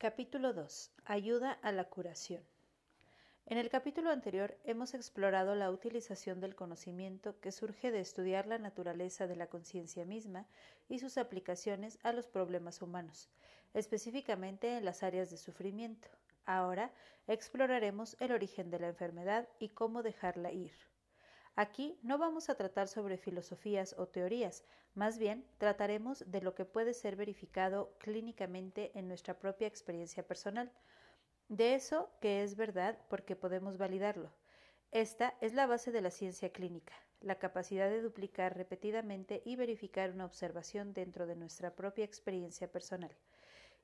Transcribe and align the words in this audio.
Capítulo 0.00 0.52
2. 0.52 0.92
Ayuda 1.06 1.50
a 1.60 1.72
la 1.72 1.82
curación. 1.82 2.40
En 3.46 3.58
el 3.58 3.68
capítulo 3.68 4.10
anterior 4.10 4.56
hemos 4.62 4.94
explorado 4.94 5.56
la 5.56 5.72
utilización 5.72 6.38
del 6.38 6.54
conocimiento 6.54 7.40
que 7.40 7.50
surge 7.50 7.90
de 7.90 7.98
estudiar 7.98 8.46
la 8.46 8.58
naturaleza 8.58 9.26
de 9.26 9.34
la 9.34 9.48
conciencia 9.48 10.04
misma 10.04 10.46
y 10.88 11.00
sus 11.00 11.18
aplicaciones 11.18 11.98
a 12.04 12.12
los 12.12 12.28
problemas 12.28 12.80
humanos, 12.80 13.28
específicamente 13.74 14.76
en 14.76 14.84
las 14.84 15.02
áreas 15.02 15.30
de 15.30 15.36
sufrimiento. 15.36 16.06
Ahora 16.46 16.92
exploraremos 17.26 18.16
el 18.20 18.30
origen 18.30 18.70
de 18.70 18.78
la 18.78 18.86
enfermedad 18.90 19.48
y 19.58 19.70
cómo 19.70 20.04
dejarla 20.04 20.52
ir. 20.52 20.70
Aquí 21.60 21.98
no 22.02 22.18
vamos 22.18 22.50
a 22.50 22.54
tratar 22.54 22.86
sobre 22.86 23.18
filosofías 23.18 23.96
o 23.98 24.06
teorías, 24.06 24.62
más 24.94 25.18
bien 25.18 25.44
trataremos 25.58 26.22
de 26.30 26.40
lo 26.40 26.54
que 26.54 26.64
puede 26.64 26.94
ser 26.94 27.16
verificado 27.16 27.96
clínicamente 27.98 28.92
en 28.94 29.08
nuestra 29.08 29.40
propia 29.40 29.66
experiencia 29.66 30.24
personal, 30.24 30.70
de 31.48 31.74
eso 31.74 32.12
que 32.20 32.44
es 32.44 32.54
verdad 32.54 32.96
porque 33.08 33.34
podemos 33.34 33.76
validarlo. 33.76 34.30
Esta 34.92 35.34
es 35.40 35.52
la 35.52 35.66
base 35.66 35.90
de 35.90 36.00
la 36.00 36.12
ciencia 36.12 36.52
clínica, 36.52 36.92
la 37.22 37.40
capacidad 37.40 37.90
de 37.90 38.02
duplicar 38.02 38.56
repetidamente 38.56 39.42
y 39.44 39.56
verificar 39.56 40.12
una 40.12 40.26
observación 40.26 40.94
dentro 40.94 41.26
de 41.26 41.34
nuestra 41.34 41.74
propia 41.74 42.04
experiencia 42.04 42.70
personal 42.70 43.10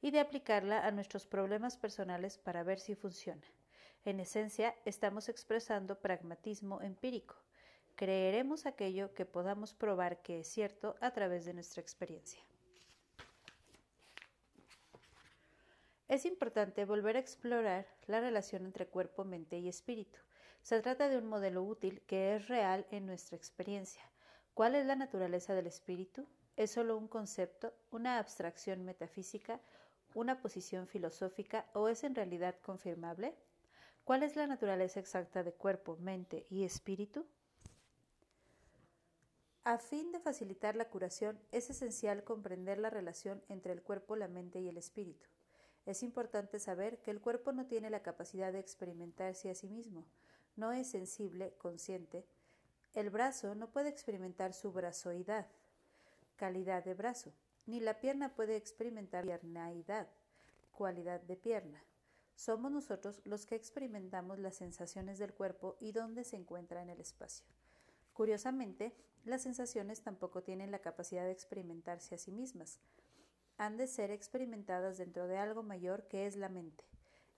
y 0.00 0.12
de 0.12 0.20
aplicarla 0.20 0.86
a 0.86 0.92
nuestros 0.92 1.26
problemas 1.26 1.76
personales 1.76 2.38
para 2.38 2.62
ver 2.62 2.78
si 2.78 2.94
funciona. 2.94 3.42
En 4.04 4.20
esencia, 4.20 4.76
estamos 4.84 5.28
expresando 5.28 5.98
pragmatismo 5.98 6.80
empírico, 6.80 7.34
creeremos 7.96 8.66
aquello 8.66 9.14
que 9.14 9.24
podamos 9.24 9.74
probar 9.74 10.22
que 10.22 10.40
es 10.40 10.48
cierto 10.48 10.96
a 11.00 11.12
través 11.12 11.44
de 11.44 11.54
nuestra 11.54 11.80
experiencia. 11.80 12.42
Es 16.08 16.26
importante 16.26 16.84
volver 16.84 17.16
a 17.16 17.20
explorar 17.20 17.86
la 18.06 18.20
relación 18.20 18.66
entre 18.66 18.86
cuerpo, 18.86 19.24
mente 19.24 19.58
y 19.58 19.68
espíritu. 19.68 20.18
Se 20.62 20.80
trata 20.80 21.08
de 21.08 21.18
un 21.18 21.26
modelo 21.26 21.62
útil 21.62 22.02
que 22.02 22.36
es 22.36 22.48
real 22.48 22.86
en 22.90 23.06
nuestra 23.06 23.36
experiencia. 23.36 24.02
¿Cuál 24.54 24.74
es 24.74 24.86
la 24.86 24.96
naturaleza 24.96 25.54
del 25.54 25.66
espíritu? 25.66 26.26
¿Es 26.56 26.72
solo 26.72 26.96
un 26.96 27.08
concepto, 27.08 27.74
una 27.90 28.18
abstracción 28.18 28.84
metafísica, 28.84 29.60
una 30.14 30.40
posición 30.40 30.86
filosófica 30.86 31.66
o 31.72 31.88
es 31.88 32.04
en 32.04 32.14
realidad 32.14 32.54
confirmable? 32.62 33.34
¿Cuál 34.04 34.22
es 34.22 34.36
la 34.36 34.46
naturaleza 34.46 35.00
exacta 35.00 35.42
de 35.42 35.52
cuerpo, 35.52 35.96
mente 35.96 36.46
y 36.50 36.64
espíritu? 36.64 37.26
A 39.66 39.78
fin 39.78 40.12
de 40.12 40.20
facilitar 40.20 40.76
la 40.76 40.90
curación, 40.90 41.40
es 41.50 41.70
esencial 41.70 42.22
comprender 42.22 42.76
la 42.78 42.90
relación 42.90 43.42
entre 43.48 43.72
el 43.72 43.82
cuerpo, 43.82 44.14
la 44.14 44.28
mente 44.28 44.60
y 44.60 44.68
el 44.68 44.76
espíritu. 44.76 45.26
Es 45.86 46.02
importante 46.02 46.60
saber 46.60 47.00
que 47.00 47.10
el 47.10 47.22
cuerpo 47.22 47.50
no 47.50 47.64
tiene 47.64 47.88
la 47.88 48.02
capacidad 48.02 48.52
de 48.52 48.58
experimentarse 48.58 49.50
a 49.50 49.54
sí 49.54 49.70
mismo, 49.70 50.04
no 50.56 50.72
es 50.72 50.90
sensible, 50.90 51.54
consciente. 51.56 52.26
El 52.92 53.08
brazo 53.08 53.54
no 53.54 53.70
puede 53.70 53.88
experimentar 53.88 54.52
su 54.52 54.70
brazoidad, 54.70 55.46
calidad 56.36 56.84
de 56.84 56.92
brazo, 56.92 57.32
ni 57.64 57.80
la 57.80 58.00
pierna 58.00 58.34
puede 58.34 58.56
experimentar 58.56 59.24
piernaidad, 59.24 60.08
cualidad 60.72 61.22
de 61.22 61.36
pierna. 61.36 61.82
Somos 62.36 62.70
nosotros 62.70 63.22
los 63.24 63.46
que 63.46 63.54
experimentamos 63.54 64.38
las 64.38 64.56
sensaciones 64.56 65.18
del 65.18 65.32
cuerpo 65.32 65.78
y 65.80 65.92
dónde 65.92 66.22
se 66.24 66.36
encuentra 66.36 66.82
en 66.82 66.90
el 66.90 67.00
espacio. 67.00 67.46
Curiosamente, 68.12 68.94
las 69.24 69.42
sensaciones 69.42 70.02
tampoco 70.02 70.42
tienen 70.42 70.70
la 70.70 70.80
capacidad 70.80 71.24
de 71.24 71.32
experimentarse 71.32 72.14
a 72.14 72.18
sí 72.18 72.32
mismas. 72.32 72.78
Han 73.56 73.76
de 73.76 73.86
ser 73.86 74.10
experimentadas 74.10 74.98
dentro 74.98 75.26
de 75.26 75.38
algo 75.38 75.62
mayor 75.62 76.06
que 76.08 76.26
es 76.26 76.36
la 76.36 76.48
mente. 76.48 76.84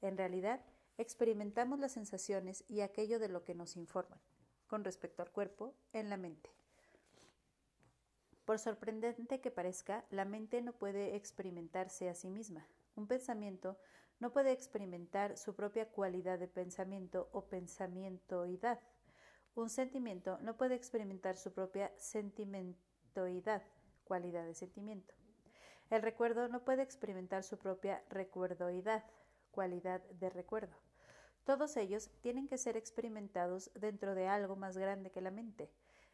En 0.01 0.17
realidad, 0.17 0.61
experimentamos 0.99 1.79
las 1.79 1.93
sensaciones 1.93 2.65
y 2.69 2.81
aquello 2.81 3.19
de 3.19 3.29
lo 3.29 3.45
que 3.45 3.55
nos 3.55 3.77
informan, 3.77 4.21
con 4.67 4.85
respecto 4.85 5.23
al 5.23 5.31
cuerpo, 5.31 5.75
en 5.93 6.11
la 6.11 6.17
mente. 6.17 6.51
Por 8.45 8.59
sorprendente 8.59 9.41
que 9.41 9.51
parezca, 9.51 10.05
la 10.11 10.25
mente 10.25 10.63
no 10.63 10.73
puede 10.73 11.17
experimentarse 11.17 12.09
a 12.09 12.15
sí 12.15 12.31
misma. 12.31 12.67
Un 12.95 13.09
pensamiento 13.09 13.77
no 14.21 14.33
puede 14.33 14.53
experimentar 14.53 15.37
su 15.37 15.55
propia 15.55 15.89
cualidad 15.89 16.39
de 16.39 16.49
pensamiento 16.49 17.29
o 17.33 17.47
pensamientoidad. 17.47 18.81
Un 19.57 19.71
sentimiento 19.71 20.39
no 20.43 20.59
puede 20.59 20.75
experimentar 20.75 21.39
su 21.39 21.51
propia 21.51 21.91
sentimentoidad, 21.97 23.63
cualidad 24.05 24.45
de 24.45 24.55
sentimiento. 24.55 25.15
El 25.89 26.03
recuerdo 26.03 26.47
no 26.49 26.63
puede 26.63 26.83
experimentar 26.83 27.43
su 27.43 27.57
propia 27.57 28.05
recuerdoidad, 28.11 29.03
cualidad 29.53 30.03
de 30.21 30.29
recuerdo. 30.29 30.77
Todos 31.45 31.79
ellos 31.79 32.11
tienen 32.21 32.49
que 32.49 32.59
ser 32.59 32.77
experimentados 32.77 33.71
dentro 33.75 34.15
de 34.15 34.29
algo 34.29 34.57
más 34.57 34.77
grande 34.77 35.11
que 35.11 35.23
la 35.23 35.31
mente. 35.31 35.71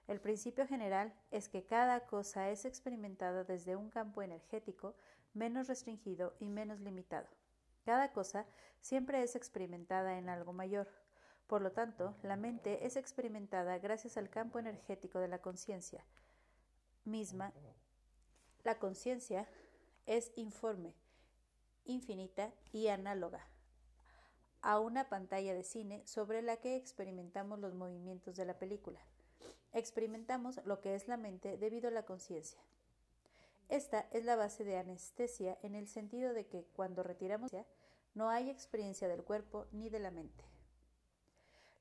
El 0.07 0.21
principio 0.21 0.65
general 0.69 1.13
es 1.33 1.49
que 1.49 1.65
cada 1.65 2.07
cosa 2.07 2.49
es 2.51 2.65
experimentada 2.65 3.43
desde 3.43 3.75
un 3.75 3.91
campo 3.91 4.23
energético 4.23 4.95
menos 5.35 5.67
restringido 5.67 6.37
y 6.39 6.49
menos 6.49 6.79
limitado. 6.79 7.27
Cada 7.85 8.13
cosa 8.13 8.47
siempre 8.81 9.21
es 9.21 9.35
experimentada 9.35 10.17
en 10.17 10.29
algo 10.29 10.53
mayor, 10.53 10.87
por 11.53 11.61
lo 11.61 11.71
tanto, 11.71 12.15
la 12.23 12.37
mente 12.37 12.87
es 12.87 12.97
experimentada 12.97 13.77
gracias 13.77 14.17
al 14.17 14.31
campo 14.31 14.59
energético 14.59 15.19
de 15.19 15.29
la 15.29 15.43
conciencia 15.43 16.03
misma. 17.05 17.53
La 18.65 18.79
conciencia 18.79 19.47
es 20.07 20.33
informe, 20.37 20.95
infinita 21.85 22.55
y 22.73 22.89
análoga 22.89 23.47
a 24.63 24.81
una 24.81 25.11
pantalla 25.11 25.53
de 25.53 25.63
cine 25.63 26.03
sobre 26.07 26.41
la 26.41 26.57
que 26.57 26.75
experimentamos 26.75 27.59
los 27.59 27.75
movimientos 27.75 28.35
de 28.37 28.47
la 28.47 28.59
película. 28.59 29.01
Experimentamos 29.75 30.59
lo 30.65 30.81
que 30.81 30.95
es 30.95 31.07
la 31.07 31.19
mente 31.19 31.59
debido 31.59 31.89
a 31.89 31.93
la 31.93 32.07
conciencia. 32.07 32.63
Esta 33.69 34.09
es 34.13 34.25
la 34.25 34.37
base 34.37 34.65
de 34.65 34.79
anestesia 34.79 35.59
en 35.61 35.75
el 35.75 35.87
sentido 35.87 36.33
de 36.33 36.47
que 36.47 36.65
cuando 36.75 37.03
retiramos 37.03 37.51
no 38.15 38.31
hay 38.31 38.49
experiencia 38.49 39.07
del 39.07 39.23
cuerpo 39.23 39.67
ni 39.71 39.91
de 39.91 39.99
la 39.99 40.11
mente. 40.11 40.52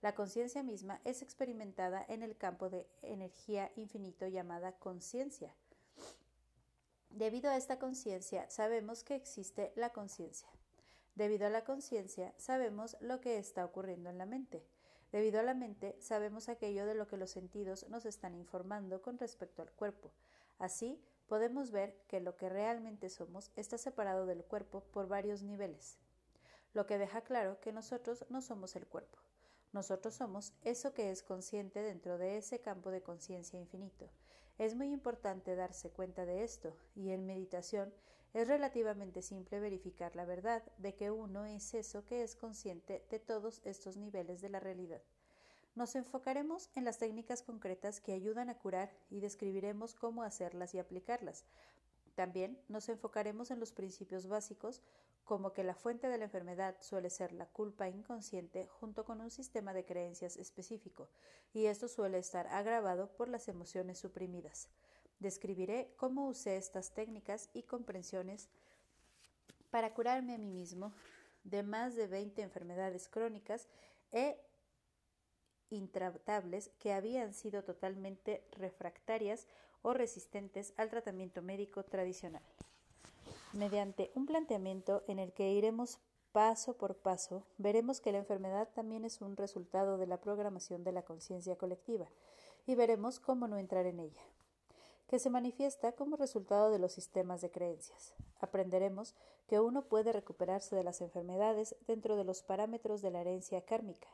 La 0.01 0.15
conciencia 0.15 0.63
misma 0.63 0.99
es 1.05 1.21
experimentada 1.21 2.03
en 2.07 2.23
el 2.23 2.35
campo 2.35 2.71
de 2.71 2.87
energía 3.03 3.71
infinito 3.75 4.27
llamada 4.27 4.71
conciencia. 4.71 5.53
Debido 7.11 7.51
a 7.51 7.55
esta 7.55 7.77
conciencia 7.77 8.49
sabemos 8.49 9.03
que 9.03 9.13
existe 9.13 9.71
la 9.75 9.91
conciencia. 9.91 10.49
Debido 11.13 11.45
a 11.45 11.51
la 11.51 11.63
conciencia 11.63 12.33
sabemos 12.37 12.97
lo 12.99 13.21
que 13.21 13.37
está 13.37 13.63
ocurriendo 13.63 14.09
en 14.09 14.17
la 14.17 14.25
mente. 14.25 14.65
Debido 15.11 15.39
a 15.39 15.43
la 15.43 15.53
mente 15.53 15.95
sabemos 15.99 16.49
aquello 16.49 16.87
de 16.87 16.95
lo 16.95 17.07
que 17.07 17.17
los 17.17 17.29
sentidos 17.29 17.87
nos 17.87 18.07
están 18.07 18.33
informando 18.33 19.03
con 19.03 19.19
respecto 19.19 19.61
al 19.61 19.71
cuerpo. 19.71 20.11
Así 20.57 20.99
podemos 21.27 21.69
ver 21.69 21.95
que 22.07 22.21
lo 22.21 22.35
que 22.37 22.49
realmente 22.49 23.09
somos 23.09 23.51
está 23.55 23.77
separado 23.77 24.25
del 24.25 24.43
cuerpo 24.45 24.81
por 24.91 25.07
varios 25.07 25.43
niveles, 25.43 25.99
lo 26.73 26.87
que 26.87 26.97
deja 26.97 27.21
claro 27.21 27.59
que 27.59 27.71
nosotros 27.71 28.25
no 28.29 28.41
somos 28.41 28.75
el 28.75 28.87
cuerpo. 28.87 29.19
Nosotros 29.73 30.15
somos 30.15 30.53
eso 30.63 30.93
que 30.93 31.11
es 31.11 31.23
consciente 31.23 31.81
dentro 31.81 32.17
de 32.17 32.37
ese 32.37 32.59
campo 32.59 32.91
de 32.91 33.01
conciencia 33.01 33.59
infinito. 33.59 34.09
Es 34.57 34.75
muy 34.75 34.91
importante 34.91 35.55
darse 35.55 35.89
cuenta 35.89 36.25
de 36.25 36.43
esto, 36.43 36.75
y 36.95 37.11
en 37.11 37.25
meditación 37.25 37.93
es 38.33 38.47
relativamente 38.47 39.21
simple 39.21 39.59
verificar 39.59 40.15
la 40.15 40.25
verdad 40.25 40.63
de 40.77 40.93
que 40.95 41.11
uno 41.11 41.45
es 41.45 41.73
eso 41.73 42.05
que 42.05 42.23
es 42.23 42.35
consciente 42.35 43.05
de 43.09 43.19
todos 43.19 43.61
estos 43.63 43.97
niveles 43.97 44.41
de 44.41 44.49
la 44.49 44.59
realidad. 44.59 45.01
Nos 45.73 45.95
enfocaremos 45.95 46.69
en 46.75 46.83
las 46.83 46.97
técnicas 46.97 47.41
concretas 47.41 48.01
que 48.01 48.13
ayudan 48.13 48.49
a 48.49 48.57
curar 48.57 48.91
y 49.09 49.21
describiremos 49.21 49.95
cómo 49.95 50.23
hacerlas 50.23 50.73
y 50.73 50.79
aplicarlas. 50.79 51.45
También 52.15 52.61
nos 52.67 52.89
enfocaremos 52.89 53.51
en 53.51 53.59
los 53.59 53.71
principios 53.71 54.27
básicos 54.27 54.81
como 55.23 55.53
que 55.53 55.63
la 55.63 55.75
fuente 55.75 56.07
de 56.09 56.17
la 56.17 56.25
enfermedad 56.25 56.75
suele 56.81 57.09
ser 57.09 57.31
la 57.31 57.45
culpa 57.45 57.87
inconsciente 57.87 58.67
junto 58.67 59.05
con 59.05 59.21
un 59.21 59.31
sistema 59.31 59.73
de 59.73 59.85
creencias 59.85 60.37
específico, 60.37 61.09
y 61.53 61.65
esto 61.65 61.87
suele 61.87 62.17
estar 62.17 62.47
agravado 62.47 63.07
por 63.15 63.29
las 63.29 63.47
emociones 63.47 63.99
suprimidas. 63.99 64.69
Describiré 65.19 65.93
cómo 65.97 66.27
usé 66.27 66.57
estas 66.57 66.93
técnicas 66.93 67.49
y 67.53 67.63
comprensiones 67.63 68.49
para 69.69 69.93
curarme 69.93 70.35
a 70.35 70.37
mí 70.37 70.49
mismo 70.49 70.93
de 71.43 71.63
más 71.63 71.95
de 71.95 72.07
20 72.07 72.41
enfermedades 72.41 73.07
crónicas 73.07 73.67
e 74.11 74.37
intratables 75.69 76.69
que 76.79 76.93
habían 76.93 77.33
sido 77.33 77.63
totalmente 77.63 78.43
refractarias 78.51 79.47
o 79.81 79.93
resistentes 79.93 80.73
al 80.77 80.89
tratamiento 80.89 81.41
médico 81.41 81.83
tradicional 81.83 82.43
mediante 83.53 84.11
un 84.15 84.25
planteamiento 84.25 85.03
en 85.07 85.19
el 85.19 85.33
que 85.33 85.51
iremos 85.51 85.99
paso 86.31 86.77
por 86.77 86.95
paso, 86.95 87.43
veremos 87.57 87.99
que 87.99 88.11
la 88.11 88.19
enfermedad 88.19 88.69
también 88.73 89.03
es 89.03 89.21
un 89.21 89.35
resultado 89.35 89.97
de 89.97 90.07
la 90.07 90.17
programación 90.17 90.83
de 90.83 90.93
la 90.93 91.03
conciencia 91.03 91.57
colectiva 91.57 92.07
y 92.65 92.75
veremos 92.75 93.19
cómo 93.19 93.47
no 93.47 93.57
entrar 93.57 93.85
en 93.85 93.99
ella. 93.99 94.21
que 95.07 95.19
se 95.19 95.29
manifiesta 95.29 95.91
como 95.91 96.15
resultado 96.15 96.71
de 96.71 96.79
los 96.79 96.93
sistemas 96.93 97.41
de 97.41 97.51
creencias. 97.51 98.13
Aprenderemos 98.39 99.13
que 99.45 99.59
uno 99.59 99.81
puede 99.81 100.13
recuperarse 100.13 100.73
de 100.73 100.85
las 100.85 101.01
enfermedades 101.01 101.75
dentro 101.85 102.15
de 102.15 102.23
los 102.23 102.43
parámetros 102.43 103.01
de 103.01 103.11
la 103.11 103.19
herencia 103.19 103.59
kármica. 103.65 104.07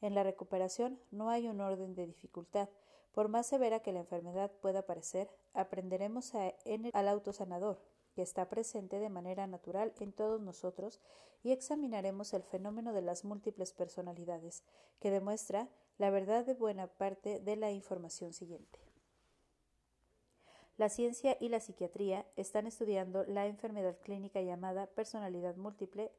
En 0.00 0.16
la 0.16 0.24
recuperación 0.24 0.98
no 1.12 1.30
hay 1.30 1.46
un 1.46 1.60
orden 1.60 1.94
de 1.94 2.04
dificultad. 2.08 2.68
Por 3.12 3.28
más 3.28 3.46
severa 3.46 3.78
que 3.78 3.92
la 3.92 4.00
enfermedad 4.00 4.50
pueda 4.60 4.82
parecer, 4.82 5.30
aprenderemos 5.54 6.34
a, 6.34 6.52
en 6.64 6.86
el, 6.86 6.90
al 6.94 7.06
autosanador, 7.06 7.78
que 8.14 8.22
está 8.22 8.48
presente 8.48 8.98
de 8.98 9.08
manera 9.08 9.46
natural 9.46 9.92
en 10.00 10.12
todos 10.12 10.40
nosotros, 10.40 11.00
y 11.42 11.52
examinaremos 11.52 12.34
el 12.34 12.42
fenómeno 12.42 12.92
de 12.92 13.02
las 13.02 13.24
múltiples 13.24 13.72
personalidades, 13.72 14.62
que 15.00 15.10
demuestra 15.10 15.68
la 15.98 16.10
verdad 16.10 16.44
de 16.44 16.54
buena 16.54 16.86
parte 16.86 17.40
de 17.40 17.56
la 17.56 17.70
información 17.70 18.32
siguiente. 18.32 18.78
La 20.76 20.88
ciencia 20.88 21.36
y 21.40 21.50
la 21.50 21.60
psiquiatría 21.60 22.24
están 22.36 22.66
estudiando 22.66 23.24
la 23.24 23.46
enfermedad 23.46 23.98
clínica 24.00 24.40
llamada 24.40 24.86
personalidad 24.86 25.56
múltiple 25.56 26.10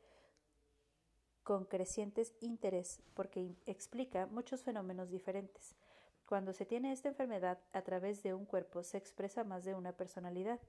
con 1.44 1.66
creciente 1.66 2.24
interés 2.42 3.02
porque 3.16 3.56
explica 3.66 4.28
muchos 4.28 4.62
fenómenos 4.62 5.10
diferentes. 5.10 5.76
Cuando 6.28 6.54
se 6.54 6.68
tiene 6.68 6.92
esta 6.92 7.10
enfermedad 7.10 7.58
a 7.74 7.82
través 7.82 8.22
de 8.22 8.34
un 8.36 8.46
cuerpo 8.46 8.84
se 8.84 8.98
expresa 8.98 9.44
más 9.44 9.66
de 9.66 9.74
una 9.74 9.94
personalidad. 9.94 10.60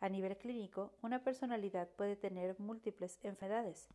A 0.00 0.08
nivel 0.08 0.36
clínico, 0.36 0.92
una 1.02 1.24
personalidad 1.24 1.88
puede 1.88 2.14
tener 2.14 2.58
múltiples 2.60 3.18
enfermedades, 3.24 3.88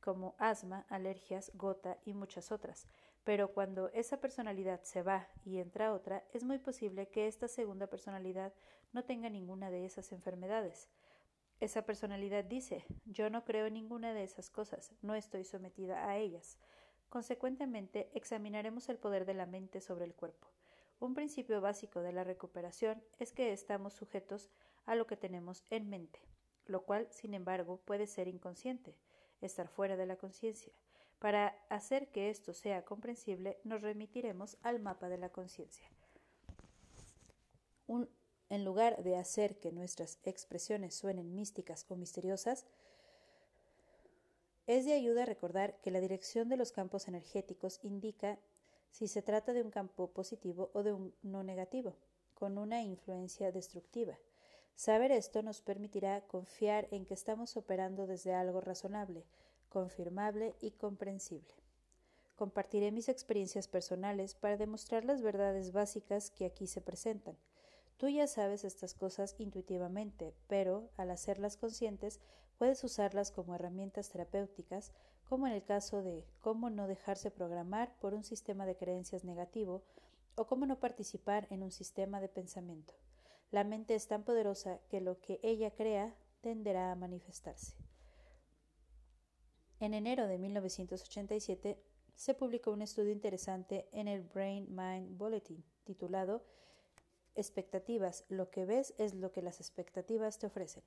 como 0.00 0.34
asma, 0.38 0.86
alergias, 0.88 1.52
gota 1.54 1.98
y 2.04 2.14
muchas 2.14 2.50
otras, 2.50 2.86
pero 3.22 3.52
cuando 3.52 3.90
esa 3.90 4.20
personalidad 4.20 4.82
se 4.82 5.02
va 5.02 5.28
y 5.44 5.58
entra 5.58 5.92
otra, 5.92 6.24
es 6.32 6.42
muy 6.42 6.58
posible 6.58 7.08
que 7.08 7.28
esta 7.28 7.46
segunda 7.46 7.86
personalidad 7.86 8.52
no 8.92 9.04
tenga 9.04 9.30
ninguna 9.30 9.70
de 9.70 9.84
esas 9.84 10.10
enfermedades. 10.10 10.88
Esa 11.60 11.82
personalidad 11.82 12.44
dice, 12.44 12.84
yo 13.04 13.30
no 13.30 13.44
creo 13.44 13.66
en 13.66 13.74
ninguna 13.74 14.14
de 14.14 14.24
esas 14.24 14.50
cosas, 14.50 14.92
no 15.02 15.14
estoy 15.14 15.44
sometida 15.44 16.08
a 16.08 16.16
ellas. 16.16 16.58
Consecuentemente, 17.08 18.10
examinaremos 18.14 18.88
el 18.88 18.96
poder 18.96 19.26
de 19.26 19.34
la 19.34 19.46
mente 19.46 19.80
sobre 19.80 20.06
el 20.06 20.14
cuerpo. 20.14 20.48
Un 20.98 21.14
principio 21.14 21.60
básico 21.60 22.00
de 22.00 22.12
la 22.12 22.24
recuperación 22.24 23.02
es 23.18 23.32
que 23.32 23.52
estamos 23.52 23.94
sujetos 23.94 24.50
a 24.86 24.94
lo 24.94 25.06
que 25.06 25.16
tenemos 25.16 25.64
en 25.70 25.88
mente, 25.88 26.20
lo 26.66 26.82
cual, 26.82 27.08
sin 27.10 27.34
embargo, 27.34 27.80
puede 27.84 28.06
ser 28.06 28.28
inconsciente, 28.28 28.94
estar 29.40 29.68
fuera 29.68 29.96
de 29.96 30.06
la 30.06 30.16
conciencia. 30.16 30.72
Para 31.18 31.48
hacer 31.68 32.08
que 32.08 32.30
esto 32.30 32.54
sea 32.54 32.84
comprensible, 32.84 33.58
nos 33.64 33.82
remitiremos 33.82 34.56
al 34.62 34.80
mapa 34.80 35.08
de 35.08 35.18
la 35.18 35.28
conciencia. 35.28 35.86
En 38.48 38.64
lugar 38.64 39.02
de 39.02 39.16
hacer 39.16 39.58
que 39.58 39.70
nuestras 39.70 40.18
expresiones 40.24 40.94
suenen 40.94 41.34
místicas 41.34 41.84
o 41.88 41.96
misteriosas, 41.96 42.66
es 44.66 44.84
de 44.86 44.92
ayuda 44.92 45.24
recordar 45.24 45.76
que 45.80 45.90
la 45.90 46.00
dirección 46.00 46.48
de 46.48 46.56
los 46.56 46.72
campos 46.72 47.08
energéticos 47.08 47.80
indica 47.82 48.38
si 48.90 49.08
se 49.08 49.22
trata 49.22 49.52
de 49.52 49.62
un 49.62 49.70
campo 49.70 50.10
positivo 50.10 50.70
o 50.74 50.82
de 50.82 50.92
un 50.92 51.14
no 51.22 51.42
negativo, 51.42 51.96
con 52.34 52.58
una 52.58 52.82
influencia 52.82 53.52
destructiva. 53.52 54.18
Saber 54.80 55.12
esto 55.12 55.42
nos 55.42 55.60
permitirá 55.60 56.22
confiar 56.22 56.88
en 56.90 57.04
que 57.04 57.12
estamos 57.12 57.58
operando 57.58 58.06
desde 58.06 58.32
algo 58.32 58.62
razonable, 58.62 59.26
confirmable 59.68 60.54
y 60.58 60.70
comprensible. 60.70 61.52
Compartiré 62.34 62.90
mis 62.90 63.10
experiencias 63.10 63.68
personales 63.68 64.34
para 64.34 64.56
demostrar 64.56 65.04
las 65.04 65.20
verdades 65.20 65.72
básicas 65.72 66.30
que 66.30 66.46
aquí 66.46 66.66
se 66.66 66.80
presentan. 66.80 67.36
Tú 67.98 68.08
ya 68.08 68.26
sabes 68.26 68.64
estas 68.64 68.94
cosas 68.94 69.34
intuitivamente, 69.36 70.32
pero 70.48 70.88
al 70.96 71.10
hacerlas 71.10 71.58
conscientes 71.58 72.18
puedes 72.56 72.82
usarlas 72.82 73.32
como 73.32 73.54
herramientas 73.54 74.08
terapéuticas, 74.08 74.92
como 75.28 75.46
en 75.46 75.52
el 75.52 75.62
caso 75.62 76.02
de 76.02 76.24
cómo 76.40 76.70
no 76.70 76.86
dejarse 76.86 77.30
programar 77.30 77.94
por 78.00 78.14
un 78.14 78.24
sistema 78.24 78.64
de 78.64 78.76
creencias 78.76 79.24
negativo 79.24 79.82
o 80.36 80.46
cómo 80.46 80.64
no 80.64 80.80
participar 80.80 81.46
en 81.50 81.62
un 81.62 81.70
sistema 81.70 82.18
de 82.18 82.30
pensamiento. 82.30 82.94
La 83.50 83.64
mente 83.64 83.94
es 83.94 84.06
tan 84.06 84.22
poderosa 84.22 84.80
que 84.88 85.00
lo 85.00 85.20
que 85.20 85.40
ella 85.42 85.72
crea 85.72 86.14
tenderá 86.40 86.92
a 86.92 86.96
manifestarse. 86.96 87.74
En 89.80 89.94
enero 89.94 90.28
de 90.28 90.38
1987 90.38 91.82
se 92.14 92.34
publicó 92.34 92.70
un 92.70 92.82
estudio 92.82 93.12
interesante 93.12 93.88
en 93.92 94.06
el 94.06 94.22
Brain 94.22 94.66
Mind 94.68 95.16
Bulletin 95.16 95.64
titulado 95.84 96.44
Expectativas. 97.34 98.24
Lo 98.28 98.50
que 98.50 98.66
ves 98.66 98.94
es 98.98 99.14
lo 99.14 99.32
que 99.32 99.42
las 99.42 99.58
expectativas 99.58 100.38
te 100.38 100.46
ofrecen. 100.46 100.82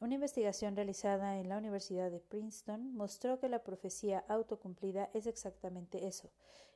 Una 0.00 0.14
investigación 0.14 0.76
realizada 0.76 1.38
en 1.38 1.48
la 1.48 1.58
Universidad 1.58 2.10
de 2.10 2.20
Princeton 2.20 2.94
mostró 2.94 3.38
que 3.38 3.48
la 3.48 3.62
profecía 3.62 4.24
autocumplida 4.28 5.10
es 5.14 5.26
exactamente 5.26 6.06
eso, 6.06 6.30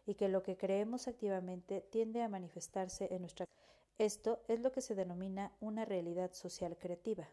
y 0.07 0.15
que 0.15 0.29
lo 0.29 0.43
que 0.43 0.57
creemos 0.57 1.09
activamente 1.09 1.81
tiende 1.91 2.23
a 2.23 2.29
manifestarse 2.29 3.13
en 3.13 3.23
nuestra. 3.23 3.47
Esto 3.99 4.43
es 4.47 4.61
lo 4.61 4.73
que 4.73 4.83
se 4.83 4.95
denomina 4.95 5.57
una 5.59 5.87
realidad 5.87 6.33
social 6.35 6.77
creativa, 6.77 7.29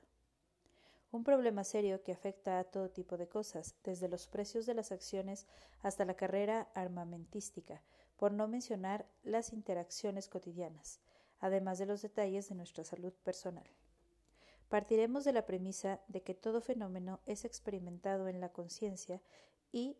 un 1.11 1.25
problema 1.25 1.65
serio 1.65 2.01
que 2.03 2.13
afecta 2.13 2.57
a 2.57 2.63
todo 2.63 2.89
tipo 2.89 3.17
de 3.17 3.27
cosas, 3.27 3.75
desde 3.83 4.07
los 4.07 4.27
precios 4.27 4.65
de 4.65 4.73
las 4.73 4.93
acciones 4.93 5.45
hasta 5.81 6.05
la 6.05 6.15
carrera 6.15 6.69
armamentística, 6.73 7.83
por 8.15 8.31
no 8.31 8.47
mencionar 8.47 9.05
las 9.23 9.51
interacciones 9.51 10.29
cotidianas, 10.29 11.01
además 11.39 11.79
de 11.79 11.85
los 11.85 12.01
detalles 12.01 12.47
de 12.47 12.55
nuestra 12.55 12.85
salud 12.85 13.11
personal. 13.23 13.69
Partiremos 14.69 15.25
de 15.25 15.33
la 15.33 15.45
premisa 15.45 15.99
de 16.07 16.23
que 16.23 16.33
todo 16.33 16.61
fenómeno 16.61 17.19
es 17.25 17.43
experimentado 17.43 18.29
en 18.29 18.39
la 18.39 18.53
conciencia 18.53 19.21
y 19.73 19.97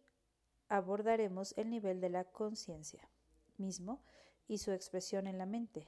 abordaremos 0.70 1.54
el 1.58 1.70
nivel 1.70 2.00
de 2.00 2.10
la 2.10 2.24
conciencia 2.24 3.08
mismo 3.58 4.02
y 4.48 4.60
su 4.60 4.72
expresión 4.72 5.28
en 5.28 5.38
la 5.38 5.46
mente. 5.46 5.88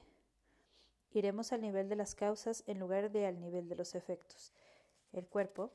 Iremos 1.16 1.50
al 1.54 1.62
nivel 1.62 1.88
de 1.88 1.96
las 1.96 2.14
causas 2.14 2.62
en 2.66 2.78
lugar 2.78 3.10
de 3.10 3.24
al 3.24 3.40
nivel 3.40 3.70
de 3.70 3.74
los 3.74 3.94
efectos, 3.94 4.52
el 5.14 5.26
cuerpo 5.26 5.70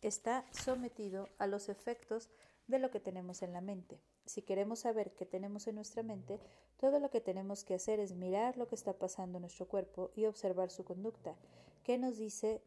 está 0.00 0.44
sometido 0.52 1.28
a 1.38 1.48
los 1.48 1.68
efectos 1.68 2.30
de 2.68 2.78
lo 2.78 2.92
que 2.92 3.00
tenemos 3.00 3.42
en 3.42 3.52
la 3.52 3.60
mente. 3.60 4.00
Si 4.26 4.42
queremos 4.42 4.78
saber 4.78 5.12
qué 5.16 5.26
tenemos 5.26 5.66
en 5.66 5.74
nuestra 5.74 6.04
mente, 6.04 6.38
todo 6.76 7.00
lo 7.00 7.10
que 7.10 7.20
tenemos 7.20 7.64
que 7.64 7.74
hacer 7.74 7.98
es 7.98 8.14
mirar 8.14 8.56
lo 8.56 8.68
que 8.68 8.76
está 8.76 8.92
pasando 8.92 9.38
en 9.38 9.42
nuestro 9.42 9.66
cuerpo 9.66 10.12
y 10.14 10.26
observar 10.26 10.70
su 10.70 10.84
conducta. 10.84 11.34
¿Qué 11.82 11.98
nos 11.98 12.18
dice 12.18 12.62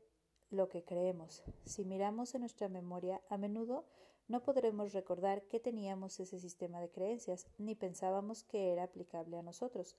lo 0.50 0.68
que 0.68 0.84
creemos? 0.84 1.42
Si 1.64 1.86
miramos 1.86 2.36
en 2.36 2.42
nuestra 2.42 2.68
memoria, 2.68 3.22
a 3.30 3.38
menudo 3.38 3.86
no 4.28 4.44
podremos 4.44 4.94
recordar 4.94 5.42
que 5.44 5.60
teníamos 5.62 6.20
ese 6.20 6.38
sistema 6.38 6.82
de 6.82 6.92
creencias, 6.92 7.48
ni 7.58 7.76
pensábamos 7.76 8.44
que 8.44 8.74
era 8.74 8.84
aplicable 8.84 9.38
a 9.38 9.42
nosotros. 9.42 9.96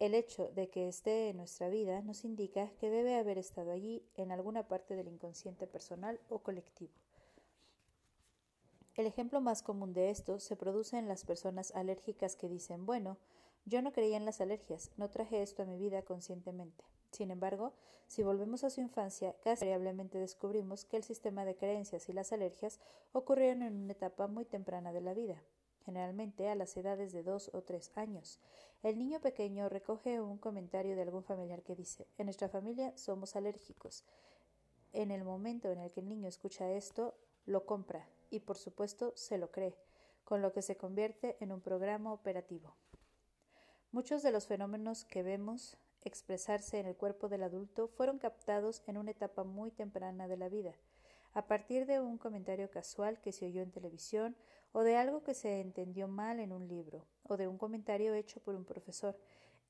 El 0.00 0.14
hecho 0.14 0.48
de 0.54 0.70
que 0.70 0.88
esté 0.88 1.28
en 1.28 1.36
nuestra 1.36 1.68
vida 1.68 2.00
nos 2.00 2.24
indica 2.24 2.70
que 2.80 2.88
debe 2.88 3.18
haber 3.18 3.36
estado 3.36 3.70
allí 3.70 4.02
en 4.16 4.32
alguna 4.32 4.66
parte 4.66 4.96
del 4.96 5.08
inconsciente 5.08 5.66
personal 5.66 6.18
o 6.30 6.38
colectivo. 6.38 6.94
El 8.94 9.06
ejemplo 9.06 9.42
más 9.42 9.62
común 9.62 9.92
de 9.92 10.08
esto 10.08 10.40
se 10.40 10.56
produce 10.56 10.96
en 10.96 11.06
las 11.06 11.26
personas 11.26 11.70
alérgicas 11.72 12.34
que 12.34 12.48
dicen, 12.48 12.86
bueno, 12.86 13.18
yo 13.66 13.82
no 13.82 13.92
creía 13.92 14.16
en 14.16 14.24
las 14.24 14.40
alergias, 14.40 14.90
no 14.96 15.10
traje 15.10 15.42
esto 15.42 15.64
a 15.64 15.66
mi 15.66 15.76
vida 15.76 16.00
conscientemente. 16.00 16.82
Sin 17.10 17.30
embargo, 17.30 17.74
si 18.06 18.22
volvemos 18.22 18.64
a 18.64 18.70
su 18.70 18.80
infancia, 18.80 19.36
casi 19.44 19.66
variablemente 19.66 20.16
descubrimos 20.16 20.86
que 20.86 20.96
el 20.96 21.04
sistema 21.04 21.44
de 21.44 21.56
creencias 21.56 22.08
y 22.08 22.14
las 22.14 22.32
alergias 22.32 22.80
ocurrieron 23.12 23.62
en 23.64 23.76
una 23.76 23.92
etapa 23.92 24.28
muy 24.28 24.46
temprana 24.46 24.94
de 24.94 25.02
la 25.02 25.12
vida 25.12 25.42
generalmente 25.90 26.48
a 26.48 26.54
las 26.54 26.76
edades 26.76 27.10
de 27.12 27.24
dos 27.24 27.50
o 27.52 27.62
tres 27.62 27.90
años. 27.96 28.38
El 28.84 28.96
niño 28.96 29.20
pequeño 29.20 29.68
recoge 29.68 30.20
un 30.20 30.38
comentario 30.38 30.94
de 30.94 31.02
algún 31.02 31.24
familiar 31.24 31.64
que 31.64 31.74
dice 31.74 32.06
En 32.16 32.26
nuestra 32.26 32.48
familia 32.48 32.96
somos 32.96 33.34
alérgicos. 33.34 34.04
En 34.92 35.10
el 35.10 35.24
momento 35.24 35.68
en 35.72 35.80
el 35.80 35.90
que 35.90 35.98
el 35.98 36.08
niño 36.08 36.28
escucha 36.28 36.70
esto, 36.70 37.16
lo 37.44 37.66
compra 37.66 38.08
y 38.30 38.38
por 38.38 38.56
supuesto 38.56 39.12
se 39.16 39.36
lo 39.36 39.50
cree, 39.50 39.74
con 40.22 40.42
lo 40.42 40.52
que 40.52 40.62
se 40.62 40.76
convierte 40.76 41.36
en 41.40 41.50
un 41.50 41.60
programa 41.60 42.12
operativo. 42.12 42.76
Muchos 43.90 44.22
de 44.22 44.30
los 44.30 44.46
fenómenos 44.46 45.04
que 45.04 45.24
vemos 45.24 45.76
expresarse 46.02 46.78
en 46.78 46.86
el 46.86 46.94
cuerpo 46.94 47.28
del 47.28 47.42
adulto 47.42 47.88
fueron 47.88 48.18
captados 48.18 48.84
en 48.86 48.96
una 48.96 49.10
etapa 49.10 49.42
muy 49.42 49.72
temprana 49.72 50.28
de 50.28 50.36
la 50.36 50.48
vida, 50.48 50.72
a 51.32 51.48
partir 51.48 51.84
de 51.86 51.98
un 51.98 52.16
comentario 52.16 52.70
casual 52.70 53.20
que 53.20 53.32
se 53.32 53.46
oyó 53.46 53.60
en 53.62 53.72
televisión 53.72 54.36
o 54.72 54.82
de 54.82 54.96
algo 54.96 55.22
que 55.22 55.34
se 55.34 55.60
entendió 55.60 56.08
mal 56.08 56.40
en 56.40 56.52
un 56.52 56.68
libro, 56.68 57.06
o 57.24 57.36
de 57.36 57.48
un 57.48 57.58
comentario 57.58 58.14
hecho 58.14 58.40
por 58.40 58.54
un 58.54 58.64
profesor. 58.64 59.18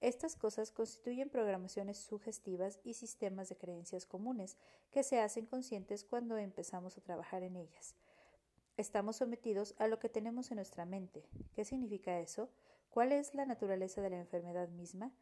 Estas 0.00 0.35
cosas 0.35 0.71
constituyen 0.71 1.28
programaciones 1.28 1.99
sugestivas 1.99 2.80
y 2.85 2.95
sistemas 2.95 3.49
de 3.49 3.57
creencias 3.57 4.07
comunes 4.07 4.57
que 4.90 5.02
se 5.02 5.21
hacen 5.21 5.47
conscientes 5.47 6.04
cuando 6.04 6.38
empezamos 6.38 6.97
a 6.97 7.02
trabajar 7.02 7.42
en 7.42 7.57
ellas. 7.57 7.95
Estamos 8.76 9.16
sometidos 9.16 9.75
a 9.78 9.88
lo 9.88 9.99
que 9.99 10.09
tenemos 10.09 10.50
en 10.50 10.57
nuestra 10.57 10.87
mente. 10.87 11.28
¿Qué 11.52 11.64
significa 11.66 12.19
eso? 12.19 12.49
¿Cuál 12.88 13.12
es 13.12 13.35
la 13.35 13.45
naturaleza 13.45 14.00
de 14.00 14.11
la 14.11 14.21
enfermedad 14.21 14.69
misma? 14.69 15.12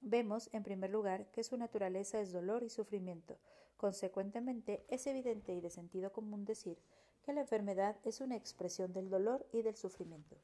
Vemos, 0.00 0.48
en 0.52 0.62
primer 0.62 0.90
lugar, 0.90 1.26
que 1.32 1.42
su 1.42 1.56
naturaleza 1.56 2.20
es 2.20 2.32
dolor 2.32 2.62
y 2.62 2.70
sufrimiento. 2.70 3.38
Consecuentemente, 3.76 4.84
es 4.88 5.06
evidente 5.08 5.52
y 5.52 5.60
de 5.60 5.70
sentido 5.70 6.12
común 6.12 6.44
decir 6.44 6.78
que 7.22 7.32
la 7.32 7.42
enfermedad 7.42 7.96
es 8.04 8.20
una 8.20 8.36
expresión 8.36 8.92
del 8.92 9.10
dolor 9.10 9.46
y 9.52 9.62
del 9.62 9.76
sufrimiento. 9.76 10.36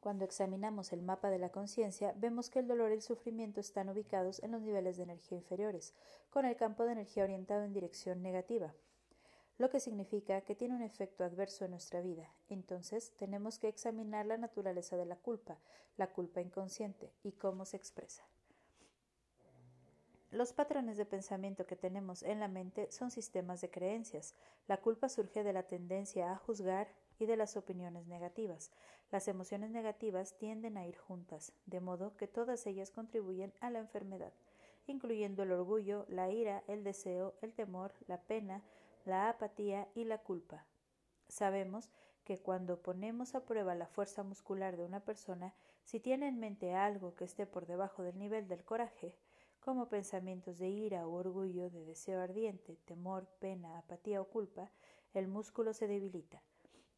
Cuando 0.00 0.24
examinamos 0.24 0.92
el 0.92 1.02
mapa 1.02 1.28
de 1.28 1.38
la 1.38 1.50
conciencia, 1.50 2.14
vemos 2.16 2.50
que 2.50 2.60
el 2.60 2.68
dolor 2.68 2.90
y 2.90 2.94
el 2.94 3.02
sufrimiento 3.02 3.60
están 3.60 3.88
ubicados 3.88 4.42
en 4.42 4.52
los 4.52 4.62
niveles 4.62 4.96
de 4.96 5.02
energía 5.02 5.36
inferiores, 5.36 5.92
con 6.30 6.44
el 6.44 6.56
campo 6.56 6.84
de 6.84 6.92
energía 6.92 7.24
orientado 7.24 7.64
en 7.64 7.72
dirección 7.72 8.22
negativa, 8.22 8.72
lo 9.58 9.70
que 9.70 9.80
significa 9.80 10.40
que 10.42 10.54
tiene 10.54 10.76
un 10.76 10.82
efecto 10.82 11.24
adverso 11.24 11.64
en 11.64 11.72
nuestra 11.72 12.00
vida. 12.00 12.32
Entonces, 12.48 13.12
tenemos 13.18 13.58
que 13.58 13.66
examinar 13.68 14.24
la 14.24 14.36
naturaleza 14.36 14.96
de 14.96 15.04
la 15.04 15.16
culpa, 15.16 15.58
la 15.96 16.06
culpa 16.06 16.40
inconsciente, 16.40 17.12
y 17.24 17.32
cómo 17.32 17.64
se 17.64 17.76
expresa. 17.76 18.22
Los 20.30 20.52
patrones 20.52 20.98
de 20.98 21.06
pensamiento 21.06 21.66
que 21.66 21.74
tenemos 21.74 22.22
en 22.22 22.38
la 22.38 22.48
mente 22.48 22.92
son 22.92 23.10
sistemas 23.10 23.62
de 23.62 23.70
creencias. 23.70 24.34
La 24.66 24.76
culpa 24.76 25.08
surge 25.08 25.42
de 25.42 25.54
la 25.54 25.62
tendencia 25.62 26.30
a 26.30 26.36
juzgar 26.36 26.88
y 27.18 27.24
de 27.24 27.38
las 27.38 27.56
opiniones 27.56 28.06
negativas. 28.06 28.70
Las 29.10 29.26
emociones 29.26 29.70
negativas 29.70 30.36
tienden 30.36 30.76
a 30.76 30.86
ir 30.86 30.98
juntas, 30.98 31.54
de 31.64 31.80
modo 31.80 32.14
que 32.18 32.28
todas 32.28 32.66
ellas 32.66 32.90
contribuyen 32.90 33.54
a 33.60 33.70
la 33.70 33.78
enfermedad, 33.78 34.34
incluyendo 34.86 35.44
el 35.44 35.52
orgullo, 35.52 36.04
la 36.10 36.30
ira, 36.30 36.62
el 36.66 36.84
deseo, 36.84 37.34
el 37.40 37.54
temor, 37.54 37.94
la 38.06 38.20
pena, 38.20 38.62
la 39.06 39.30
apatía 39.30 39.88
y 39.94 40.04
la 40.04 40.18
culpa. 40.18 40.66
Sabemos 41.28 41.88
que 42.24 42.36
cuando 42.36 42.82
ponemos 42.82 43.34
a 43.34 43.46
prueba 43.46 43.74
la 43.74 43.86
fuerza 43.86 44.22
muscular 44.24 44.76
de 44.76 44.84
una 44.84 45.00
persona, 45.00 45.54
si 45.84 46.00
tiene 46.00 46.28
en 46.28 46.38
mente 46.38 46.74
algo 46.74 47.14
que 47.14 47.24
esté 47.24 47.46
por 47.46 47.64
debajo 47.64 48.02
del 48.02 48.18
nivel 48.18 48.46
del 48.46 48.62
coraje, 48.62 49.14
como 49.68 49.90
pensamientos 49.90 50.58
de 50.58 50.70
ira 50.70 51.06
o 51.06 51.12
orgullo, 51.12 51.68
de 51.68 51.84
deseo 51.84 52.22
ardiente, 52.22 52.78
temor, 52.86 53.26
pena, 53.38 53.76
apatía 53.76 54.18
o 54.22 54.24
culpa, 54.24 54.70
el 55.12 55.28
músculo 55.28 55.74
se 55.74 55.86
debilita. 55.86 56.42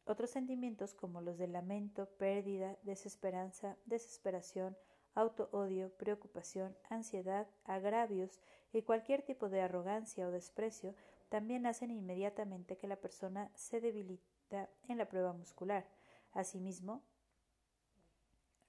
Otros 0.05 0.29
sentimientos 0.29 0.93
como 0.93 1.19
los 1.19 1.37
de 1.37 1.49
lamento, 1.49 2.05
pérdida, 2.17 2.77
desesperanza, 2.83 3.75
desesperación, 3.83 4.77
auto-odio, 5.15 5.91
preocupación, 5.97 6.73
ansiedad, 6.89 7.45
agravios 7.65 8.39
y 8.71 8.83
cualquier 8.83 9.21
tipo 9.21 9.49
de 9.49 9.59
arrogancia 9.59 10.25
o 10.25 10.31
desprecio 10.31 10.95
también 11.27 11.65
hacen 11.65 11.91
inmediatamente 11.91 12.77
que 12.77 12.87
la 12.87 12.95
persona 12.95 13.51
se 13.53 13.81
debilita 13.81 14.69
en 14.87 14.97
la 14.97 15.09
prueba 15.09 15.33
muscular. 15.33 15.85
Asimismo, 16.31 17.03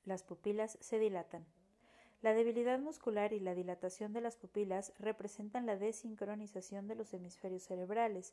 las 0.05 0.25
pupilas 0.25 0.77
se 0.81 0.99
dilatan. 0.99 1.47
La 2.23 2.35
debilidad 2.35 2.79
muscular 2.79 3.33
y 3.33 3.41
la 3.41 3.55
dilatación 3.55 4.13
de 4.13 4.21
las 4.21 4.37
pupilas 4.37 4.93
representan 4.99 5.67
la 5.67 5.77
desincronización 5.77 6.89
de 6.89 6.95
los 6.95 7.13
hemisferios 7.13 7.65
cerebrales, 7.65 8.33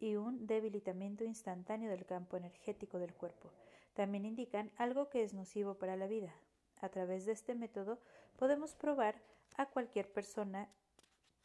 y 0.00 0.16
un 0.16 0.46
debilitamiento 0.46 1.24
instantáneo 1.24 1.90
del 1.90 2.06
campo 2.06 2.36
energético 2.36 2.98
del 2.98 3.12
cuerpo. 3.12 3.50
También 3.94 4.24
indican 4.24 4.72
algo 4.76 5.10
que 5.10 5.22
es 5.22 5.34
nocivo 5.34 5.74
para 5.74 5.96
la 5.96 6.06
vida. 6.06 6.34
A 6.80 6.88
través 6.88 7.26
de 7.26 7.32
este 7.32 7.54
método 7.54 7.98
podemos 8.36 8.74
probar 8.74 9.20
a 9.56 9.66
cualquier 9.66 10.10
persona 10.10 10.68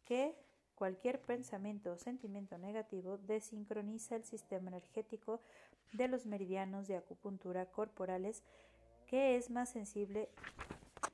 que 0.05 0.33
cualquier 0.75 1.19
pensamiento 1.21 1.91
o 1.91 1.97
sentimiento 1.97 2.57
negativo 2.57 3.17
desincroniza 3.17 4.15
el 4.15 4.23
sistema 4.23 4.69
energético 4.69 5.41
de 5.91 6.07
los 6.07 6.25
meridianos 6.25 6.87
de 6.87 6.95
acupuntura 6.95 7.65
corporales 7.65 8.43
que 9.07 9.35
es 9.35 9.49
más 9.49 9.69
sensible 9.69 10.29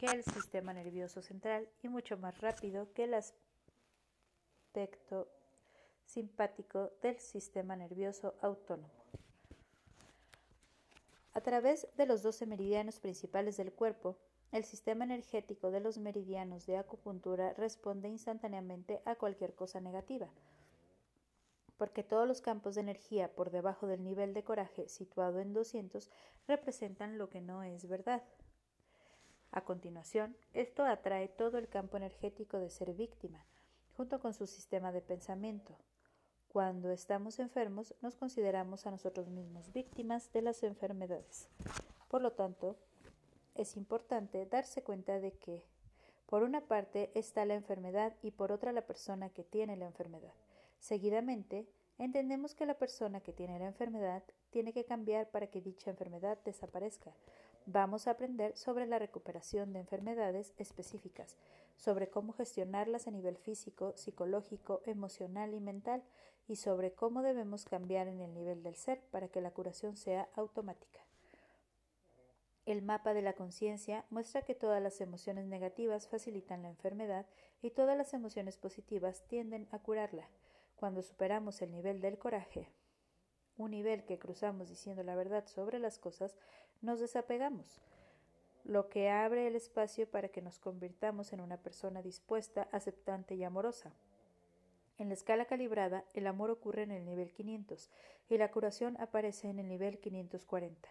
que 0.01 0.08
el 0.08 0.24
sistema 0.24 0.74
nervioso 0.74 1.22
central 1.22 1.70
y 1.84 1.88
mucho 1.88 2.17
más 2.17 2.41
rápido 2.41 2.91
que 2.93 3.03
el 3.03 3.13
aspecto 3.13 3.38
simpático 6.05 6.91
del 7.03 7.20
sistema 7.20 7.75
nervioso 7.75 8.34
autónomo. 8.41 8.89
A 11.34 11.41
través 11.41 11.88
de 11.98 12.08
los 12.08 12.24
12 12.24 12.48
meridianos 12.48 13.00
principales 13.00 13.58
del 13.58 13.72
cuerpo, 13.72 14.17
el 14.51 14.65
sistema 14.65 15.03
energético 15.03 15.70
de 15.70 15.81
los 15.81 16.00
meridianos 16.00 16.65
de 16.65 16.77
acupuntura 16.77 17.53
responde 17.53 18.10
instantáneamente 18.10 19.03
a 19.05 19.13
cualquier 19.13 19.53
cosa 19.53 19.81
negativa, 19.81 20.29
porque 21.77 22.01
todos 22.01 22.27
los 22.27 22.41
campos 22.41 22.74
de 22.74 22.81
energía 22.81 23.36
por 23.36 23.51
debajo 23.51 23.86
del 23.86 24.03
nivel 24.03 24.34
de 24.34 24.43
coraje 24.43 24.89
situado 24.89 25.41
en 25.41 25.53
200 25.53 26.10
representan 26.48 27.20
lo 27.20 27.29
que 27.29 27.41
no 27.41 27.62
es 27.62 27.88
verdad. 27.88 28.24
A 29.51 29.62
continuación, 29.62 30.36
esto 30.53 30.84
atrae 30.86 31.27
todo 31.27 31.58
el 31.58 31.67
campo 31.67 31.98
energético 31.98 32.58
de 32.58 32.70
ser 32.70 32.93
víctima, 32.93 33.46
junto 33.96 34.20
con 34.20 34.34
su 34.34 34.48
sistema 34.48 34.91
de 34.91 35.01
pensamiento, 35.01 35.77
cuando 36.51 36.91
estamos 36.91 37.39
enfermos, 37.39 37.96
nos 38.01 38.17
consideramos 38.17 38.86
a 38.86 38.91
nosotros 38.91 39.29
mismos 39.29 39.72
víctimas 39.72 40.34
de 40.34 40.41
las 40.41 40.63
enfermedades. 40.63 41.48
Por 42.10 42.22
lo 42.22 42.34
tanto, 42.34 42.75
es 43.55 43.77
importante 43.77 44.46
darse 44.48 44.84
cuenta 44.84 45.22
de 45.22 45.31
que, 45.31 45.63
por 46.25 46.43
una 46.43 46.60
parte, 46.60 47.10
está 47.15 47.46
la 47.46 47.53
enfermedad 47.53 48.17
y 48.22 48.31
por 48.31 48.51
otra 48.51 48.74
la 48.74 48.86
persona 48.86 49.29
que 49.29 49.46
tiene 49.46 49.77
la 49.77 49.86
enfermedad. 49.86 50.34
Seguidamente, 50.79 51.70
entendemos 51.98 52.53
que 52.53 52.65
la 52.65 52.77
persona 52.77 53.22
que 53.22 53.31
tiene 53.31 53.58
la 53.58 53.67
enfermedad 53.67 54.22
tiene 54.50 54.74
que 54.74 54.84
cambiar 54.84 55.29
para 55.29 55.48
que 55.48 55.62
dicha 55.62 55.89
enfermedad 55.89 56.38
desaparezca. 56.43 57.13
Vamos 57.68 58.08
a 58.08 58.12
aprender 58.12 58.58
sobre 58.58 58.88
la 58.88 58.98
recuperación 58.98 59.72
de 59.72 59.80
enfermedades 59.80 60.53
específicas, 60.58 61.38
sobre 61.77 62.10
cómo 62.10 62.34
gestionarlas 62.34 63.08
a 63.08 63.12
nivel 63.12 63.38
físico, 63.38 63.94
psicológico, 63.96 64.82
emocional 64.86 65.53
y 65.53 65.60
mental, 65.60 66.03
y 66.48 66.56
sobre 66.56 66.91
cómo 66.91 67.22
debemos 67.22 67.65
cambiar 67.65 68.08
en 68.08 68.20
el 68.20 68.34
nivel 68.34 68.63
del 68.63 68.75
ser 68.75 69.00
para 69.12 69.27
que 69.27 69.41
la 69.41 69.51
curación 69.51 69.96
sea 69.96 70.27
automática. 70.36 71.00
El 72.65 72.82
mapa 72.82 73.13
de 73.13 73.22
la 73.22 73.34
conciencia 73.34 74.06
muestra 74.10 74.41
que 74.41 74.56
todas 74.56 74.82
las 74.82 75.00
emociones 75.01 75.46
negativas 75.46 76.08
facilitan 76.08 76.63
la 76.63 76.70
enfermedad 76.70 77.25
y 77.62 77.72
todas 77.72 77.98
las 77.98 78.13
emociones 78.13 78.58
positivas 78.58 79.24
tienden 79.27 79.68
a 79.72 79.80
curarla. 79.80 80.30
Cuando 80.75 81.03
superamos 81.03 81.62
el 81.62 81.72
nivel 81.72 82.01
del 82.01 82.18
coraje, 82.18 82.70
un 83.58 83.72
nivel 83.72 84.03
que 84.06 84.20
cruzamos 84.20 84.70
diciendo 84.70 85.03
la 85.03 85.15
verdad 85.15 85.48
sobre 85.48 85.80
las 85.80 85.98
cosas, 85.98 86.36
nos 86.82 87.00
desapegamos, 87.00 87.82
lo 88.64 88.90
que 88.90 89.10
abre 89.10 89.48
el 89.48 89.56
espacio 89.56 90.10
para 90.10 90.30
que 90.30 90.42
nos 90.42 90.60
convirtamos 90.60 91.34
en 91.34 91.42
una 91.42 91.58
persona 91.58 92.02
dispuesta, 92.02 92.68
aceptante 92.72 93.36
y 93.36 93.44
amorosa. 93.44 93.92
En 94.98 95.08
la 95.08 95.16
escala 95.16 95.46
calibrada, 95.46 96.04
el 96.14 96.28
amor 96.28 96.52
ocurre 96.52 96.84
en 96.84 96.92
el 96.92 97.06
nivel 97.06 97.32
500 97.32 97.90
y 98.30 98.38
la 98.38 98.52
curación 98.52 98.98
aparece 99.00 99.50
en 99.50 99.60
el 99.60 99.68
nivel 99.68 100.00
540. 100.00 100.90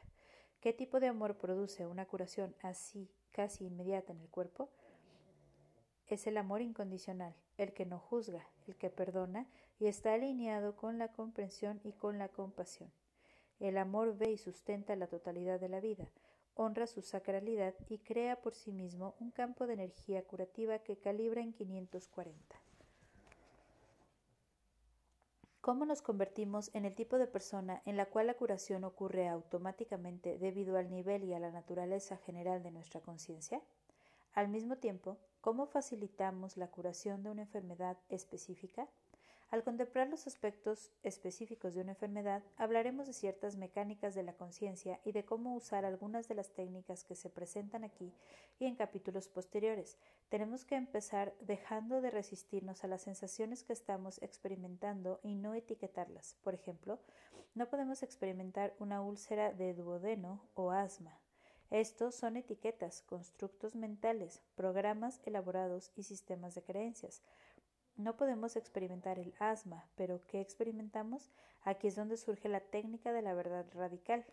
¿Qué 0.61 0.73
tipo 0.73 1.01
de 1.01 1.09
amor 1.09 1.37
produce 1.37 1.87
una 1.87 2.07
curación 2.07 2.55
así 2.63 3.09
casi 3.33 3.67
inmediata 3.67 4.13
en 4.13 4.21
el 4.21 4.29
cuerpo? 4.29 4.69
Es 6.09 6.27
el 6.27 6.37
amor 6.37 6.61
incondicional, 6.61 7.35
el 7.57 7.73
que 7.73 7.87
no 7.87 8.01
juzga, 8.01 8.49
el 8.67 8.77
que 8.77 8.91
perdona 8.91 9.47
y 9.79 9.87
está 9.87 10.15
alineado 10.15 10.75
con 10.75 10.99
la 10.99 11.09
comprensión 11.09 11.81
y 11.85 11.93
con 11.93 12.19
la 12.19 12.29
compasión. 12.29 12.91
El 13.61 13.79
amor 13.79 14.17
ve 14.17 14.33
y 14.33 14.38
sustenta 14.38 14.97
la 14.97 15.07
totalidad 15.07 15.61
de 15.61 15.69
la 15.69 15.81
vida, 15.81 16.09
honra 16.55 16.87
su 16.87 17.02
sacralidad 17.02 17.75
y 17.88 17.99
crea 17.99 18.40
por 18.40 18.55
sí 18.55 18.73
mismo 18.73 19.14
un 19.21 19.31
campo 19.31 19.67
de 19.67 19.75
energía 19.75 20.25
curativa 20.25 20.79
que 20.79 20.97
calibra 20.97 21.43
en 21.43 21.52
540. 21.52 22.57
¿Cómo 25.61 25.85
nos 25.85 26.00
convertimos 26.00 26.71
en 26.73 26.87
el 26.87 26.95
tipo 26.95 27.19
de 27.19 27.26
persona 27.26 27.83
en 27.85 27.99
la 27.99 28.07
cual 28.07 28.29
la 28.29 28.35
curación 28.35 28.83
ocurre 28.83 29.29
automáticamente 29.29 30.38
debido 30.38 30.79
al 30.79 30.90
nivel 30.90 31.23
y 31.25 31.35
a 31.35 31.38
la 31.38 31.50
naturaleza 31.50 32.17
general 32.17 32.62
de 32.62 32.71
nuestra 32.71 33.02
conciencia? 33.02 33.61
Al 34.33 34.49
mismo 34.49 34.76
tiempo, 34.76 35.19
¿cómo 35.43 35.67
facilitamos 35.67 36.57
la 36.57 36.69
curación 36.69 37.23
de 37.23 37.31
una 37.31 37.43
enfermedad 37.43 37.99
específica? 38.09 38.88
Al 39.50 39.64
contemplar 39.64 40.09
los 40.09 40.28
aspectos 40.28 40.92
específicos 41.02 41.75
de 41.75 41.80
una 41.80 41.92
enfermedad, 41.92 42.45
hablaremos 42.57 43.09
de 43.09 43.12
ciertas 43.12 43.57
mecánicas 43.57 44.14
de 44.14 44.23
la 44.23 44.35
conciencia 44.35 45.00
y 45.04 45.11
de 45.11 45.25
cómo 45.25 45.57
usar 45.57 45.85
algunas 45.85 46.28
de 46.28 46.37
las 46.37 46.50
técnicas 46.50 47.02
que 47.02 47.16
se 47.16 47.30
presentan 47.30 47.83
aquí 47.83 48.12
y 48.61 48.66
en 48.66 48.76
capítulos 48.76 49.26
posteriores. 49.26 49.99
Tenemos 50.28 50.64
que 50.64 50.76
empezar 50.76 51.35
dejando 51.40 52.00
de 52.00 52.11
resistirnos 52.11 52.85
a 52.85 52.87
las 52.87 53.02
sensaciones 53.02 53.64
que 53.64 53.73
estamos 53.73 54.23
experimentando 54.23 55.19
y 55.25 55.35
no 55.35 55.54
etiquetarlas. 55.54 56.37
Por 56.45 56.54
ejemplo, 56.54 57.00
no 57.57 57.69
podemos 57.69 58.04
experimentar 58.04 58.76
una 58.78 59.02
úlcera 59.02 59.52
de 59.52 59.75
duodeno 59.75 60.49
o 60.54 60.71
asma. 60.71 61.19
Estos 61.71 62.16
son 62.16 62.37
etiquetas, 62.37 63.02
constructos 63.02 63.76
mentales, 63.76 64.42
programas 64.57 65.21
elaborados 65.25 65.92
y 65.95 66.02
sistemas 66.02 66.57
de 66.57 66.62
creencias. 66.62 67.23
No 68.00 68.16
podemos 68.16 68.57
experimentar 68.57 69.19
el 69.19 69.35
asma, 69.38 69.85
pero 69.95 70.23
¿qué 70.26 70.40
experimentamos? 70.40 71.30
Aquí 71.64 71.87
es 71.87 71.97
donde 71.97 72.16
surge 72.16 72.49
la 72.49 72.61
técnica 72.61 73.12
de 73.12 73.21
la 73.21 73.35
verdad 73.35 73.66
radical. 73.75 74.25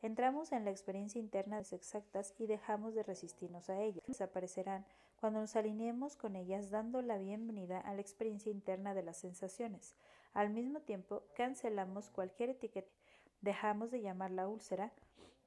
Entramos 0.00 0.52
en 0.52 0.64
la 0.64 0.70
experiencia 0.70 1.18
interna 1.18 1.56
de 1.56 1.62
las 1.62 1.72
exactas 1.72 2.34
y 2.38 2.46
dejamos 2.46 2.94
de 2.94 3.02
resistirnos 3.02 3.68
a 3.68 3.82
ellas. 3.82 4.04
Desaparecerán 4.06 4.86
cuando 5.18 5.40
nos 5.40 5.56
alineemos 5.56 6.14
con 6.14 6.36
ellas 6.36 6.70
dando 6.70 7.02
la 7.02 7.18
bienvenida 7.18 7.80
a 7.80 7.94
la 7.94 8.00
experiencia 8.00 8.52
interna 8.52 8.94
de 8.94 9.02
las 9.02 9.16
sensaciones. 9.16 9.96
Al 10.32 10.50
mismo 10.50 10.78
tiempo, 10.78 11.24
cancelamos 11.34 12.10
cualquier 12.10 12.50
etiqueta, 12.50 12.92
dejamos 13.40 13.90
de 13.90 14.02
llamarla 14.02 14.46
úlcera 14.46 14.92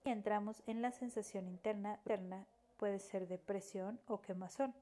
y 0.04 0.10
entramos 0.10 0.62
en 0.68 0.82
la 0.82 0.92
sensación 0.92 1.48
interna. 1.48 1.96
interna 2.00 2.46
puede 2.76 3.00
ser 3.00 3.30
depresión 3.30 4.02
o 4.08 4.20
quemazón, 4.20 4.76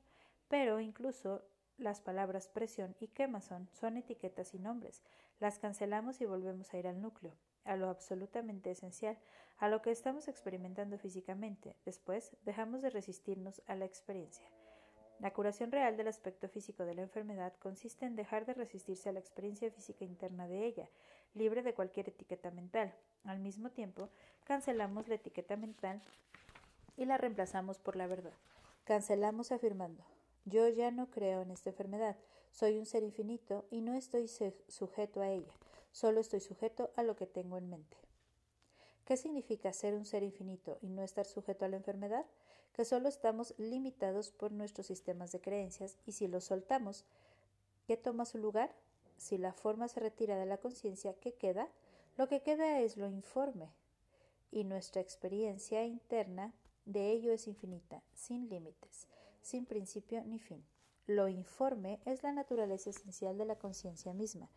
pero 0.48 0.80
incluso 0.80 1.44
las 1.78 2.02
palabras 2.02 2.48
presión 2.48 2.96
y 3.00 3.08
quemazón 3.08 3.70
son 3.74 3.98
etiquetas 3.98 4.54
y 4.54 4.60
nombres. 4.60 5.02
Las 5.40 5.60
cancelamos 5.60 6.22
y 6.22 6.26
volvemos 6.26 6.74
a 6.74 6.78
ir 6.78 6.88
al 6.88 7.02
núcleo 7.02 7.34
a 7.66 7.76
lo 7.76 7.90
absolutamente 7.90 8.72
esencial, 8.72 9.18
a 9.58 9.70
lo 9.70 9.82
que 9.82 9.92
estamos 9.92 10.28
experimentando 10.28 10.98
físicamente. 10.98 11.76
Después, 11.86 12.36
dejamos 12.44 12.82
de 12.82 12.90
resistirnos 12.90 13.62
a 13.68 13.76
la 13.76 13.86
experiencia. 13.86 14.46
La 15.20 15.34
curación 15.34 15.72
real 15.72 15.98
del 15.98 16.08
aspecto 16.08 16.50
físico 16.50 16.84
de 16.84 16.96
la 16.96 17.04
enfermedad 17.04 17.54
consiste 17.60 18.06
en 18.06 18.16
dejar 18.16 18.46
de 18.46 18.56
resistirse 18.56 19.10
a 19.10 19.12
la 19.12 19.20
experiencia 19.20 19.70
física 19.70 20.04
interna 20.04 20.48
de 20.48 20.66
ella, 20.66 20.90
libre 21.36 21.62
de 21.62 21.76
cualquier 21.76 22.10
etiqueta 22.10 22.50
mental. 22.50 22.94
Al 23.24 23.40
mismo 23.40 23.70
tiempo, 23.70 24.10
cancelamos 24.46 25.08
la 25.08 25.16
etiqueta 25.16 25.56
mental 25.58 26.02
y 26.98 27.06
la 27.06 27.18
reemplazamos 27.18 27.78
por 27.78 27.96
la 27.96 28.08
verdad. 28.08 28.34
Cancelamos 28.84 29.52
afirmando, 29.52 30.04
yo 30.46 30.68
ya 30.68 30.92
no 30.92 31.10
creo 31.10 31.42
en 31.42 31.52
esta 31.52 31.70
enfermedad, 31.70 32.18
soy 32.52 32.78
un 32.78 32.86
ser 32.86 33.04
infinito 33.04 33.66
y 33.72 33.82
no 33.82 33.94
estoy 33.94 34.28
sujeto 34.68 35.22
a 35.22 35.30
ella. 35.30 35.54
Solo 35.92 36.20
estoy 36.20 36.40
sujeto 36.40 36.92
a 36.96 37.04
lo 37.04 37.16
que 37.16 37.28
tengo 37.28 37.58
en 37.58 37.70
mente. 37.70 37.98
¿Qué 39.06 39.18
significa 39.18 39.74
ser 39.74 39.94
un 39.94 40.06
ser 40.06 40.24
infinito 40.24 40.78
y 40.82 40.88
no 40.88 41.04
estar 41.04 41.26
sujeto 41.26 41.66
a 41.66 41.68
la 41.68 41.78
enfermedad? 41.78 42.26
Que 42.74 42.86
solo 42.86 43.10
estamos 43.10 43.54
limitados 43.58 44.32
por 44.32 44.52
nuestros 44.52 44.88
sistemas 44.88 45.32
de 45.32 45.42
creencias 45.42 45.98
y 46.06 46.14
si 46.14 46.28
los 46.28 46.46
soltamos, 46.46 47.04
¿qué 47.88 47.98
toma 47.98 48.26
su 48.26 48.38
lugar? 48.38 48.74
Si 49.18 49.38
la 49.38 49.54
forma 49.54 49.88
se 49.88 50.00
retira 50.00 50.38
de 50.38 50.46
la 50.46 50.58
conciencia, 50.58 51.14
¿qué 51.14 51.34
queda? 51.34 51.68
Lo 52.18 52.28
que 52.28 52.42
queda 52.42 52.80
es 52.80 52.98
lo 52.98 53.10
informe 53.10 53.70
y 54.52 54.64
nuestra 54.64 55.02
experiencia 55.02 55.86
interna 55.86 56.54
de 56.86 57.12
ello 57.12 57.32
es 57.32 57.48
infinita, 57.48 58.02
sin 58.14 58.50
límites, 58.50 59.08
sin 59.42 59.66
principio 59.66 60.24
ni 60.26 60.40
fin. 60.40 60.66
Lo 61.08 61.28
informe 61.28 62.00
es 62.06 62.24
la 62.24 62.32
naturaleza 62.32 62.90
esencial 62.90 63.38
de 63.38 63.46
la 63.46 63.58
conciencia 63.58 64.14
misma 64.14 64.50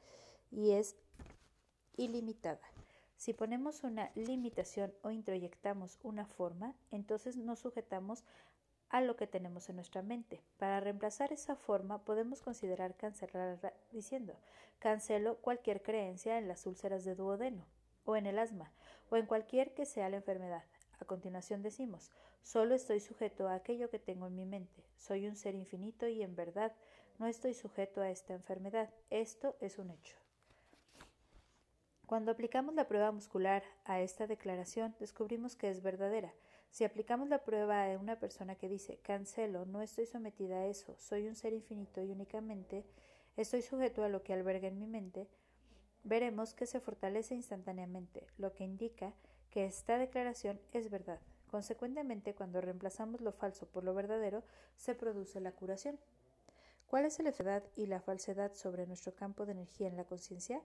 y 0.51 0.73
es 0.73 0.97
ilimitada. 1.97 2.61
Si 3.17 3.33
ponemos 3.33 3.85
una 3.85 4.11
limitación 4.15 4.93
o 5.03 5.11
introyectamos 5.11 5.99
una 6.03 6.27
forma, 6.27 6.75
entonces 6.91 7.37
nos 7.37 7.61
sujetamos 7.61 8.25
a 8.91 9.01
lo 9.01 9.17
que 9.17 9.27
tenemos 9.27 9.69
en 9.69 9.77
nuestra 9.77 10.03
mente. 10.03 10.43
Para 10.59 10.81
reemplazar 10.81 11.33
esa 11.33 11.57
forma 11.57 12.05
podemos 12.05 12.43
considerar 12.43 12.97
cancelarla 12.97 13.73
diciendo 13.91 14.39
cancelo 14.79 15.39
cualquier 15.39 15.83
creencia 15.83 16.39
en 16.39 16.49
las 16.49 16.67
úlceras 16.67 17.05
de 17.05 17.15
duodeno 17.15 17.67
o 18.05 18.17
en 18.17 18.27
el 18.27 18.39
asma 18.39 18.73
o 19.11 19.17
en 19.17 19.27
cualquier 19.27 19.75
que 19.75 19.87
sea 19.87 20.09
la 20.11 20.17
enfermedad. 20.17 20.65
A 21.05 21.07
continuación 21.07 21.61
decimos 21.61 22.11
solo 22.43 22.75
estoy 22.75 22.99
sujeto 22.99 23.47
a 23.47 23.57
aquello 23.57 23.91
que 23.91 23.99
tengo 23.99 24.27
en 24.27 24.37
mi 24.37 24.47
mente. 24.47 24.83
Soy 24.97 25.27
un 25.27 25.37
ser 25.37 25.55
infinito 25.55 26.09
y 26.09 26.23
en 26.23 26.35
verdad 26.35 26.73
no 27.19 27.27
estoy 27.27 27.53
sujeto 27.53 28.01
a 28.01 28.09
esta 28.09 28.33
enfermedad. 28.33 28.89
Esto 29.11 29.55
es 29.61 29.79
un 29.79 29.91
hecho. 29.91 30.17
Cuando 32.07 32.31
aplicamos 32.31 32.75
la 32.75 32.89
prueba 32.89 33.13
muscular 33.13 33.63
a 33.85 34.01
esta 34.01 34.27
declaración, 34.27 34.97
descubrimos 34.99 35.57
que 35.57 35.69
es 35.69 35.83
verdadera. 35.83 36.33
Si 36.71 36.85
aplicamos 36.85 37.29
la 37.29 37.45
prueba 37.45 37.85
a 37.85 37.99
una 37.99 38.19
persona 38.19 38.55
que 38.55 38.71
dice 38.71 38.97
cancelo, 39.03 39.67
no 39.67 39.83
estoy 39.83 40.07
sometida 40.07 40.57
a 40.57 40.67
eso, 40.69 40.97
soy 40.97 41.29
un 41.29 41.35
ser 41.35 41.53
infinito 41.53 42.03
y 42.03 42.13
únicamente 42.13 42.87
estoy 43.37 43.61
sujeto 43.61 44.05
a 44.05 44.09
lo 44.09 44.23
que 44.23 44.33
alberga 44.33 44.69
en 44.69 44.79
mi 44.79 44.87
mente, 44.87 45.29
veremos 46.03 46.55
que 46.55 46.65
se 46.65 46.81
fortalece 46.81 47.35
instantáneamente, 47.35 48.27
lo 48.39 48.55
que 48.55 48.65
indica 48.65 49.13
que 49.55 49.65
esta 49.67 49.99
declaración 49.99 50.61
es 50.73 50.91
verdad. 50.91 51.21
Consecuentemente, 51.49 52.35
cuando 52.35 52.61
reemplazamos 52.61 53.21
lo 53.21 53.31
falso 53.31 53.67
por 53.67 53.85
lo 53.85 53.95
verdadero, 53.95 54.43
se 54.77 54.97
produce 54.97 55.41
la 55.41 55.53
curación. 55.53 55.97
¿Cuál 56.89 57.05
es 57.05 57.21
la 57.21 57.31
verdad 57.31 57.63
y 57.77 57.87
la 57.87 58.01
falsedad 58.01 58.53
sobre 58.55 58.89
nuestro 58.89 59.15
campo 59.15 59.47
de 59.47 59.53
energía 59.53 59.87
en 59.87 59.97
la 59.97 60.03
conciencia? 60.03 60.61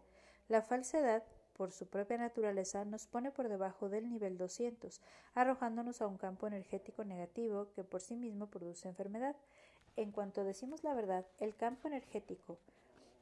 La 0.48 0.64
falsedad, 0.64 1.24
por 1.54 1.72
su 1.72 1.86
propia 1.86 2.18
naturaleza, 2.18 2.84
nos 2.84 3.06
pone 3.06 3.30
por 3.30 3.48
debajo 3.48 3.90
del 3.90 4.10
nivel 4.10 4.40
200, 4.40 5.00
arrojándonos 5.36 6.02
a 6.02 6.08
un 6.08 6.18
campo 6.18 6.48
energético 6.48 7.04
negativo 7.04 7.68
que 7.76 7.84
por 7.84 8.02
sí 8.02 8.16
mismo 8.16 8.48
produce 8.48 8.88
enfermedad. 8.88 9.36
En 9.98 10.12
cuanto 10.12 10.44
decimos 10.44 10.84
la 10.84 10.96
verdad, 10.96 11.28
el 11.40 11.56
campo 11.56 11.88
energético 11.88 12.58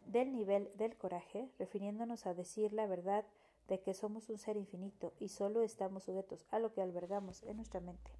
del 0.05 0.31
nivel 0.31 0.71
del 0.77 0.95
coraje, 0.95 1.49
refiriéndonos 1.59 2.25
a 2.25 2.33
decir 2.33 2.71
la 2.71 2.87
verdad 2.87 3.25
de 3.67 3.79
que 3.79 3.93
somos 3.93 4.29
un 4.29 4.37
ser 4.37 4.57
infinito 4.57 5.13
y 5.19 5.29
solo 5.29 5.61
estamos 5.61 6.03
sujetos 6.03 6.45
a 6.49 6.59
lo 6.59 6.73
que 6.73 6.81
albergamos 6.81 7.43
en 7.43 7.57
nuestra 7.57 7.79
mente, 7.79 8.11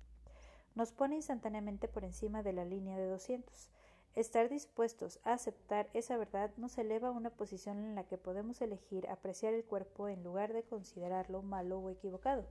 nos 0.75 0.91
pone 0.91 1.15
instantáneamente 1.15 1.87
por 1.87 2.03
encima 2.03 2.43
de 2.43 2.53
la 2.53 2.63
línea 2.63 2.97
de 2.97 3.07
200. 3.07 3.69
Estar 4.15 4.49
dispuestos 4.49 5.19
a 5.23 5.33
aceptar 5.33 5.89
esa 5.93 6.17
verdad 6.17 6.51
nos 6.57 6.77
eleva 6.77 7.09
a 7.09 7.11
una 7.11 7.29
posición 7.29 7.77
en 7.77 7.95
la 7.95 8.03
que 8.03 8.17
podemos 8.17 8.61
elegir 8.61 9.07
apreciar 9.09 9.53
el 9.53 9.63
cuerpo 9.63 10.07
en 10.07 10.23
lugar 10.23 10.53
de 10.53 10.63
considerarlo 10.63 11.41
malo 11.41 11.79
o 11.79 11.89
equivocado. 11.89 12.45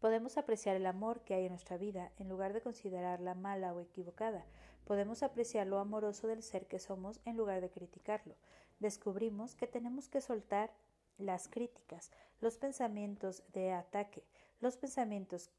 Podemos 0.00 0.36
apreciar 0.36 0.76
el 0.76 0.86
amor 0.86 1.20
que 1.20 1.34
hay 1.34 1.46
en 1.46 1.52
nuestra 1.52 1.78
vida 1.78 2.12
en 2.18 2.28
lugar 2.28 2.52
de 2.52 2.60
considerarla 2.60 3.34
mala 3.34 3.72
o 3.72 3.80
equivocada. 3.80 4.44
Podemos 4.84 5.22
apreciar 5.22 5.66
lo 5.66 5.78
amoroso 5.78 6.26
del 6.26 6.42
ser 6.42 6.66
que 6.66 6.78
somos 6.78 7.18
en 7.24 7.36
lugar 7.36 7.60
de 7.60 7.70
criticarlo. 7.70 8.34
Descubrimos 8.78 9.54
que 9.54 9.66
tenemos 9.66 10.08
que 10.08 10.20
soltar 10.20 10.70
las 11.18 11.48
críticas, 11.48 12.10
los 12.40 12.56
pensamientos 12.56 13.42
de 13.52 13.72
ataque, 13.72 14.22
los 14.60 14.76
pensamientos 14.76 15.50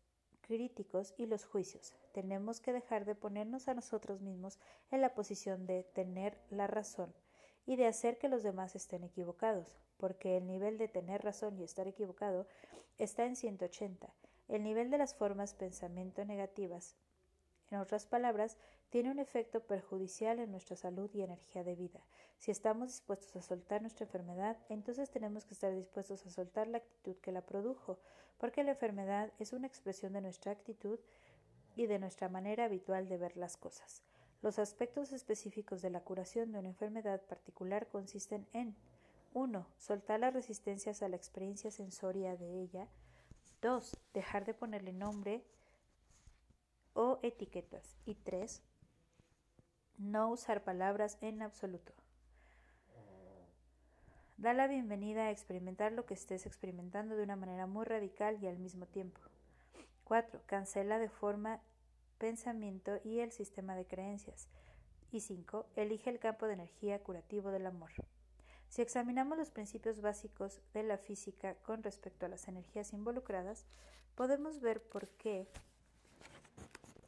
críticos 0.41 1.13
y 1.17 1.25
los 1.25 1.45
juicios. 1.45 1.93
Tenemos 2.13 2.61
que 2.61 2.73
dejar 2.73 3.05
de 3.05 3.15
ponernos 3.15 3.67
a 3.67 3.73
nosotros 3.73 4.21
mismos 4.21 4.59
en 4.91 5.01
la 5.01 5.13
posición 5.13 5.65
de 5.65 5.83
tener 5.83 6.37
la 6.49 6.67
razón 6.67 7.13
y 7.65 7.75
de 7.75 7.85
hacer 7.85 8.17
que 8.17 8.29
los 8.29 8.43
demás 8.43 8.75
estén 8.75 9.03
equivocados, 9.03 9.77
porque 9.97 10.37
el 10.37 10.47
nivel 10.47 10.77
de 10.77 10.87
tener 10.87 11.23
razón 11.23 11.57
y 11.59 11.63
estar 11.63 11.87
equivocado 11.87 12.47
está 12.97 13.25
en 13.25 13.35
180. 13.35 14.13
El 14.47 14.63
nivel 14.63 14.89
de 14.89 14.97
las 14.97 15.13
formas 15.13 15.53
pensamiento 15.53 16.23
negativas, 16.23 16.95
en 17.69 17.79
otras 17.79 18.05
palabras, 18.05 18.55
tiene 18.89 19.11
un 19.11 19.19
efecto 19.19 19.61
perjudicial 19.61 20.39
en 20.39 20.51
nuestra 20.51 20.75
salud 20.75 21.09
y 21.13 21.21
energía 21.21 21.63
de 21.63 21.75
vida. 21.75 22.01
Si 22.37 22.51
estamos 22.51 22.89
dispuestos 22.89 23.35
a 23.35 23.41
soltar 23.41 23.81
nuestra 23.81 24.05
enfermedad, 24.05 24.57
entonces 24.69 25.09
tenemos 25.09 25.45
que 25.45 25.53
estar 25.53 25.73
dispuestos 25.73 26.25
a 26.25 26.29
soltar 26.29 26.67
la 26.67 26.77
actitud 26.77 27.15
que 27.17 27.31
la 27.31 27.41
produjo, 27.41 27.99
porque 28.37 28.63
la 28.63 28.71
enfermedad 28.71 29.31
es 29.39 29.53
una 29.53 29.67
expresión 29.67 30.13
de 30.13 30.21
nuestra 30.21 30.51
actitud 30.51 30.99
y 31.75 31.87
de 31.87 31.99
nuestra 31.99 32.29
manera 32.29 32.65
habitual 32.65 33.07
de 33.07 33.17
ver 33.17 33.37
las 33.37 33.57
cosas. 33.57 34.03
Los 34.41 34.59
aspectos 34.59 35.11
específicos 35.11 35.81
de 35.81 35.89
la 35.89 36.01
curación 36.01 36.51
de 36.51 36.59
una 36.59 36.69
enfermedad 36.69 37.21
particular 37.21 37.87
consisten 37.87 38.47
en 38.53 38.75
1. 39.33 39.67
Soltar 39.77 40.19
las 40.19 40.33
resistencias 40.33 41.01
a 41.01 41.09
la 41.09 41.15
experiencia 41.15 41.71
sensoria 41.71 42.35
de 42.35 42.61
ella. 42.61 42.87
2. 43.61 43.97
Dejar 44.13 44.45
de 44.45 44.53
ponerle 44.53 44.93
nombre 44.93 45.43
o 46.93 47.19
etiquetas. 47.23 47.97
Y 48.05 48.15
3. 48.15 48.61
No 49.97 50.29
usar 50.29 50.63
palabras 50.63 51.17
en 51.21 51.41
absoluto. 51.41 51.91
Da 54.37 54.53
la 54.53 54.67
bienvenida 54.67 55.23
a 55.23 55.31
experimentar 55.31 55.91
lo 55.91 56.05
que 56.05 56.13
estés 56.13 56.45
experimentando 56.45 57.15
de 57.15 57.23
una 57.23 57.35
manera 57.35 57.65
muy 57.65 57.83
radical 57.83 58.37
y 58.39 58.45
al 58.45 58.59
mismo 58.59 58.85
tiempo. 58.85 59.19
4. 60.03 60.39
Cancela 60.45 60.99
de 60.99 61.09
forma 61.09 61.61
pensamiento 62.19 62.99
y 63.03 63.21
el 63.21 63.31
sistema 63.31 63.75
de 63.75 63.85
creencias. 63.85 64.47
Y 65.11 65.21
5. 65.21 65.65
Elige 65.75 66.11
el 66.11 66.19
campo 66.19 66.45
de 66.45 66.53
energía 66.53 66.99
curativo 66.99 67.49
del 67.49 67.65
amor. 67.65 67.89
Si 68.69 68.83
examinamos 68.83 69.35
los 69.35 69.49
principios 69.49 70.01
básicos 70.01 70.59
de 70.75 70.83
la 70.83 70.99
física 70.99 71.55
con 71.63 71.81
respecto 71.81 72.27
a 72.27 72.29
las 72.29 72.47
energías 72.47 72.93
involucradas, 72.93 73.65
podemos 74.13 74.61
ver 74.61 74.79
por 74.79 75.07
qué 75.07 75.47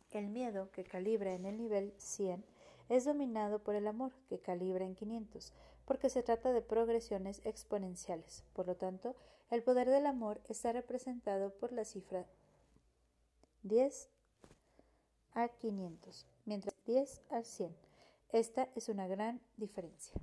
el 0.10 0.30
miedo 0.30 0.72
que 0.72 0.84
calibra 0.84 1.34
en 1.34 1.46
el 1.46 1.58
nivel 1.58 1.94
100 1.98 2.44
es 2.90 3.06
dominado 3.06 3.60
por 3.60 3.76
el 3.76 3.88
amor 3.88 4.12
que 4.28 4.40
calibra 4.40 4.84
en 4.84 4.96
500 4.96 5.54
porque 5.86 6.10
se 6.10 6.22
trata 6.22 6.52
de 6.52 6.62
progresiones 6.62 7.42
exponenciales. 7.46 8.44
Por 8.54 8.68
lo 8.68 8.76
tanto, 8.76 9.16
el 9.50 9.64
poder 9.64 9.90
del 9.90 10.06
amor 10.06 10.40
está 10.48 10.72
representado 10.72 11.52
por 11.56 11.72
la 11.72 11.84
cifra 11.84 12.28
10 13.64 14.10
a 15.34 15.48
500, 15.48 16.28
mientras 16.46 16.76
10 16.86 17.22
al 17.32 17.46
100. 17.46 17.76
Esta 18.32 18.70
es 18.76 18.90
una 18.90 19.08
gran 19.08 19.42
diferencia. 19.58 20.22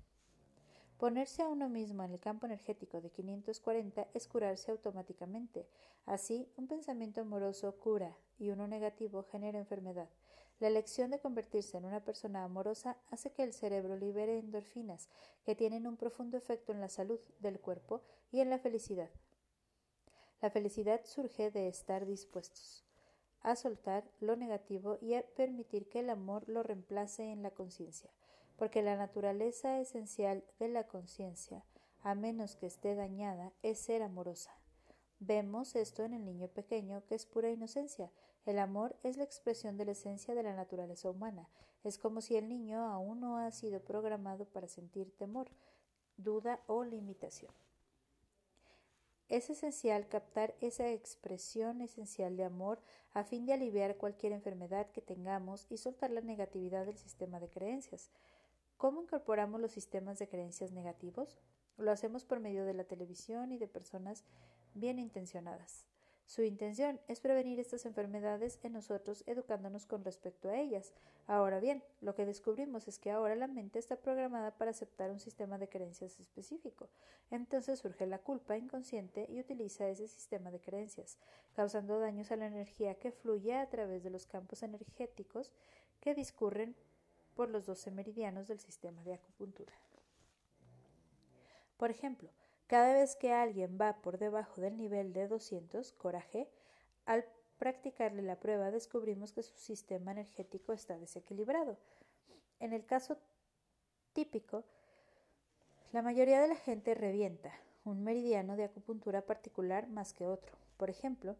Ponerse 0.99 1.43
a 1.43 1.49
uno 1.49 1.69
mismo 1.69 2.05
en 2.05 2.13
el 2.13 2.21
campo 2.21 2.47
energético 2.47 3.01
de 3.01 3.11
540 3.11 4.07
es 4.15 4.29
curarse 4.29 4.71
automáticamente. 4.71 5.67
Así, 6.07 6.49
un 6.57 6.69
pensamiento 6.69 7.21
amoroso 7.21 7.75
cura 7.81 8.17
y 8.39 8.51
uno 8.51 8.69
negativo 8.69 9.25
genera 9.25 9.59
enfermedad. 9.59 10.09
La 10.59 10.69
elección 10.69 11.11
de 11.11 11.19
convertirse 11.19 11.77
en 11.77 11.85
una 11.85 12.05
persona 12.05 12.45
amorosa 12.45 12.97
hace 13.11 13.31
que 13.31 13.42
el 13.42 13.53
cerebro 13.53 13.97
libere 13.97 14.38
endorfinas, 14.38 15.09
que 15.45 15.55
tienen 15.55 15.87
un 15.87 15.97
profundo 15.97 16.37
efecto 16.37 16.73
en 16.73 16.81
la 16.81 16.88
salud 16.88 17.21
del 17.40 17.61
cuerpo 17.61 18.03
y 18.33 18.40
en 18.40 18.51
la 18.51 18.59
felicidad. 18.59 19.11
La 20.40 20.51
felicidad 20.51 21.03
surge 21.05 21.51
de 21.51 21.69
estar 21.69 22.07
dispuestos 22.07 22.87
a 23.47 23.55
soltar 23.55 24.03
lo 24.19 24.35
negativo 24.35 24.99
y 25.01 25.14
a 25.14 25.23
permitir 25.23 25.88
que 25.88 26.01
el 26.01 26.11
amor 26.11 26.49
lo 26.49 26.64
reemplace 26.64 27.31
en 27.31 27.45
la 27.45 27.53
conciencia, 27.53 28.11
porque 28.57 28.83
la 28.83 28.97
naturaleza 28.97 29.79
esencial 29.79 30.42
de 30.59 30.66
la 30.66 30.88
conciencia, 30.88 31.64
a 32.03 32.16
menos 32.16 32.57
que 32.57 32.66
esté 32.66 32.97
dañada, 32.97 33.53
es 33.62 33.79
ser 33.79 34.03
amorosa. 34.03 34.51
Vemos 35.21 35.77
esto 35.77 36.03
en 36.03 36.14
el 36.14 36.25
niño 36.25 36.49
pequeño, 36.49 37.05
que 37.07 37.14
es 37.14 37.25
pura 37.25 37.49
inocencia, 37.49 38.11
el 38.47 38.61
amor 38.61 38.97
es 39.03 39.17
la 39.17 39.25
expresión 39.25 39.77
de 39.77 39.85
la 39.85 39.93
esencia 39.93 40.35
de 40.35 40.43
la 40.45 40.55
naturaleza 40.55 41.11
humana. 41.11 41.49
Es 41.83 41.99
como 41.99 42.21
si 42.21 42.37
el 42.37 42.49
niño 42.49 42.87
aún 42.87 43.21
no 43.21 43.39
ha 43.39 43.51
sido 43.51 43.81
programado 43.81 44.45
para 44.47 44.69
sentir 44.69 45.13
temor, 45.17 45.51
duda 46.17 46.61
o 46.69 46.85
limitación. 46.85 47.53
Es 49.29 49.51
esencial 49.51 50.07
captar 50.07 50.55
esa 50.61 50.89
expresión 50.91 51.81
esencial 51.81 52.37
de 52.37 52.45
amor 52.45 52.81
a 53.13 53.25
fin 53.25 53.45
de 53.45 53.55
aliviar 53.55 53.97
cualquier 53.97 54.33
enfermedad 54.33 54.89
que 54.93 55.03
tengamos 55.03 55.67
y 55.69 55.79
soltar 55.79 56.13
la 56.13 56.21
negatividad 56.21 56.87
del 56.87 56.97
sistema 56.97 57.41
de 57.41 57.49
creencias. 57.49 58.11
¿Cómo 58.77 59.03
incorporamos 59.03 59.61
los 59.61 59.73
sistemas 59.73 60.21
de 60.21 60.29
creencias 60.29 60.71
negativos? 60.71 61.41
Lo 61.77 61.91
hacemos 61.91 62.25
por 62.25 62.39
medio 62.39 62.65
de 62.65 62.75
la 62.75 62.85
televisión 62.85 63.51
y 63.51 63.59
de 63.59 63.67
personas 63.67 64.23
bien 64.75 65.01
intencionadas. 65.01 65.87
Su 66.27 66.43
intención 66.43 67.01
es 67.07 67.21
prevenir 67.21 67.61
estas 67.61 67.87
enfermedades 67.87 68.59
en 68.65 68.73
nosotros 68.73 69.23
educándonos 69.27 69.87
con 69.87 70.05
respecto 70.05 70.49
a 70.49 70.59
ellas. 70.59 70.93
Ahora 71.29 71.61
bien, 71.61 71.85
lo 72.01 72.17
que 72.17 72.27
descubrimos 72.27 72.89
es 72.89 72.99
que 72.99 73.12
ahora 73.12 73.37
la 73.37 73.47
mente 73.47 73.79
está 73.79 73.95
programada 73.95 74.51
para 74.51 74.73
aceptar 74.73 75.12
un 75.12 75.21
sistema 75.21 75.57
de 75.57 75.69
creencias 75.69 76.19
específico. 76.19 76.89
Entonces 77.31 77.79
surge 77.79 78.07
la 78.07 78.19
culpa 78.19 78.57
inconsciente 78.57 79.27
y 79.31 79.39
utiliza 79.39 79.89
ese 79.89 80.09
sistema 80.09 80.51
de 80.51 80.61
creencias, 80.61 81.17
causando 81.55 82.01
daños 82.01 82.33
a 82.33 82.37
la 82.37 82.47
energía 82.47 82.97
que 82.97 83.12
fluye 83.12 83.55
a 83.55 83.71
través 83.71 84.03
de 84.03 84.11
los 84.11 84.27
campos 84.27 84.65
energéticos 84.65 85.53
que 86.01 86.17
discurren 86.17 86.75
por 87.37 87.51
los 87.51 87.67
doce 87.67 87.93
meridianos 87.93 88.49
del 88.49 88.59
sistema 88.59 89.01
de 89.05 89.15
acupuntura. 89.15 89.73
Por 91.77 91.91
ejemplo, 91.91 92.31
cada 92.67 92.93
vez 92.93 93.17
que 93.17 93.33
alguien 93.33 93.79
va 93.81 94.01
por 94.03 94.19
debajo 94.19 94.61
del 94.61 94.77
nivel 94.77 95.13
de 95.13 95.29
200, 95.29 95.93
coraje, 95.93 96.49
al 97.05 97.25
practicarle 97.59 98.23
la 98.23 98.41
prueba 98.41 98.71
descubrimos 98.71 99.33
que 99.33 99.43
su 99.43 99.57
sistema 99.57 100.13
energético 100.13 100.73
está 100.73 100.99
desequilibrado. 100.99 101.77
En 102.61 102.73
el 102.73 102.85
caso 102.85 103.19
típico, 104.13 104.65
la 105.93 106.03
mayoría 106.03 106.41
de 106.41 106.49
la 106.49 106.57
gente 106.57 106.95
revienta 106.95 107.53
un 107.85 108.03
meridiano 108.03 108.57
de 108.57 108.65
acupuntura 108.65 109.23
particular 109.23 109.89
más 109.89 110.13
que 110.13 110.27
otro. 110.27 110.57
Por 110.77 110.91
ejemplo, 110.91 111.37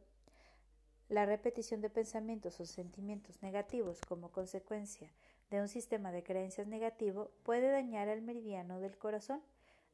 la 1.09 1.27
repetición 1.27 1.81
de 1.81 1.91
pensamientos 1.91 2.61
o 2.61 2.67
sentimientos 2.67 3.43
negativos 3.43 4.01
como 4.09 4.31
consecuencia 4.31 5.11
de 5.51 5.61
un 5.61 5.69
sistema 5.69 6.13
de 6.13 6.23
creencias 6.23 6.67
negativo 6.67 7.31
puede 7.43 7.71
dañar 7.71 8.09
al 8.09 8.23
meridiano 8.23 8.81
del 8.81 8.97
corazón 8.97 9.43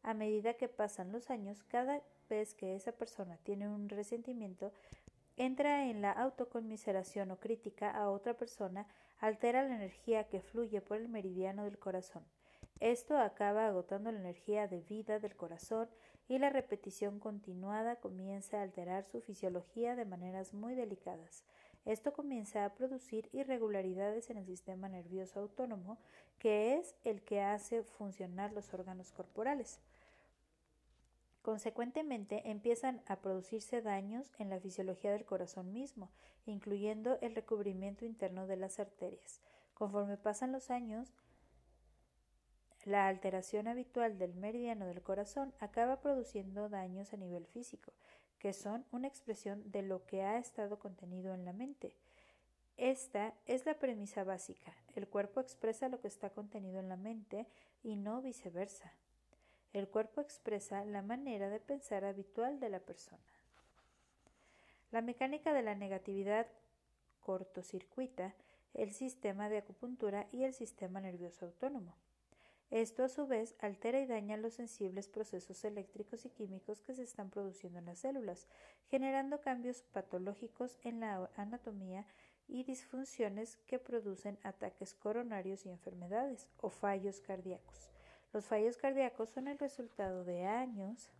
a 0.03 0.15
medida 0.15 0.55
que 0.55 0.69
pasan 0.69 1.13
los 1.13 1.31
años, 1.31 1.63
cada 1.65 2.03
vez 2.29 2.55
que 2.55 2.75
esa 2.75 2.93
persona 2.93 3.39
tiene 3.45 3.69
un 3.69 3.89
resentimiento, 3.89 4.73
entra 5.37 5.89
en 5.89 6.03
la 6.03 6.13
autoconmiseración 6.13 7.31
o 7.31 7.39
crítica 7.39 7.91
a 7.91 8.11
otra 8.11 8.35
persona, 8.35 8.87
altera 9.19 9.63
la 9.63 9.75
energía 9.75 10.25
que 10.25 10.41
fluye 10.41 10.81
por 10.81 10.97
el 10.99 11.09
meridiano 11.09 11.65
del 11.65 11.79
corazón. 11.79 12.25
Esto 12.81 13.17
acaba 13.17 13.67
agotando 13.67 14.11
la 14.11 14.19
energía 14.19 14.67
de 14.67 14.81
vida 14.81 15.21
del 15.21 15.37
corazón 15.37 15.89
y 16.29 16.39
la 16.39 16.51
repetición 16.51 17.21
continuada 17.21 17.97
comienza 17.97 18.59
a 18.59 18.63
alterar 18.63 19.05
su 19.05 19.21
fisiología 19.21 19.95
de 19.95 20.05
maneras 20.05 20.53
muy 20.53 20.75
delicadas. 20.75 21.45
Esto 21.85 22.13
comienza 22.13 22.65
a 22.65 22.75
producir 22.75 23.29
irregularidades 23.33 24.31
en 24.31 24.39
el 24.39 24.47
sistema 24.47 24.89
nervioso 24.89 25.41
autónomo, 25.41 25.99
que 26.39 26.75
es 26.75 26.95
el 27.05 27.23
que 27.23 27.41
hace 27.41 27.83
funcionar 27.83 28.53
los 28.53 28.73
órganos 28.73 29.13
corporales. 29.13 29.81
Consecuentemente, 31.43 32.49
empiezan 32.49 33.03
a 33.07 33.17
producirse 33.17 33.83
daños 33.83 34.31
en 34.39 34.49
la 34.49 34.61
fisiología 34.61 35.11
del 35.11 35.25
corazón 35.25 35.73
mismo, 35.73 36.09
incluyendo 36.47 37.19
el 37.21 37.35
recubrimiento 37.35 38.05
interno 38.05 38.47
de 38.47 38.57
las 38.57 38.79
arterias. 38.79 39.41
Conforme 39.75 40.17
pasan 40.17 40.53
los 40.53 40.71
años, 40.71 41.13
la 42.85 43.09
alteración 43.09 43.67
habitual 43.67 44.19
del 44.19 44.35
meridiano 44.35 44.87
del 44.87 45.03
corazón 45.03 45.53
acaba 45.59 46.01
produciendo 46.01 46.69
daños 46.69 47.13
a 47.13 47.17
nivel 47.17 47.47
físico, 47.47 47.93
que 48.39 48.53
son 48.53 48.85
una 48.93 49.09
expresión 49.09 49.69
de 49.71 49.83
lo 49.83 50.07
que 50.07 50.23
ha 50.23 50.39
estado 50.39 50.79
contenido 50.79 51.35
en 51.35 51.45
la 51.45 51.53
mente. 51.53 51.97
Esta 52.77 53.35
es 53.47 53.67
la 53.67 53.75
premisa 53.75 54.23
básica. 54.23 54.75
El 54.95 55.09
cuerpo 55.09 55.41
expresa 55.41 55.89
lo 55.89 56.01
que 56.01 56.09
está 56.09 56.31
contenido 56.31 56.79
en 56.79 56.89
la 56.89 56.97
mente 56.97 57.49
y 57.83 57.97
no 57.97 58.23
viceversa. 58.23 58.93
El 59.73 59.89
cuerpo 59.89 60.21
expresa 60.21 60.85
la 60.85 61.03
manera 61.03 61.49
de 61.49 61.61
pensar 61.61 62.05
habitual 62.05 62.61
de 62.61 62.69
la 62.69 62.81
persona. 62.81 63.23
La 64.91 65.01
mecánica 65.01 65.55
de 65.55 65.63
la 65.63 65.75
negatividad 65.75 66.47
cortocircuita 67.21 68.35
el 68.75 68.93
sistema 68.93 69.49
de 69.49 69.59
acupuntura 69.59 70.27
y 70.33 70.45
el 70.45 70.55
sistema 70.55 71.01
nervioso 71.01 71.47
autónomo. 71.47 71.95
Esto 72.71 73.05
a 73.05 73.09
su 73.09 73.27
vez 73.27 73.55
altera 73.61 74.01
y 74.01 74.07
daña 74.07 74.39
los 74.39 74.55
sensibles 74.55 75.09
procesos 75.09 75.63
eléctricos 75.65 76.25
y 76.25 76.31
químicos 76.31 76.81
que 76.81 76.95
se 76.95 77.03
están 77.03 77.29
produciendo 77.29 77.79
en 77.79 77.85
las 77.85 77.99
células, 77.99 78.47
generando 78.91 79.43
cambios 79.43 79.83
patológicos 79.93 80.79
en 80.83 81.01
la 81.01 81.31
anatomía 81.37 82.07
y 82.49 82.65
disfunciones 82.65 83.57
que 83.67 83.79
producen 83.79 84.39
ataques 84.43 84.95
coronarios 84.95 85.67
y 85.67 85.69
enfermedades 85.69 86.49
o 86.59 86.71
fallos 86.71 87.21
cardíacos. 87.21 87.92
Los 88.33 88.47
fallos 88.47 88.79
cardíacos 88.79 89.29
son 89.31 89.49
el 89.49 89.59
resultado 89.59 90.25
de 90.25 90.45
años 90.45 91.11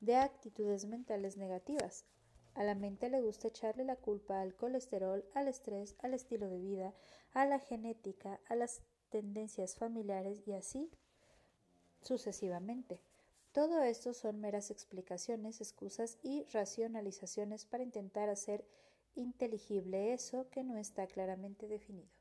de 0.00 0.16
actitudes 0.16 0.86
mentales 0.86 1.36
negativas. 1.36 2.06
A 2.54 2.64
la 2.64 2.74
mente 2.74 3.10
le 3.10 3.20
gusta 3.20 3.48
echarle 3.48 3.84
la 3.84 3.96
culpa 3.96 4.40
al 4.40 4.54
colesterol, 4.54 5.24
al 5.34 5.48
estrés, 5.48 5.96
al 6.00 6.14
estilo 6.14 6.48
de 6.48 6.58
vida, 6.58 6.94
a 7.32 7.44
la 7.44 7.58
genética, 7.58 8.40
a 8.48 8.54
las 8.56 8.82
tendencias 9.10 9.76
familiares 9.76 10.46
y 10.46 10.52
así 10.52 10.90
sucesivamente. 12.02 13.00
Todo 13.52 13.82
esto 13.82 14.14
son 14.14 14.40
meras 14.40 14.70
explicaciones, 14.70 15.60
excusas 15.60 16.18
y 16.22 16.44
racionalizaciones 16.52 17.66
para 17.66 17.82
intentar 17.82 18.28
hacer 18.28 18.64
inteligible 19.14 20.12
eso 20.12 20.48
que 20.50 20.64
no 20.64 20.76
está 20.76 21.06
claramente 21.06 21.66
definido. 21.66 22.19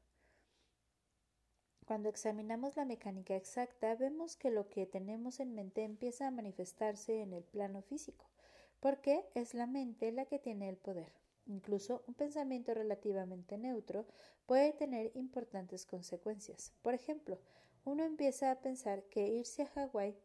Cuando 1.89 2.10
examinamos 2.10 2.75
la 2.75 2.86
mecánica 2.86 3.36
exacta, 3.36 3.95
vemos 3.95 4.36
que 4.36 4.52
lo 4.52 4.69
que 4.69 4.86
tenemos 4.86 5.39
en 5.39 5.56
mente 5.56 5.84
empieza 5.84 6.28
a 6.28 6.32
manifestarse 6.32 7.23
en 7.23 7.34
el 7.34 7.43
plano 7.43 7.82
físico, 7.82 8.25
porque 8.80 9.25
es 9.34 9.56
la 9.56 9.65
mente 9.65 10.12
la 10.12 10.25
que 10.25 10.38
tiene 10.38 10.69
el 10.69 10.78
poder. 10.78 11.12
Incluso 11.47 12.04
un 12.06 12.13
pensamiento 12.13 12.75
relativamente 12.75 13.58
neutro 13.58 14.06
puede 14.45 14.71
tener 14.71 15.10
importantes 15.15 15.88
consecuencias. 15.88 16.73
Por 16.84 16.93
ejemplo, 16.93 17.39
uno 17.86 18.04
empieza 18.04 18.52
a 18.52 18.62
pensar 18.62 19.02
que 19.06 19.28
irse 19.28 19.63
a 19.63 19.69
Hawái 19.69 20.15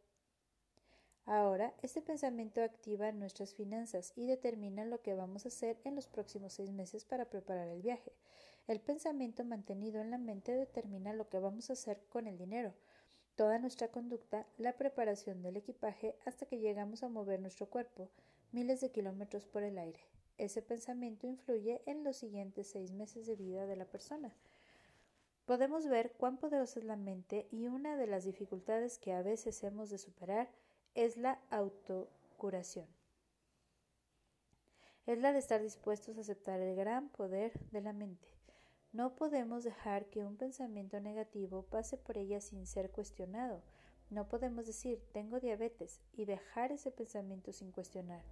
Ahora, 1.24 1.72
este 1.80 2.02
pensamiento 2.02 2.62
activa 2.62 3.10
nuestras 3.12 3.54
finanzas 3.54 4.12
y 4.14 4.26
determina 4.26 4.84
lo 4.84 5.00
que 5.00 5.14
vamos 5.14 5.46
a 5.46 5.48
hacer 5.48 5.80
en 5.84 5.94
los 5.94 6.06
próximos 6.06 6.52
seis 6.52 6.70
meses 6.70 7.06
para 7.06 7.24
preparar 7.30 7.68
el 7.68 7.80
viaje. 7.80 8.12
El 8.66 8.80
pensamiento 8.80 9.44
mantenido 9.44 10.00
en 10.00 10.10
la 10.10 10.16
mente 10.16 10.52
determina 10.52 11.12
lo 11.12 11.28
que 11.28 11.38
vamos 11.38 11.68
a 11.68 11.74
hacer 11.74 12.00
con 12.08 12.26
el 12.26 12.38
dinero, 12.38 12.72
toda 13.36 13.58
nuestra 13.58 13.88
conducta, 13.88 14.46
la 14.56 14.72
preparación 14.72 15.42
del 15.42 15.58
equipaje 15.58 16.16
hasta 16.24 16.46
que 16.46 16.58
llegamos 16.58 17.02
a 17.02 17.08
mover 17.08 17.40
nuestro 17.40 17.66
cuerpo 17.66 18.08
miles 18.52 18.80
de 18.80 18.90
kilómetros 18.90 19.44
por 19.44 19.64
el 19.64 19.76
aire. 19.76 20.00
Ese 20.38 20.62
pensamiento 20.62 21.26
influye 21.26 21.82
en 21.86 22.04
los 22.04 22.16
siguientes 22.16 22.68
seis 22.68 22.92
meses 22.92 23.26
de 23.26 23.36
vida 23.36 23.66
de 23.66 23.76
la 23.76 23.84
persona. 23.84 24.32
Podemos 25.44 25.86
ver 25.86 26.12
cuán 26.12 26.38
poderosa 26.38 26.78
es 26.78 26.86
la 26.86 26.96
mente 26.96 27.46
y 27.50 27.66
una 27.66 27.96
de 27.96 28.06
las 28.06 28.24
dificultades 28.24 28.98
que 28.98 29.12
a 29.12 29.22
veces 29.22 29.62
hemos 29.62 29.90
de 29.90 29.98
superar 29.98 30.48
es 30.94 31.18
la 31.18 31.38
autocuración. 31.50 32.86
Es 35.06 35.18
la 35.18 35.32
de 35.32 35.40
estar 35.40 35.60
dispuestos 35.60 36.16
a 36.16 36.22
aceptar 36.22 36.60
el 36.60 36.74
gran 36.76 37.10
poder 37.10 37.52
de 37.72 37.82
la 37.82 37.92
mente. 37.92 38.26
No 38.94 39.16
podemos 39.16 39.64
dejar 39.64 40.06
que 40.06 40.24
un 40.24 40.36
pensamiento 40.36 41.00
negativo 41.00 41.62
pase 41.62 41.96
por 41.96 42.16
ella 42.16 42.40
sin 42.40 42.64
ser 42.64 42.92
cuestionado. 42.92 43.60
No 44.08 44.28
podemos 44.28 44.66
decir 44.66 45.02
tengo 45.12 45.40
diabetes 45.40 45.98
y 46.12 46.26
dejar 46.26 46.70
ese 46.70 46.92
pensamiento 46.92 47.52
sin 47.52 47.72
cuestionar. 47.72 48.22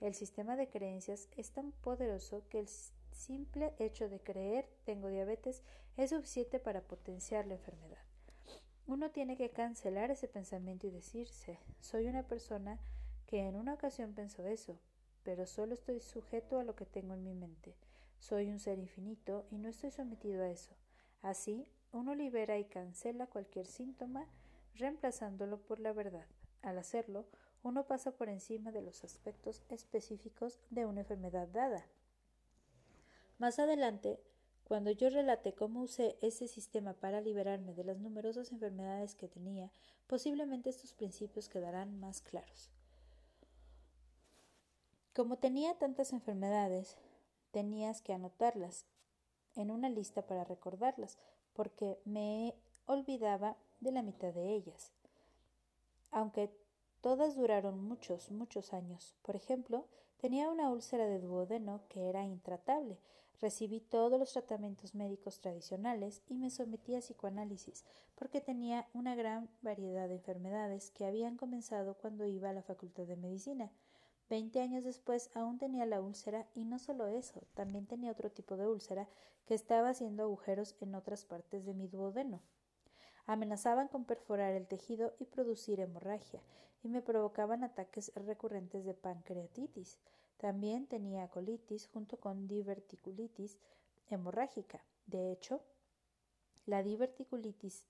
El 0.00 0.16
sistema 0.16 0.56
de 0.56 0.68
creencias 0.68 1.28
es 1.36 1.52
tan 1.52 1.70
poderoso 1.70 2.42
que 2.48 2.58
el 2.58 2.66
simple 3.12 3.72
hecho 3.78 4.08
de 4.08 4.18
creer 4.18 4.68
tengo 4.84 5.06
diabetes 5.06 5.62
es 5.96 6.10
suficiente 6.10 6.58
para 6.58 6.80
potenciar 6.80 7.46
la 7.46 7.54
enfermedad. 7.54 8.02
Uno 8.88 9.12
tiene 9.12 9.36
que 9.36 9.50
cancelar 9.50 10.10
ese 10.10 10.26
pensamiento 10.26 10.88
y 10.88 10.90
decirse 10.90 11.60
soy 11.78 12.08
una 12.08 12.24
persona 12.24 12.80
que 13.28 13.46
en 13.46 13.54
una 13.54 13.74
ocasión 13.74 14.14
pensó 14.14 14.44
eso, 14.48 14.80
pero 15.22 15.46
solo 15.46 15.74
estoy 15.74 16.00
sujeto 16.00 16.58
a 16.58 16.64
lo 16.64 16.74
que 16.74 16.86
tengo 16.86 17.14
en 17.14 17.22
mi 17.22 17.34
mente. 17.34 17.76
Soy 18.18 18.50
un 18.50 18.58
ser 18.58 18.78
infinito 18.78 19.46
y 19.50 19.58
no 19.58 19.68
estoy 19.68 19.90
sometido 19.90 20.42
a 20.42 20.50
eso. 20.50 20.74
Así, 21.22 21.66
uno 21.92 22.14
libera 22.14 22.58
y 22.58 22.64
cancela 22.64 23.26
cualquier 23.26 23.66
síntoma 23.66 24.26
reemplazándolo 24.74 25.58
por 25.58 25.80
la 25.80 25.92
verdad. 25.92 26.26
Al 26.62 26.78
hacerlo, 26.78 27.26
uno 27.62 27.86
pasa 27.86 28.12
por 28.12 28.28
encima 28.28 28.72
de 28.72 28.82
los 28.82 29.04
aspectos 29.04 29.62
específicos 29.68 30.60
de 30.70 30.86
una 30.86 31.00
enfermedad 31.00 31.48
dada. 31.48 31.86
Más 33.38 33.58
adelante, 33.58 34.20
cuando 34.64 34.90
yo 34.90 35.08
relate 35.08 35.54
cómo 35.54 35.82
usé 35.82 36.18
ese 36.20 36.46
sistema 36.46 36.92
para 36.92 37.20
liberarme 37.20 37.72
de 37.72 37.84
las 37.84 37.98
numerosas 37.98 38.52
enfermedades 38.52 39.14
que 39.14 39.28
tenía, 39.28 39.72
posiblemente 40.06 40.70
estos 40.70 40.92
principios 40.92 41.48
quedarán 41.48 41.98
más 41.98 42.20
claros. 42.20 42.70
Como 45.14 45.38
tenía 45.38 45.74
tantas 45.78 46.12
enfermedades, 46.12 46.96
tenías 47.50 48.02
que 48.02 48.12
anotarlas 48.12 48.86
en 49.54 49.70
una 49.70 49.88
lista 49.88 50.22
para 50.22 50.44
recordarlas, 50.44 51.18
porque 51.52 52.00
me 52.04 52.54
olvidaba 52.86 53.56
de 53.80 53.92
la 53.92 54.02
mitad 54.02 54.32
de 54.32 54.54
ellas. 54.54 54.92
Aunque 56.10 56.50
todas 57.00 57.36
duraron 57.36 57.82
muchos, 57.82 58.30
muchos 58.30 58.72
años. 58.72 59.16
Por 59.22 59.36
ejemplo, 59.36 59.86
tenía 60.18 60.50
una 60.50 60.70
úlcera 60.70 61.06
de 61.06 61.20
duodeno 61.20 61.82
que 61.88 62.08
era 62.08 62.24
intratable. 62.24 62.98
Recibí 63.40 63.80
todos 63.80 64.18
los 64.18 64.32
tratamientos 64.32 64.94
médicos 64.94 65.40
tradicionales 65.40 66.22
y 66.26 66.34
me 66.34 66.50
sometí 66.50 66.96
a 66.96 67.00
psicoanálisis, 67.00 67.84
porque 68.16 68.40
tenía 68.40 68.88
una 68.94 69.14
gran 69.14 69.48
variedad 69.62 70.08
de 70.08 70.16
enfermedades 70.16 70.90
que 70.90 71.06
habían 71.06 71.36
comenzado 71.36 71.94
cuando 71.94 72.26
iba 72.26 72.50
a 72.50 72.52
la 72.52 72.62
Facultad 72.62 73.04
de 73.04 73.16
Medicina. 73.16 73.70
Veinte 74.28 74.60
años 74.60 74.84
después 74.84 75.30
aún 75.34 75.58
tenía 75.58 75.86
la 75.86 76.02
úlcera 76.02 76.46
y 76.54 76.64
no 76.64 76.78
solo 76.78 77.06
eso, 77.06 77.40
también 77.54 77.86
tenía 77.86 78.12
otro 78.12 78.30
tipo 78.30 78.56
de 78.56 78.66
úlcera 78.66 79.08
que 79.46 79.54
estaba 79.54 79.88
haciendo 79.88 80.22
agujeros 80.22 80.76
en 80.80 80.94
otras 80.94 81.24
partes 81.24 81.64
de 81.64 81.72
mi 81.72 81.88
duodeno. 81.88 82.42
Amenazaban 83.26 83.88
con 83.88 84.04
perforar 84.04 84.52
el 84.52 84.66
tejido 84.66 85.14
y 85.18 85.24
producir 85.24 85.80
hemorragia, 85.80 86.42
y 86.82 86.88
me 86.88 87.02
provocaban 87.02 87.64
ataques 87.64 88.12
recurrentes 88.14 88.84
de 88.84 88.94
pancreatitis. 88.94 89.98
También 90.36 90.86
tenía 90.86 91.28
colitis 91.28 91.88
junto 91.88 92.18
con 92.18 92.46
diverticulitis 92.46 93.58
hemorrágica. 94.10 94.84
De 95.06 95.32
hecho, 95.32 95.62
la 96.66 96.82
diverticulitis 96.82 97.86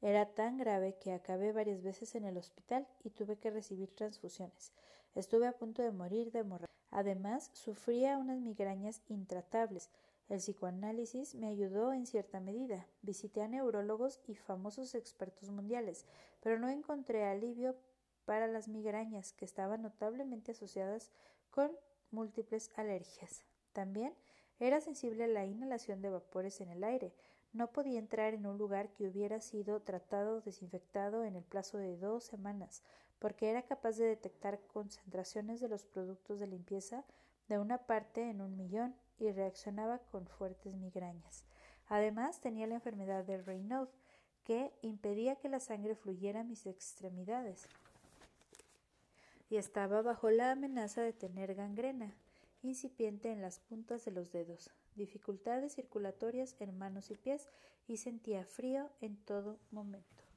era 0.00 0.26
tan 0.34 0.58
grave 0.58 0.96
que 1.00 1.12
acabé 1.12 1.52
varias 1.52 1.82
veces 1.82 2.14
en 2.14 2.24
el 2.24 2.36
hospital 2.36 2.86
y 3.02 3.10
tuve 3.10 3.36
que 3.36 3.50
recibir 3.50 3.94
transfusiones. 3.94 4.72
Estuve 5.14 5.46
a 5.46 5.56
punto 5.56 5.82
de 5.82 5.90
morir 5.90 6.30
de 6.32 6.40
hemorragia. 6.40 6.68
Además, 6.90 7.50
sufría 7.52 8.18
unas 8.18 8.40
migrañas 8.40 9.02
intratables. 9.08 9.90
El 10.28 10.38
psicoanálisis 10.38 11.34
me 11.34 11.48
ayudó 11.48 11.92
en 11.92 12.06
cierta 12.06 12.40
medida. 12.40 12.86
Visité 13.02 13.42
a 13.42 13.48
neurólogos 13.48 14.20
y 14.26 14.34
famosos 14.34 14.94
expertos 14.94 15.50
mundiales, 15.50 16.04
pero 16.40 16.58
no 16.58 16.68
encontré 16.68 17.24
alivio 17.24 17.76
para 18.24 18.46
las 18.46 18.68
migrañas, 18.68 19.32
que 19.32 19.44
estaban 19.44 19.82
notablemente 19.82 20.52
asociadas 20.52 21.10
con 21.50 21.70
múltiples 22.10 22.70
alergias. 22.76 23.44
También 23.72 24.14
era 24.60 24.80
sensible 24.80 25.24
a 25.24 25.28
la 25.28 25.46
inhalación 25.46 26.02
de 26.02 26.10
vapores 26.10 26.60
en 26.60 26.68
el 26.68 26.84
aire, 26.84 27.14
no 27.52 27.72
podía 27.72 27.98
entrar 27.98 28.34
en 28.34 28.46
un 28.46 28.58
lugar 28.58 28.90
que 28.90 29.08
hubiera 29.08 29.40
sido 29.40 29.80
tratado 29.80 30.42
desinfectado 30.42 31.24
en 31.24 31.34
el 31.34 31.44
plazo 31.44 31.78
de 31.78 31.96
dos 31.96 32.24
semanas, 32.24 32.82
porque 33.18 33.50
era 33.50 33.62
capaz 33.62 33.96
de 33.96 34.06
detectar 34.06 34.60
concentraciones 34.72 35.60
de 35.60 35.68
los 35.68 35.84
productos 35.84 36.38
de 36.38 36.46
limpieza 36.46 37.04
de 37.48 37.58
una 37.58 37.78
parte 37.78 38.28
en 38.28 38.40
un 38.40 38.56
millón 38.56 38.94
y 39.18 39.30
reaccionaba 39.30 39.98
con 39.98 40.26
fuertes 40.26 40.74
migrañas. 40.76 41.44
Además, 41.88 42.40
tenía 42.40 42.66
la 42.66 42.74
enfermedad 42.74 43.24
de 43.24 43.42
Raynaud, 43.42 43.88
que 44.44 44.72
impedía 44.82 45.36
que 45.36 45.48
la 45.48 45.60
sangre 45.60 45.94
fluyera 45.94 46.40
a 46.40 46.44
mis 46.44 46.66
extremidades 46.66 47.66
y 49.50 49.56
estaba 49.56 50.02
bajo 50.02 50.30
la 50.30 50.52
amenaza 50.52 51.02
de 51.02 51.12
tener 51.12 51.54
gangrena 51.54 52.14
incipiente 52.62 53.30
en 53.30 53.42
las 53.42 53.60
puntas 53.60 54.04
de 54.04 54.10
los 54.10 54.32
dedos 54.32 54.70
dificultades 54.98 55.76
circulatorias 55.76 56.54
en 56.58 56.76
manos 56.76 57.10
y 57.10 57.14
pies 57.14 57.48
y 57.86 57.96
sentía 57.96 58.44
frío 58.44 58.90
en 59.00 59.16
todo 59.16 59.58
momento. 59.70 60.27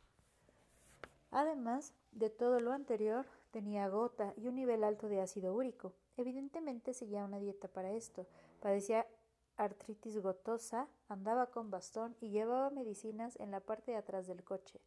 Además 1.31 1.93
de 2.11 2.29
todo 2.29 2.59
lo 2.59 2.73
anterior, 2.73 3.25
tenía 3.51 3.87
gota 3.87 4.33
y 4.35 4.47
un 4.47 4.55
nivel 4.55 4.83
alto 4.83 5.07
de 5.07 5.21
ácido 5.21 5.53
úrico. 5.53 5.93
Evidentemente 6.17 6.93
seguía 6.93 7.23
una 7.23 7.39
dieta 7.39 7.69
para 7.69 7.91
esto. 7.91 8.27
Padecía 8.59 9.07
artritis 9.55 10.17
gotosa, 10.19 10.87
andaba 11.07 11.47
con 11.47 11.71
bastón 11.71 12.15
y 12.19 12.29
llevaba 12.29 12.69
medicinas 12.69 13.39
en 13.39 13.51
la 13.51 13.61
parte 13.61 13.91
de 13.91 13.97
atrás 13.97 14.27
del 14.27 14.43
coche. 14.43 14.81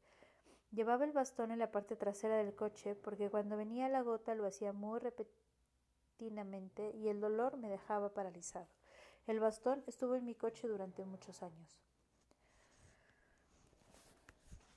Llevaba 0.70 1.04
el 1.04 1.12
bastón 1.12 1.50
en 1.50 1.60
la 1.60 1.70
parte 1.70 1.96
trasera 1.96 2.36
del 2.36 2.54
coche 2.54 2.94
porque 2.94 3.30
cuando 3.30 3.56
venía 3.56 3.88
la 3.88 4.02
gota 4.02 4.34
lo 4.34 4.46
hacía 4.46 4.72
muy 4.72 5.00
repentinamente 5.00 6.90
y 6.90 7.08
el 7.08 7.20
dolor 7.20 7.56
me 7.56 7.70
dejaba 7.70 8.12
paralizado. 8.12 8.68
El 9.26 9.40
bastón 9.40 9.82
estuvo 9.86 10.14
en 10.16 10.24
mi 10.24 10.34
coche 10.34 10.68
durante 10.68 11.04
muchos 11.06 11.42
años. 11.42 11.78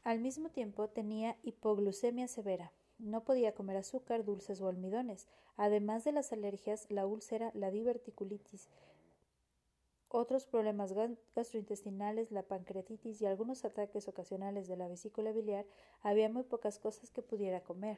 Al 0.07 0.19
mismo 0.19 0.47
tiempo 0.47 0.87
tenía 0.87 1.35
hipoglucemia 1.43 2.29
severa. 2.29 2.71
No 2.97 3.25
podía 3.25 3.53
comer 3.53 3.75
azúcar, 3.75 4.23
dulces 4.23 4.61
o 4.61 4.69
almidones. 4.69 5.27
Además 5.57 6.05
de 6.05 6.13
las 6.13 6.31
alergias, 6.31 6.85
la 6.89 7.05
úlcera, 7.05 7.51
la 7.53 7.71
diverticulitis, 7.71 8.69
otros 10.07 10.45
problemas 10.45 10.93
gastrointestinales, 11.35 12.31
la 12.31 12.43
pancreatitis 12.43 13.21
y 13.21 13.25
algunos 13.25 13.65
ataques 13.65 14.07
ocasionales 14.07 14.69
de 14.69 14.77
la 14.77 14.87
vesícula 14.87 15.33
biliar, 15.33 15.65
había 15.99 16.29
muy 16.29 16.43
pocas 16.43 16.79
cosas 16.79 17.11
que 17.11 17.21
pudiera 17.21 17.59
comer. 17.59 17.97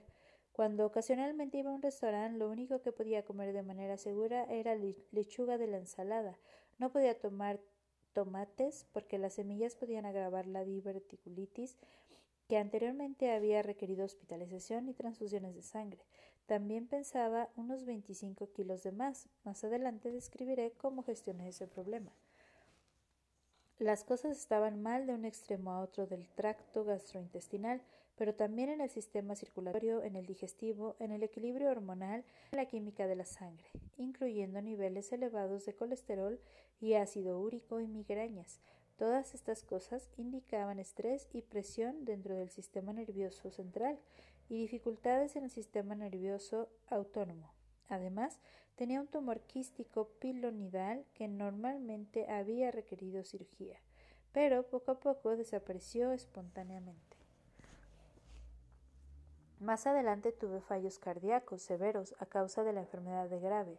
Cuando 0.51 0.87
ocasionalmente 0.87 1.59
iba 1.59 1.69
a 1.69 1.75
un 1.75 1.83
restaurante, 1.83 2.39
lo 2.39 2.49
único 2.49 2.81
que 2.81 2.91
podía 2.91 3.23
comer 3.23 3.53
de 3.53 3.61
manera 3.61 3.97
segura 3.97 4.45
era 4.45 4.75
lechuga 5.11 5.59
de 5.59 5.67
la 5.67 5.77
ensalada. 5.77 6.39
No 6.79 6.91
podía 6.91 7.19
tomar 7.19 7.59
tomates 8.19 8.85
porque 8.91 9.17
las 9.17 9.35
semillas 9.35 9.75
podían 9.75 10.05
agravar 10.05 10.45
la 10.45 10.65
diverticulitis 10.65 11.77
que 12.49 12.57
anteriormente 12.57 13.31
había 13.31 13.61
requerido 13.61 14.03
hospitalización 14.03 14.89
y 14.89 14.93
transfusiones 14.93 15.55
de 15.55 15.61
sangre. 15.61 16.01
También 16.45 16.85
pensaba 16.85 17.47
unos 17.55 17.85
25 17.85 18.51
kilos 18.51 18.83
de 18.83 18.91
más. 18.91 19.29
Más 19.45 19.63
adelante 19.63 20.11
describiré 20.11 20.73
cómo 20.73 21.03
gestioné 21.03 21.47
ese 21.47 21.65
problema. 21.65 22.11
Las 23.77 24.03
cosas 24.03 24.37
estaban 24.37 24.81
mal 24.81 25.07
de 25.07 25.13
un 25.13 25.23
extremo 25.23 25.71
a 25.71 25.79
otro 25.79 26.05
del 26.05 26.27
tracto 26.27 26.83
gastrointestinal 26.83 27.81
pero 28.19 28.35
también 28.35 28.67
en 28.67 28.81
el 28.81 28.89
sistema 28.89 29.33
circulatorio, 29.33 30.03
en 30.03 30.17
el 30.17 30.25
digestivo, 30.25 30.97
en 30.99 31.13
el 31.13 31.23
equilibrio 31.23 31.69
hormonal, 31.69 32.25
en 32.51 32.57
la 32.57 32.65
química 32.65 33.07
de 33.07 33.15
la 33.15 33.23
sangre, 33.23 33.63
incluyendo 33.95 34.61
niveles 34.61 35.13
elevados 35.13 35.65
de 35.65 35.73
colesterol 35.73 36.37
y 36.79 36.95
ácido 36.95 37.39
úrico 37.39 37.79
y 37.79 37.87
migrañas. 37.87 38.59
Todas 38.97 39.33
estas 39.33 39.63
cosas 39.63 40.09
indicaban 40.17 40.79
estrés 40.79 41.27
y 41.31 41.41
presión 41.41 42.05
dentro 42.05 42.35
del 42.35 42.49
sistema 42.49 42.91
nervioso 42.91 43.49
central 43.49 43.97
y 44.49 44.59
dificultades 44.59 45.35
en 45.35 45.45
el 45.45 45.49
sistema 45.49 45.95
nervioso 45.95 46.67
autónomo. 46.89 47.53
Además, 47.87 48.39
tenía 48.75 49.01
un 49.01 49.07
tumor 49.07 49.39
quístico 49.41 50.09
pilonidal 50.19 51.05
que 51.13 51.27
normalmente 51.27 52.29
había 52.29 52.71
requerido 52.71 53.23
cirugía, 53.23 53.79
pero 54.31 54.63
poco 54.63 54.91
a 54.91 54.99
poco 54.99 55.35
desapareció 55.35 56.11
espontáneamente. 56.11 57.17
Más 59.59 59.85
adelante 59.87 60.31
tuve 60.31 60.61
fallos 60.61 60.99
cardíacos 60.99 61.61
severos 61.61 62.15
a 62.19 62.25
causa 62.25 62.63
de 62.63 62.71
la 62.71 62.79
enfermedad 62.81 63.27
de 63.29 63.39
grave, 63.39 63.77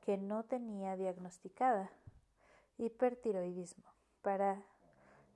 que 0.00 0.16
no 0.16 0.44
tenía 0.44 0.96
diagnosticada, 0.96 1.90
hipertiroidismo, 2.80 3.84
para 4.22 4.62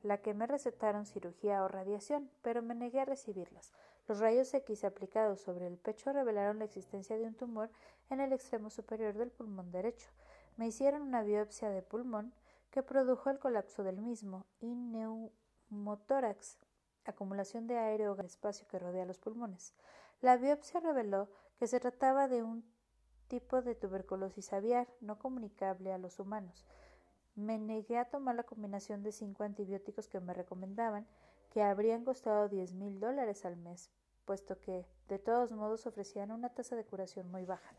la 0.02 0.18
que 0.18 0.35
me 0.35 0.46
recetaron 0.46 1.07
cirugía 1.07 1.62
o 1.64 1.68
radiación, 1.68 2.30
pero 2.42 2.62
me 2.62 2.74
negué 2.74 3.00
a 3.00 3.04
recibirlas. 3.04 3.72
Los 4.07 4.18
rayos 4.18 4.52
X 4.52 4.85
aplicados 4.85 5.40
sobre 5.40 5.66
el 5.66 5.78
pecho 5.78 6.12
revelaron 6.12 6.59
la 6.59 6.66
existencia 6.66 7.16
de 7.16 7.26
un 7.26 7.35
tumor 7.35 7.70
en 8.11 8.20
el 8.20 8.33
extremo 8.33 8.68
superior 8.68 9.14
del 9.14 9.30
pulmón 9.30 9.72
derecho. 9.72 10.11
Me 10.57 10.66
hicieron 10.66 11.02
una 11.02 11.22
biopsia 11.22 11.70
de 11.70 11.83
pulmón 11.83 12.35
que 12.70 12.83
produjo 12.83 13.30
el 13.30 13.38
colapso 13.38 13.83
del 13.83 14.00
mismo 14.00 14.46
y 14.61 14.74
neumotórax. 14.74 16.59
acumulación 17.07 17.66
de 17.66 17.78
aire 17.78 18.09
o 18.09 18.20
espacio 18.20 18.66
que 18.68 18.78
rodea 18.78 19.04
los 19.04 19.18
pulmones. 19.18 19.74
La 20.20 20.37
biopsia 20.37 20.80
reveló 20.80 21.28
que 21.59 21.66
se 21.66 21.80
trataba 21.80 22.28
de 22.28 22.42
un 22.42 22.64
tipo 23.28 23.62
de 23.62 23.74
tuberculosis 23.74 24.52
aviar 24.52 24.88
no 25.00 25.18
comunicable 25.18 25.92
a 25.92 25.98
los 25.98 26.18
humanos. 26.18 26.64
Me 27.37 27.59
negué 27.59 27.99
a 27.99 28.05
tomar 28.05 28.37
la 28.37 28.44
combinación 28.44 29.03
de 29.03 29.12
cinco 29.12 29.42
antibióticos 29.42 30.09
que 30.09 30.20
me 30.20 30.35
recomendaban, 30.35 31.07
que 31.51 31.62
habrían 31.62 32.05
costado 32.05 32.49
diez 32.49 32.73
mil 32.73 33.01
dólares 33.01 33.44
al 33.44 33.57
mes, 33.57 33.90
puesto 34.25 34.59
que, 34.61 34.87
de 35.09 35.18
todos 35.18 35.53
modos, 35.53 35.87
ofrecían 35.87 36.31
una 36.31 36.49
tasa 36.49 36.77
de 36.77 36.85
curación 36.85 37.31
muy 37.31 37.44
baja. 37.44 37.75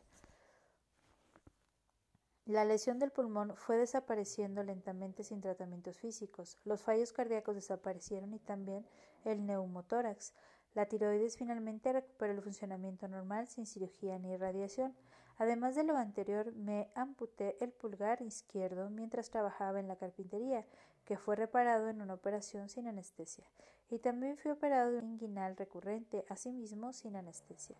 La 2.45 2.63
lesión 2.63 2.99
del 2.99 3.11
pulmón 3.11 3.55
fue 3.55 3.75
desapareciendo 3.77 4.61
lentamente 4.61 5.23
sin 5.23 5.41
tratamientos 5.41 5.97
físicos. 5.97 6.59
Los 6.63 6.83
fallos 6.83 7.11
cardíacos 7.11 7.55
desaparecieron 7.55 8.35
y 8.35 8.39
también 8.39 8.85
el 9.23 9.45
neumotórax. 9.47 10.33
La 10.75 10.85
tiroides 10.85 11.37
finalmente 11.37 11.91
recuperó 11.91 12.33
el 12.33 12.43
funcionamiento 12.43 13.07
normal 13.07 13.47
sin 13.47 13.65
cirugía 13.65 14.19
ni 14.19 14.37
radiación. 14.37 14.95
Además 15.37 15.75
de 15.75 15.83
lo 15.83 15.97
anterior, 15.97 16.53
me 16.53 16.89
amputé 16.95 17.57
el 17.63 17.71
pulgar 17.71 18.21
izquierdo 18.21 18.89
mientras 18.89 19.29
trabajaba 19.29 19.79
en 19.79 19.87
la 19.87 19.97
carpintería, 19.97 20.65
que 21.03 21.17
fue 21.17 21.35
reparado 21.35 21.89
en 21.89 22.01
una 22.01 22.13
operación 22.13 22.69
sin 22.69 22.87
anestesia, 22.87 23.45
y 23.89 23.99
también 23.99 24.37
fui 24.37 24.51
operado 24.51 24.91
de 24.91 24.99
un 24.99 25.11
inguinal 25.11 25.57
recurrente, 25.57 26.25
asimismo 26.29 26.93
sin 26.93 27.15
anestesia. 27.15 27.75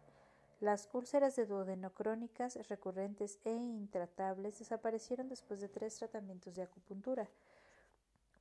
Las 0.60 0.90
úlceras 0.94 1.36
de 1.36 1.46
duodeno 1.46 1.94
crónicas, 1.94 2.58
recurrentes 2.70 3.40
e 3.44 3.52
intratables 3.52 4.60
desaparecieron 4.60 5.28
después 5.28 5.60
de 5.60 5.70
tres 5.70 5.98
tratamientos 5.98 6.56
de 6.56 6.64
acupuntura. 6.64 7.28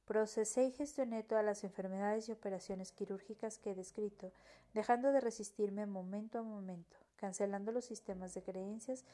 Procesé 0.07 0.65
y 0.65 0.73
gestioné 0.73 1.23
todas 1.23 1.45
las 1.45 1.65
enfermedades 1.65 2.29
y 2.29 2.33
operaciones 2.33 2.93
quirúrgicas 2.93 3.59
que 3.59 3.71
he 3.71 3.75
descrito, 3.75 4.33
dejando 4.75 5.13
de 5.13 5.21
resistirme 5.21 5.87
momento 5.87 6.39
a 6.39 6.43
momento, 6.43 6.97
cancelando 7.17 7.73
los 7.73 7.85
sistemas 7.85 8.35
de 8.35 8.43
creencias 8.43 9.05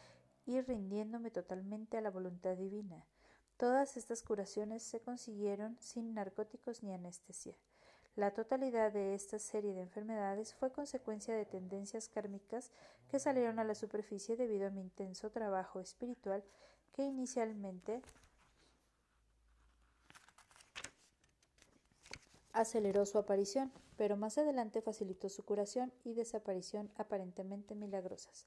y 0.46 0.60
rindiéndome 0.60 1.30
totalmente 1.30 1.96
a 1.96 2.00
la 2.00 2.10
voluntad 2.10 2.56
divina. 2.56 3.04
Todas 3.56 3.96
estas 3.96 4.22
curaciones 4.22 4.82
se 4.82 5.00
consiguieron 5.00 5.76
sin 5.80 6.14
narcóticos 6.14 6.82
ni 6.82 6.92
anestesia. 6.92 7.54
La 8.16 8.32
totalidad 8.32 8.92
de 8.92 9.14
esta 9.14 9.38
serie 9.38 9.72
de 9.72 9.82
enfermedades 9.82 10.54
fue 10.54 10.72
consecuencia 10.72 11.34
de 11.34 11.44
tendencias 11.44 12.08
kármicas 12.08 12.70
que 13.08 13.20
salieron 13.20 13.58
a 13.58 13.64
la 13.64 13.74
superficie 13.74 14.36
debido 14.36 14.66
a 14.66 14.70
mi 14.70 14.80
intenso 14.80 15.30
trabajo 15.30 15.80
espiritual 15.80 16.42
que 16.92 17.02
inicialmente 17.02 18.02
aceleró 22.52 23.06
su 23.06 23.18
aparición, 23.18 23.70
pero 24.00 24.16
más 24.16 24.38
adelante 24.38 24.80
facilitó 24.80 25.28
su 25.28 25.44
curación 25.44 25.92
y 26.04 26.14
desaparición 26.14 26.90
aparentemente 26.96 27.74
milagrosas. 27.74 28.46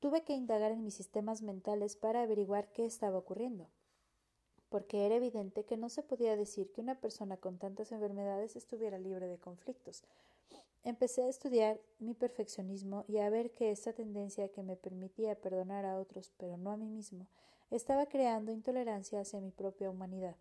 tuve 0.00 0.22
que 0.22 0.32
indagar 0.32 0.72
en 0.72 0.82
mis 0.82 0.94
sistemas 0.94 1.42
mentales 1.42 1.94
para 1.94 2.22
averiguar 2.22 2.72
qué 2.72 2.86
estaba 2.86 3.18
ocurriendo 3.18 3.68
porque 4.70 5.04
era 5.04 5.16
evidente 5.16 5.64
que 5.64 5.76
no 5.76 5.90
se 5.90 6.02
podía 6.02 6.36
decir 6.36 6.72
que 6.72 6.80
una 6.80 6.94
persona 6.94 7.36
con 7.36 7.58
tantas 7.58 7.92
enfermedades 7.92 8.56
estuviera 8.56 8.98
libre 8.98 9.28
de 9.28 9.36
conflictos. 9.36 10.02
Empecé 10.84 11.24
a 11.24 11.28
estudiar 11.28 11.78
mi 11.98 12.14
perfeccionismo 12.14 13.04
y 13.06 13.18
a 13.18 13.28
ver 13.28 13.50
que 13.50 13.72
esta 13.72 13.92
tendencia 13.92 14.48
que 14.48 14.62
me 14.62 14.76
permitía 14.76 15.34
perdonar 15.34 15.84
a 15.84 15.98
otros, 15.98 16.32
pero 16.38 16.56
no 16.56 16.70
a 16.70 16.78
mí 16.78 16.88
mismo, 16.88 17.26
estaba 17.70 18.06
creando 18.06 18.52
intolerancia 18.52 19.20
hacia 19.20 19.42
mi 19.42 19.50
propia 19.50 19.90
humanidad. 19.90 20.36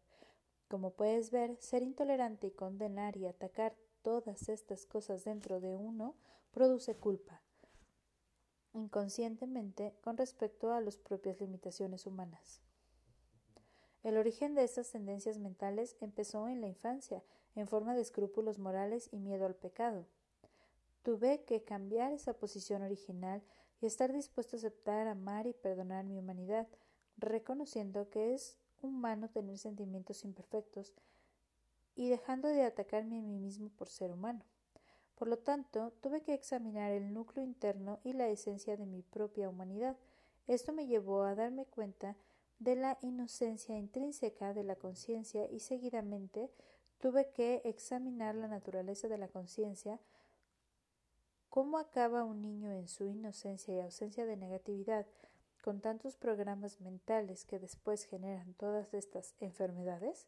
Como 0.67 0.91
puedes 0.91 1.31
ver, 1.31 1.57
ser 1.59 1.83
intolerante 1.83 2.47
y 2.47 2.51
condenar 2.51 3.17
y 3.17 3.25
atacar 3.25 3.75
todas 4.01 4.49
estas 4.49 4.85
cosas 4.85 5.23
dentro 5.23 5.59
de 5.59 5.75
uno 5.75 6.15
produce 6.51 6.95
culpa, 6.95 7.41
inconscientemente 8.73 9.95
con 10.01 10.17
respecto 10.17 10.71
a 10.71 10.81
las 10.81 10.97
propias 10.97 11.39
limitaciones 11.39 12.05
humanas. 12.05 12.61
El 14.03 14.17
origen 14.17 14.53
de 14.53 14.63
estas 14.63 14.91
tendencias 14.91 15.39
mentales 15.39 15.95
empezó 16.01 16.49
en 16.49 16.59
la 16.59 16.67
infancia, 16.67 17.23
en 17.55 17.67
forma 17.67 17.95
de 17.95 18.01
escrúpulos 18.01 18.59
morales 18.59 19.07
y 19.11 19.19
miedo 19.19 19.45
al 19.45 19.55
pecado. 19.55 20.05
Tuve 21.03 21.43
que 21.43 21.63
cambiar 21.63 22.11
esa 22.11 22.33
posición 22.33 22.81
original 22.81 23.41
y 23.81 23.85
estar 23.85 24.11
dispuesto 24.11 24.55
a 24.55 24.59
aceptar, 24.59 25.07
amar 25.07 25.47
y 25.47 25.53
perdonar 25.53 26.03
mi 26.05 26.17
humanidad, 26.17 26.67
reconociendo 27.17 28.09
que 28.09 28.33
es 28.33 28.57
humano 28.83 29.29
tener 29.29 29.57
sentimientos 29.57 30.23
imperfectos 30.23 30.93
y 31.95 32.09
dejando 32.09 32.47
de 32.47 32.63
atacarme 32.63 33.19
a 33.19 33.21
mí 33.21 33.37
mismo 33.37 33.69
por 33.69 33.89
ser 33.89 34.11
humano. 34.11 34.43
Por 35.15 35.27
lo 35.27 35.37
tanto, 35.37 35.91
tuve 36.01 36.21
que 36.21 36.33
examinar 36.33 36.91
el 36.91 37.13
núcleo 37.13 37.43
interno 37.43 37.99
y 38.03 38.13
la 38.13 38.27
esencia 38.27 38.75
de 38.77 38.85
mi 38.85 39.01
propia 39.01 39.49
humanidad. 39.49 39.95
Esto 40.47 40.73
me 40.73 40.87
llevó 40.87 41.23
a 41.23 41.35
darme 41.35 41.65
cuenta 41.65 42.15
de 42.59 42.75
la 42.75 42.97
inocencia 43.01 43.77
intrínseca 43.77 44.53
de 44.53 44.63
la 44.63 44.75
conciencia 44.75 45.49
y 45.51 45.59
seguidamente 45.59 46.49
tuve 46.99 47.29
que 47.31 47.61
examinar 47.65 48.35
la 48.35 48.47
naturaleza 48.47 49.07
de 49.07 49.17
la 49.17 49.27
conciencia, 49.27 49.99
cómo 51.49 51.77
acaba 51.77 52.23
un 52.23 52.41
niño 52.41 52.71
en 52.71 52.87
su 52.87 53.05
inocencia 53.05 53.75
y 53.75 53.81
ausencia 53.81 54.25
de 54.25 54.37
negatividad 54.37 55.05
con 55.63 55.79
tantos 55.79 56.17
programas 56.17 56.81
mentales 56.81 57.45
que 57.45 57.57
después 57.57 58.03
generan 58.03 58.53
todas 58.55 58.93
estas 58.93 59.33
enfermedades? 59.39 60.27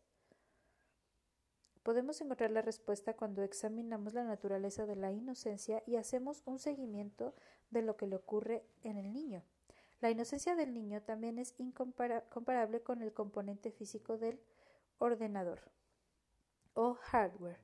Podemos 1.83 2.21
encontrar 2.21 2.51
la 2.51 2.61
respuesta 2.61 3.13
cuando 3.13 3.43
examinamos 3.43 4.13
la 4.13 4.23
naturaleza 4.23 4.85
de 4.85 4.95
la 4.95 5.11
inocencia 5.11 5.83
y 5.85 5.97
hacemos 5.97 6.41
un 6.45 6.57
seguimiento 6.57 7.35
de 7.69 7.81
lo 7.81 7.97
que 7.97 8.07
le 8.07 8.15
ocurre 8.15 8.63
en 8.83 8.97
el 8.97 9.11
niño. 9.11 9.43
La 9.99 10.09
inocencia 10.09 10.55
del 10.55 10.73
niño 10.73 11.01
también 11.01 11.37
es 11.37 11.53
incomparable 11.57 12.81
con 12.81 13.01
el 13.01 13.13
componente 13.13 13.71
físico 13.71 14.17
del 14.17 14.39
ordenador 14.99 15.59
o 16.75 16.93
hardware. 16.93 17.59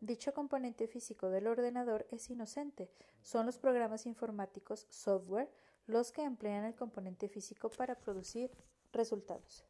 Dicho 0.00 0.32
componente 0.32 0.88
físico 0.88 1.28
del 1.28 1.46
ordenador 1.46 2.06
es 2.10 2.30
inocente. 2.30 2.90
Son 3.22 3.44
los 3.44 3.58
programas 3.58 4.06
informáticos 4.06 4.86
software 4.88 5.50
los 5.90 6.12
que 6.12 6.22
emplean 6.22 6.64
el 6.64 6.74
componente 6.74 7.28
físico 7.28 7.68
para 7.70 7.96
producir 7.96 8.50
resultados. 8.92 9.64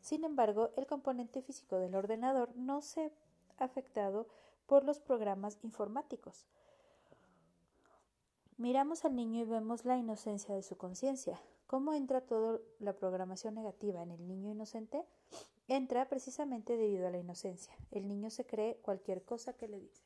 Sin 0.00 0.24
embargo, 0.24 0.70
el 0.76 0.86
componente 0.86 1.42
físico 1.42 1.78
del 1.78 1.94
ordenador 1.94 2.54
no 2.56 2.80
se 2.80 3.12
afectado 3.58 4.26
por 4.66 4.84
los 4.84 5.00
programas 5.00 5.58
informáticos. 5.62 6.46
Miramos 8.56 9.04
al 9.04 9.14
niño 9.14 9.42
y 9.42 9.44
vemos 9.44 9.84
la 9.84 9.96
inocencia 9.96 10.54
de 10.54 10.62
su 10.62 10.76
conciencia. 10.76 11.40
¿Cómo 11.66 11.92
entra 11.92 12.20
toda 12.20 12.60
la 12.78 12.94
programación 12.94 13.54
negativa 13.54 14.02
en 14.02 14.12
el 14.12 14.26
niño 14.26 14.50
inocente? 14.50 15.04
Entra 15.68 16.08
precisamente 16.08 16.76
debido 16.76 17.06
a 17.06 17.10
la 17.10 17.18
inocencia. 17.18 17.74
El 17.90 18.06
niño 18.06 18.30
se 18.30 18.46
cree 18.46 18.76
cualquier 18.76 19.24
cosa 19.24 19.52
que 19.52 19.68
le 19.68 19.80
dice. 19.80 20.05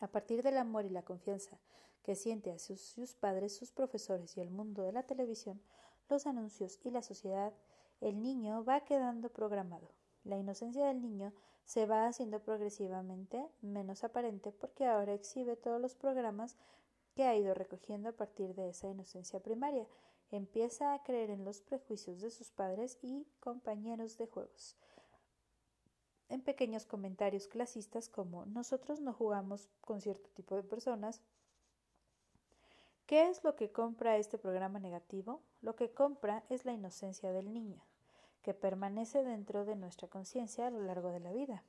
A 0.00 0.08
partir 0.08 0.42
del 0.42 0.58
amor 0.58 0.84
y 0.84 0.90
la 0.90 1.02
confianza 1.02 1.58
que 2.02 2.14
siente 2.14 2.52
a 2.52 2.58
sus, 2.58 2.80
sus, 2.80 3.14
padres, 3.14 3.56
sus 3.56 3.72
profesores 3.72 4.36
y 4.36 4.40
el 4.40 4.50
mundo 4.50 4.82
de 4.82 4.92
la 4.92 5.02
televisión, 5.02 5.60
los 6.08 6.26
anuncios 6.26 6.78
y 6.84 6.90
la 6.90 7.02
sociedad, 7.02 7.52
el 8.00 8.22
niño 8.22 8.64
va 8.64 8.84
quedando 8.84 9.30
programado. 9.30 9.90
La 10.24 10.36
inocencia 10.36 10.86
del 10.86 11.00
niño 11.00 11.32
se 11.64 11.86
va 11.86 12.06
haciendo 12.06 12.40
progresivamente 12.40 13.44
menos 13.60 14.04
aparente 14.04 14.52
porque 14.52 14.86
ahora 14.86 15.14
exhibe 15.14 15.56
todos 15.56 15.80
los 15.80 15.94
programas 15.94 16.56
que 17.14 17.24
ha 17.24 17.34
ido 17.34 17.54
recogiendo 17.54 18.10
a 18.10 18.12
partir 18.12 18.54
de 18.54 18.68
esa 18.68 18.88
inocencia 18.88 19.40
primaria. 19.40 19.86
Empieza 20.30 20.92
a 20.92 21.02
creer 21.02 21.30
en 21.30 21.44
los 21.44 21.60
prejuicios 21.60 22.20
de 22.20 22.30
sus 22.30 22.50
padres 22.50 22.98
y 23.02 23.26
compañeros 23.40 24.18
de 24.18 24.26
juegos. 24.26 24.76
En 26.28 26.40
pequeños 26.40 26.86
comentarios 26.86 27.46
clasistas 27.46 28.08
como 28.08 28.46
nosotros 28.46 29.00
no 29.00 29.12
jugamos 29.12 29.68
con 29.80 30.00
cierto 30.00 30.28
tipo 30.30 30.56
de 30.56 30.64
personas. 30.64 31.22
¿Qué 33.06 33.28
es 33.28 33.44
lo 33.44 33.54
que 33.54 33.70
compra 33.70 34.16
este 34.16 34.36
programa 34.36 34.80
negativo? 34.80 35.40
Lo 35.62 35.76
que 35.76 35.92
compra 35.92 36.42
es 36.48 36.64
la 36.64 36.72
inocencia 36.72 37.30
del 37.30 37.52
niño, 37.52 37.80
que 38.42 38.54
permanece 38.54 39.22
dentro 39.22 39.64
de 39.64 39.76
nuestra 39.76 40.08
conciencia 40.08 40.66
a 40.66 40.70
lo 40.70 40.82
largo 40.82 41.10
de 41.10 41.20
la 41.20 41.32
vida. 41.32 41.62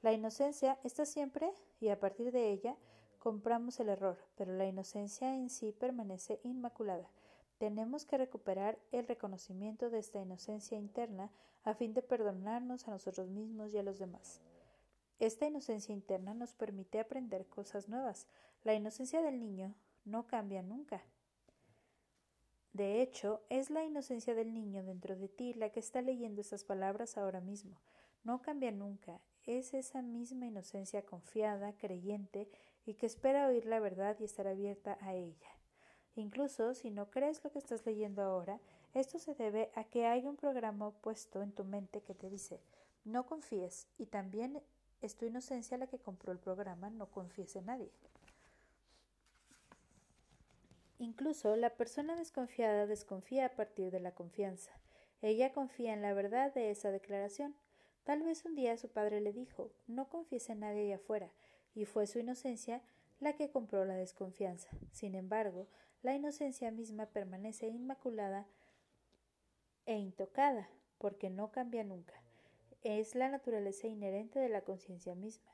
La 0.00 0.12
inocencia 0.12 0.78
está 0.82 1.04
siempre 1.04 1.52
y 1.80 1.88
a 1.88 2.00
partir 2.00 2.32
de 2.32 2.50
ella 2.50 2.76
compramos 3.18 3.78
el 3.80 3.90
error, 3.90 4.18
pero 4.36 4.54
la 4.54 4.66
inocencia 4.66 5.34
en 5.34 5.50
sí 5.50 5.72
permanece 5.72 6.40
inmaculada. 6.44 7.10
Tenemos 7.58 8.04
que 8.04 8.18
recuperar 8.18 8.78
el 8.92 9.06
reconocimiento 9.06 9.90
de 9.90 9.98
esta 9.98 10.20
inocencia 10.20 10.76
interna 10.76 11.30
a 11.62 11.74
fin 11.74 11.94
de 11.94 12.02
perdonarnos 12.02 12.88
a 12.88 12.90
nosotros 12.90 13.30
mismos 13.30 13.72
y 13.72 13.78
a 13.78 13.82
los 13.82 13.98
demás. 13.98 14.40
Esta 15.18 15.46
inocencia 15.46 15.92
interna 15.92 16.34
nos 16.34 16.52
permite 16.52 16.98
aprender 16.98 17.46
cosas 17.46 17.88
nuevas. 17.88 18.26
La 18.64 18.74
inocencia 18.74 19.22
del 19.22 19.38
niño 19.38 19.74
no 20.04 20.26
cambia 20.26 20.62
nunca. 20.62 21.02
De 22.72 23.00
hecho, 23.00 23.40
es 23.48 23.70
la 23.70 23.84
inocencia 23.84 24.34
del 24.34 24.52
niño 24.52 24.82
dentro 24.82 25.14
de 25.14 25.28
ti 25.28 25.54
la 25.54 25.70
que 25.70 25.78
está 25.78 26.02
leyendo 26.02 26.40
estas 26.40 26.64
palabras 26.64 27.16
ahora 27.16 27.40
mismo. 27.40 27.80
no 28.24 28.40
cambia 28.40 28.72
nunca, 28.72 29.20
es 29.44 29.74
esa 29.74 30.00
misma 30.00 30.46
inocencia 30.46 31.02
confiada, 31.02 31.74
creyente 31.76 32.48
y 32.86 32.94
que 32.94 33.04
espera 33.04 33.46
oír 33.46 33.66
la 33.66 33.80
verdad 33.80 34.16
y 34.18 34.24
estar 34.24 34.46
abierta 34.46 34.96
a 35.02 35.14
ella. 35.14 35.53
Incluso 36.16 36.74
si 36.74 36.90
no 36.90 37.10
crees 37.10 37.42
lo 37.42 37.50
que 37.50 37.58
estás 37.58 37.84
leyendo 37.86 38.22
ahora, 38.22 38.60
esto 38.94 39.18
se 39.18 39.34
debe 39.34 39.70
a 39.74 39.84
que 39.84 40.06
hay 40.06 40.26
un 40.26 40.36
programa 40.36 40.88
opuesto 40.88 41.42
en 41.42 41.52
tu 41.52 41.64
mente 41.64 42.00
que 42.02 42.14
te 42.14 42.30
dice 42.30 42.60
no 43.04 43.26
confíes 43.26 43.86
y 43.98 44.06
también 44.06 44.62
es 45.02 45.16
tu 45.16 45.26
inocencia 45.26 45.76
la 45.76 45.86
que 45.86 45.98
compró 45.98 46.32
el 46.32 46.38
programa 46.38 46.88
no 46.88 47.10
confíes 47.10 47.54
en 47.56 47.66
nadie. 47.66 47.90
Incluso 50.98 51.54
la 51.56 51.70
persona 51.70 52.16
desconfiada 52.16 52.86
desconfía 52.86 53.46
a 53.46 53.50
partir 53.50 53.90
de 53.90 54.00
la 54.00 54.14
confianza. 54.14 54.70
Ella 55.20 55.52
confía 55.52 55.92
en 55.92 56.00
la 56.00 56.14
verdad 56.14 56.54
de 56.54 56.70
esa 56.70 56.90
declaración. 56.90 57.54
Tal 58.04 58.22
vez 58.22 58.44
un 58.46 58.54
día 58.54 58.78
su 58.78 58.88
padre 58.88 59.20
le 59.20 59.32
dijo 59.32 59.70
no 59.86 60.08
confíes 60.08 60.48
en 60.48 60.60
nadie 60.60 60.84
allá 60.84 60.96
afuera, 60.96 61.30
y 61.74 61.84
fue 61.84 62.06
su 62.06 62.20
inocencia 62.20 62.80
la 63.20 63.34
que 63.34 63.50
compró 63.50 63.84
la 63.84 63.96
desconfianza. 63.96 64.68
Sin 64.92 65.14
embargo, 65.14 65.66
la 66.04 66.14
inocencia 66.14 66.70
misma 66.70 67.06
permanece 67.06 67.66
inmaculada 67.66 68.46
e 69.86 69.96
intocada, 69.96 70.68
porque 70.98 71.30
no 71.30 71.50
cambia 71.50 71.82
nunca. 71.82 72.14
Es 72.82 73.14
la 73.14 73.30
naturaleza 73.30 73.88
inherente 73.88 74.38
de 74.38 74.50
la 74.50 74.60
conciencia 74.60 75.14
misma. 75.14 75.50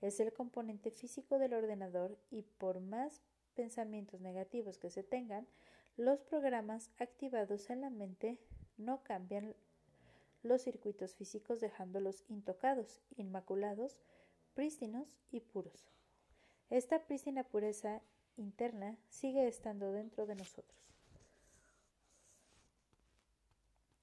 Es 0.00 0.18
el 0.18 0.32
componente 0.32 0.90
físico 0.90 1.38
del 1.38 1.52
ordenador 1.52 2.16
y 2.30 2.42
por 2.42 2.80
más 2.80 3.20
pensamientos 3.54 4.22
negativos 4.22 4.78
que 4.78 4.88
se 4.88 5.02
tengan, 5.02 5.46
los 5.98 6.22
programas 6.22 6.90
activados 6.98 7.68
en 7.68 7.82
la 7.82 7.90
mente 7.90 8.38
no 8.78 9.02
cambian 9.02 9.54
los 10.42 10.62
circuitos 10.62 11.14
físicos 11.14 11.60
dejándolos 11.60 12.24
intocados, 12.30 13.02
inmaculados, 13.18 14.00
prístinos 14.54 15.18
y 15.30 15.40
puros. 15.40 15.90
Esta 16.70 17.00
prístina 17.00 17.44
pureza 17.44 18.00
interna 18.40 18.96
sigue 19.08 19.46
estando 19.46 19.92
dentro 19.92 20.26
de 20.26 20.34
nosotros. 20.34 20.80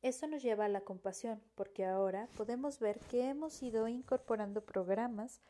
Eso 0.02 0.28
nos 0.28 0.44
lleva 0.44 0.66
a 0.66 0.70
la 0.70 0.82
compasión, 0.82 1.42
porque 1.56 1.86
ahora 1.86 2.30
podemos 2.38 2.80
ver 2.80 3.00
que 3.00 3.28
hemos 3.28 3.62
ido 3.62 3.88
incorporando 3.88 4.62
programas 4.62 5.42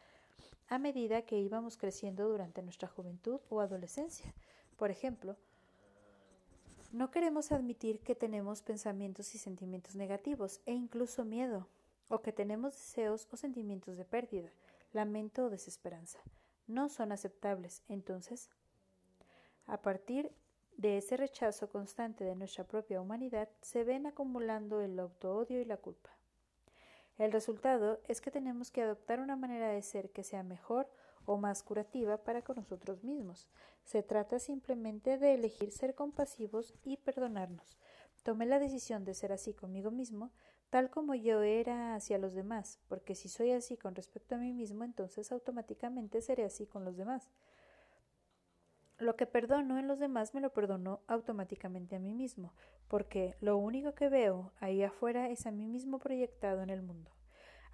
a 0.70 0.80
medida 0.80 1.22
que 1.22 1.38
íbamos 1.38 1.78
creciendo 1.78 2.28
durante 2.28 2.64
nuestra 2.64 2.88
juventud 2.88 3.40
o 3.50 3.60
adolescencia. 3.60 4.34
Por 4.78 4.90
ejemplo, 4.90 5.38
no 6.92 7.12
queremos 7.12 7.52
admitir 7.52 8.00
que 8.00 8.16
tenemos 8.16 8.62
pensamientos 8.62 9.36
y 9.36 9.38
sentimientos 9.38 9.96
negativos 9.96 10.62
e 10.66 10.74
incluso 10.74 11.26
miedo, 11.26 11.68
o 12.10 12.22
que 12.22 12.32
tenemos 12.32 12.74
deseos 12.74 13.28
o 13.32 13.38
sentimientos 13.38 13.98
de 13.98 14.06
pérdida, 14.06 14.52
lamento 14.94 15.46
o 15.46 15.50
desesperanza. 15.50 16.20
No 16.66 16.90
son 16.90 17.12
aceptables. 17.12 17.84
Entonces, 17.90 18.50
a 19.68 19.82
partir 19.82 20.32
de 20.78 20.98
ese 20.98 21.18
rechazo 21.18 21.70
constante 21.70 22.24
de 22.24 22.36
nuestra 22.36 22.64
propia 22.64 23.02
humanidad, 23.02 23.50
se 23.62 23.84
ven 23.84 24.06
acumulando 24.06 24.82
el 24.82 25.00
autoodio 25.00 25.60
y 25.60 25.66
la 25.66 25.78
culpa. 25.78 26.12
El 27.18 27.32
resultado 27.32 28.00
es 28.08 28.22
que 28.22 28.30
tenemos 28.30 28.70
que 28.70 28.84
adoptar 28.84 29.20
una 29.20 29.36
manera 29.36 29.70
de 29.70 29.82
ser 29.82 30.12
que 30.12 30.24
sea 30.24 30.44
mejor 30.44 30.88
o 31.26 31.38
más 31.38 31.64
curativa 31.64 32.18
para 32.24 32.44
con 32.44 32.58
nosotros 32.58 33.04
mismos. 33.04 33.48
Se 33.84 34.04
trata 34.04 34.40
simplemente 34.40 35.18
de 35.18 35.34
elegir 35.34 35.72
ser 35.72 35.96
compasivos 35.96 36.76
y 36.84 36.98
perdonarnos. 36.98 37.78
Tomé 38.24 38.46
la 38.46 38.60
decisión 38.60 39.04
de 39.04 39.16
ser 39.16 39.32
así 39.32 39.54
conmigo 39.54 39.90
mismo, 39.90 40.32
tal 40.70 40.90
como 40.90 41.16
yo 41.16 41.42
era 41.42 41.96
hacia 41.96 42.18
los 42.18 42.34
demás, 42.34 42.80
porque 42.88 43.16
si 43.16 43.30
soy 43.30 43.52
así 43.52 43.78
con 43.78 43.96
respecto 43.96 44.36
a 44.36 44.38
mí 44.38 44.54
mismo, 44.54 44.84
entonces 44.84 45.32
automáticamente 45.32 46.22
seré 46.22 46.46
así 46.46 46.68
con 46.68 46.86
los 46.86 46.98
demás. 46.98 47.30
Lo 49.00 49.16
que 49.16 49.28
perdono 49.28 49.78
en 49.78 49.88
los 49.88 50.00
demás 50.00 50.34
me 50.34 50.42
lo 50.42 50.52
perdono 50.52 51.02
automáticamente 51.08 51.96
a 51.96 52.00
mí 52.00 52.16
mismo, 52.16 52.54
porque 52.88 53.36
lo 53.42 53.58
único 53.58 53.94
que 53.94 54.10
veo 54.10 54.52
ahí 54.60 54.82
afuera 54.82 55.30
es 55.30 55.46
a 55.46 55.52
mí 55.52 55.68
mismo 55.68 56.00
proyectado 56.00 56.64
en 56.64 56.72
el 56.72 56.82
mundo. 56.82 57.12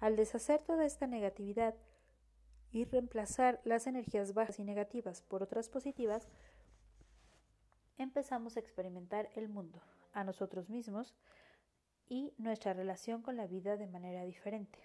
Al 0.00 0.16
deshacer 0.16 0.60
toda 0.62 0.84
esta 0.84 1.06
negatividad 1.06 1.74
y 2.72 2.84
reemplazar 2.84 3.60
las 3.64 3.86
energías 3.86 4.34
bajas 4.34 4.58
y 4.58 4.64
negativas 4.64 5.22
por 5.22 5.42
otras 5.42 5.70
positivas, 5.70 6.28
empezamos 7.96 8.56
a 8.56 8.60
experimentar 8.60 9.30
el 9.34 9.48
mundo, 9.48 9.80
a 10.12 10.24
nosotros 10.24 10.68
mismos 10.68 11.14
y 12.06 12.34
nuestra 12.36 12.74
relación 12.74 13.22
con 13.22 13.36
la 13.36 13.46
vida 13.46 13.76
de 13.78 13.86
manera 13.86 14.24
diferente 14.24 14.78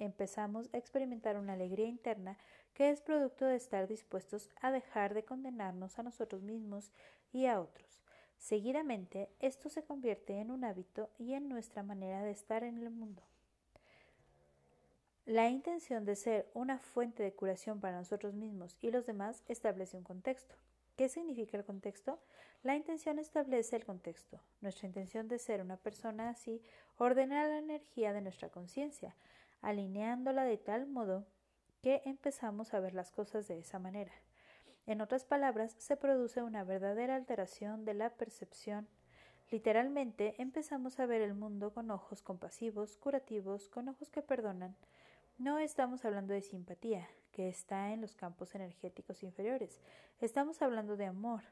empezamos 0.00 0.68
a 0.72 0.78
experimentar 0.78 1.38
una 1.38 1.52
alegría 1.52 1.86
interna 1.86 2.38
que 2.74 2.90
es 2.90 3.00
producto 3.00 3.44
de 3.44 3.56
estar 3.56 3.86
dispuestos 3.86 4.48
a 4.60 4.70
dejar 4.70 5.14
de 5.14 5.24
condenarnos 5.24 5.98
a 5.98 6.02
nosotros 6.02 6.42
mismos 6.42 6.90
y 7.32 7.46
a 7.46 7.60
otros. 7.60 8.02
Seguidamente, 8.38 9.28
esto 9.40 9.68
se 9.68 9.82
convierte 9.82 10.38
en 10.38 10.50
un 10.50 10.64
hábito 10.64 11.10
y 11.18 11.34
en 11.34 11.48
nuestra 11.48 11.82
manera 11.82 12.22
de 12.22 12.30
estar 12.30 12.64
en 12.64 12.78
el 12.78 12.90
mundo. 12.90 13.22
La 15.26 15.48
intención 15.48 16.04
de 16.04 16.16
ser 16.16 16.50
una 16.54 16.78
fuente 16.78 17.22
de 17.22 17.32
curación 17.32 17.80
para 17.80 17.98
nosotros 17.98 18.34
mismos 18.34 18.76
y 18.80 18.90
los 18.90 19.06
demás 19.06 19.44
establece 19.46 19.96
un 19.96 20.02
contexto. 20.02 20.54
¿Qué 20.96 21.08
significa 21.08 21.56
el 21.56 21.64
contexto? 21.64 22.18
La 22.62 22.74
intención 22.74 23.18
establece 23.18 23.76
el 23.76 23.84
contexto. 23.84 24.40
Nuestra 24.60 24.86
intención 24.86 25.28
de 25.28 25.38
ser 25.38 25.60
una 25.60 25.76
persona 25.76 26.30
así 26.30 26.62
ordena 26.98 27.46
la 27.46 27.58
energía 27.58 28.12
de 28.12 28.22
nuestra 28.22 28.48
conciencia, 28.48 29.14
alineándola 29.62 30.44
de 30.44 30.58
tal 30.58 30.86
modo 30.86 31.26
que 31.80 32.02
empezamos 32.04 32.74
a 32.74 32.80
ver 32.80 32.94
las 32.94 33.10
cosas 33.10 33.48
de 33.48 33.58
esa 33.58 33.78
manera. 33.78 34.12
En 34.86 35.00
otras 35.00 35.24
palabras, 35.24 35.74
se 35.78 35.96
produce 35.96 36.42
una 36.42 36.64
verdadera 36.64 37.16
alteración 37.16 37.84
de 37.84 37.94
la 37.94 38.10
percepción. 38.10 38.88
Literalmente 39.50 40.34
empezamos 40.38 40.98
a 41.00 41.06
ver 41.06 41.22
el 41.22 41.34
mundo 41.34 41.72
con 41.72 41.90
ojos 41.90 42.22
compasivos, 42.22 42.96
curativos, 42.96 43.68
con 43.68 43.88
ojos 43.88 44.10
que 44.10 44.22
perdonan. 44.22 44.76
No 45.38 45.58
estamos 45.58 46.04
hablando 46.04 46.34
de 46.34 46.42
simpatía, 46.42 47.08
que 47.32 47.48
está 47.48 47.92
en 47.92 48.00
los 48.00 48.14
campos 48.14 48.54
energéticos 48.54 49.22
inferiores. 49.22 49.80
Estamos 50.20 50.60
hablando 50.62 50.96
de 50.96 51.06
amor, 51.06 51.42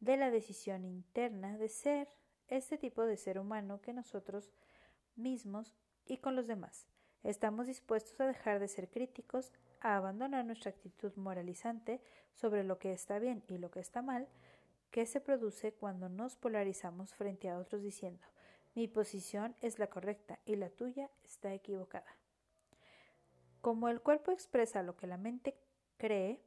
de 0.00 0.16
la 0.16 0.30
decisión 0.30 0.84
interna 0.84 1.58
de 1.58 1.68
ser 1.68 2.08
este 2.48 2.78
tipo 2.78 3.02
de 3.02 3.16
ser 3.16 3.38
humano 3.38 3.80
que 3.80 3.92
nosotros 3.92 4.52
mismos 5.16 5.74
y 6.06 6.18
con 6.18 6.36
los 6.36 6.46
demás. 6.46 6.86
Estamos 7.24 7.66
dispuestos 7.66 8.20
a 8.20 8.26
dejar 8.26 8.60
de 8.60 8.68
ser 8.68 8.88
críticos, 8.88 9.52
a 9.80 9.96
abandonar 9.96 10.44
nuestra 10.44 10.70
actitud 10.70 11.12
moralizante 11.16 12.00
sobre 12.34 12.62
lo 12.62 12.78
que 12.78 12.92
está 12.92 13.18
bien 13.18 13.42
y 13.48 13.58
lo 13.58 13.70
que 13.72 13.80
está 13.80 14.02
mal, 14.02 14.28
que 14.92 15.06
se 15.06 15.20
produce 15.20 15.72
cuando 15.72 16.08
nos 16.08 16.36
polarizamos 16.36 17.14
frente 17.14 17.48
a 17.48 17.58
otros 17.58 17.82
diciendo 17.82 18.24
mi 18.74 18.88
posición 18.88 19.54
es 19.60 19.78
la 19.78 19.86
correcta 19.86 20.40
y 20.44 20.56
la 20.56 20.68
tuya 20.68 21.08
está 21.24 21.54
equivocada. 21.54 22.16
Como 23.60 23.88
el 23.88 24.00
cuerpo 24.00 24.32
expresa 24.32 24.82
lo 24.82 24.96
que 24.96 25.06
la 25.06 25.16
mente 25.16 25.56
cree, 25.96 26.40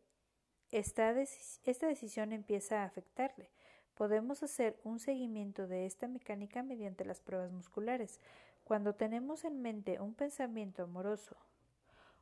esta, 0.72 1.14
decisión 1.14 2.34
empieza 2.34 2.82
a 2.82 2.86
afectarle. 2.86 3.50
Podemos 3.96 4.44
hacer 4.44 4.78
un 4.84 5.00
seguimiento 5.00 5.68
de 5.68 5.86
esta 5.86 6.08
mecánica 6.08 6.62
mediante 6.62 7.06
las 7.06 7.22
pruebas 7.22 7.52
musculares, 7.52 8.20
cuando 8.68 8.94
tenemos 8.94 9.46
en 9.46 9.62
mente 9.62 10.02
un 10.02 10.14
pensamiento 10.14 10.84
amoroso 10.84 11.38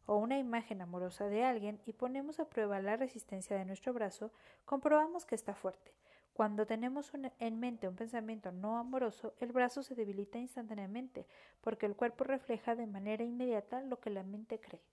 o 0.05 0.17
una 0.17 0.37
imagen 0.37 0.79
amorosa 0.79 1.25
de 1.25 1.43
alguien 1.43 1.81
y 1.87 1.93
ponemos 1.93 2.39
a 2.39 2.47
prueba 2.47 2.79
la 2.79 2.97
resistencia 2.97 3.57
de 3.57 3.65
nuestro 3.65 3.93
brazo, 3.93 4.31
comprobamos 4.63 5.25
que 5.25 5.33
está 5.33 5.55
fuerte. 5.55 5.91
Cuando 6.33 6.67
tenemos 6.67 7.11
en 7.39 7.59
mente 7.59 7.87
un 7.87 7.95
pensamiento 7.95 8.51
no 8.51 8.77
amoroso, 8.77 9.33
el 9.39 9.53
brazo 9.53 9.81
se 9.81 9.95
debilita 9.95 10.37
instantáneamente, 10.37 11.25
porque 11.61 11.87
el 11.87 11.95
cuerpo 11.95 12.25
refleja 12.25 12.75
de 12.75 12.85
manera 12.85 13.23
inmediata 13.23 13.81
lo 13.81 13.99
que 13.99 14.11
la 14.11 14.21
mente 14.21 14.59
cree. 14.59 14.83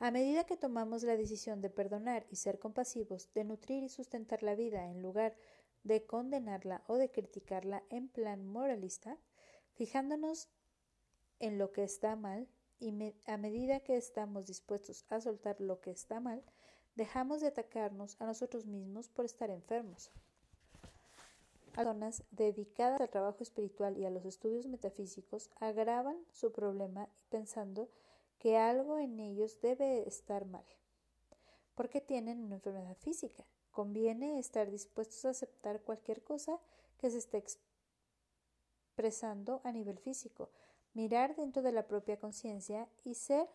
A 0.00 0.10
medida 0.10 0.44
que 0.44 0.56
tomamos 0.56 1.04
la 1.04 1.16
decisión 1.16 1.60
de 1.60 1.70
perdonar 1.70 2.26
y 2.30 2.36
ser 2.36 2.58
compasivos, 2.58 3.32
de 3.34 3.44
nutrir 3.44 3.84
y 3.84 3.88
sustentar 3.88 4.42
la 4.42 4.56
vida 4.56 4.86
en 4.86 5.02
lugar 5.02 5.36
de 5.82 6.04
condenarla 6.04 6.82
o 6.86 6.96
de 6.96 7.10
criticarla 7.10 7.82
en 7.88 8.08
plan 8.08 8.46
moralista, 8.46 9.18
fijándonos 9.74 10.48
en 11.38 11.58
lo 11.58 11.72
que 11.72 11.82
está 11.82 12.16
mal 12.16 12.48
y 12.78 13.14
a 13.26 13.36
medida 13.36 13.80
que 13.80 13.96
estamos 13.96 14.46
dispuestos 14.46 15.04
a 15.08 15.20
soltar 15.20 15.60
lo 15.60 15.80
que 15.80 15.90
está 15.90 16.20
mal, 16.20 16.42
dejamos 16.96 17.40
de 17.40 17.48
atacarnos 17.48 18.16
a 18.20 18.26
nosotros 18.26 18.66
mismos 18.66 19.08
por 19.08 19.24
estar 19.24 19.50
enfermos. 19.50 20.10
Personas 21.74 22.24
dedicadas 22.30 23.00
al 23.00 23.10
trabajo 23.10 23.42
espiritual 23.42 23.96
y 23.96 24.04
a 24.04 24.10
los 24.10 24.24
estudios 24.24 24.66
metafísicos 24.66 25.50
agravan 25.60 26.16
su 26.32 26.52
problema 26.52 27.08
pensando 27.28 27.88
que 28.38 28.56
algo 28.56 28.98
en 28.98 29.20
ellos 29.20 29.60
debe 29.60 30.06
estar 30.08 30.46
mal, 30.46 30.64
porque 31.74 32.00
tienen 32.00 32.42
una 32.42 32.56
enfermedad 32.56 32.96
física 32.96 33.46
Conviene 33.80 34.38
estar 34.38 34.70
dispuestos 34.70 35.24
a 35.24 35.30
aceptar 35.30 35.80
cualquier 35.80 36.22
cosa 36.22 36.60
que 36.98 37.08
se 37.08 37.16
esté 37.16 37.42
expresando 38.92 39.62
a 39.64 39.72
nivel 39.72 39.98
físico, 39.98 40.50
mirar 40.92 41.34
dentro 41.34 41.62
de 41.62 41.72
la 41.72 41.88
propia 41.88 42.18
conciencia 42.18 42.90
y 43.06 43.14
ser 43.14 43.48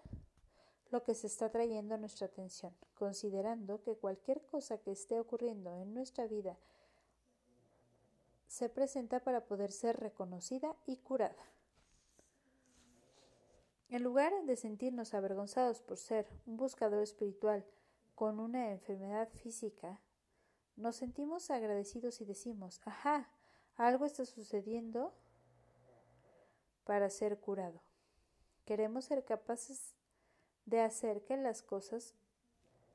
lo 0.89 1.03
que 1.03 1.13
se 1.13 1.27
está 1.27 1.51
trayendo 1.51 1.93
a 1.93 1.99
nuestra 1.99 2.25
atención, 2.25 2.75
considerando 2.95 3.83
que 3.83 3.97
cualquier 3.97 4.41
cosa 4.47 4.79
que 4.79 4.93
esté 4.93 5.19
ocurriendo 5.19 5.79
en 5.79 5.93
nuestra 5.93 6.25
vida 6.25 6.57
se 8.47 8.67
presenta 8.67 9.19
para 9.19 9.45
poder 9.45 9.71
ser 9.71 9.95
reconocida 9.99 10.75
y 10.87 10.97
curada. 10.97 11.45
En 13.89 14.01
lugar 14.01 14.33
de 14.45 14.55
sentirnos 14.55 15.13
avergonzados 15.13 15.81
por 15.81 15.97
ser 15.97 16.27
un 16.47 16.57
buscador 16.57 17.03
espiritual 17.03 17.63
con 18.15 18.39
una 18.39 18.71
enfermedad 18.71 19.29
física, 19.29 20.01
nos 20.77 20.95
sentimos 20.97 21.49
agradecidos 21.49 22.21
y 22.21 22.25
decimos, 22.25 22.81
ajá, 22.85 23.29
algo 23.77 24.05
está 24.05 24.25
sucediendo 24.25 25.13
para 26.85 27.09
ser 27.09 27.39
curado. 27.39 27.81
Queremos 28.65 29.05
ser 29.05 29.23
capaces 29.23 29.95
de 30.65 30.81
hacer 30.81 31.23
que 31.23 31.37
las 31.37 31.61
cosas 31.61 32.13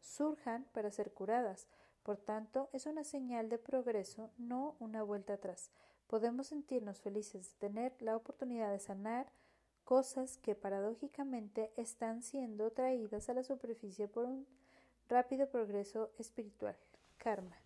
surjan 0.01 0.65
para 0.73 0.91
ser 0.91 1.13
curadas. 1.13 1.69
Por 2.03 2.17
tanto, 2.17 2.69
es 2.73 2.87
una 2.87 3.05
señal 3.05 3.49
de 3.49 3.59
progreso, 3.59 4.31
no 4.39 4.77
una 4.81 5.03
vuelta 5.03 5.35
atrás. 5.35 5.71
Podemos 6.07 6.49
sentirnos 6.49 7.01
felices 7.01 7.53
de 7.53 7.69
tener 7.69 8.03
la 8.03 8.17
oportunidad 8.17 8.73
de 8.73 8.81
sanar 8.81 9.31
cosas 9.85 10.39
que 10.39 10.55
paradójicamente 10.55 11.73
están 11.77 12.23
siendo 12.23 12.71
traídas 12.73 13.29
a 13.29 13.35
la 13.35 13.43
superficie 13.43 14.09
por 14.09 14.25
un 14.25 14.47
rápido 15.09 15.49
progreso 15.49 16.11
espiritual, 16.19 16.77
karma. 17.19 17.57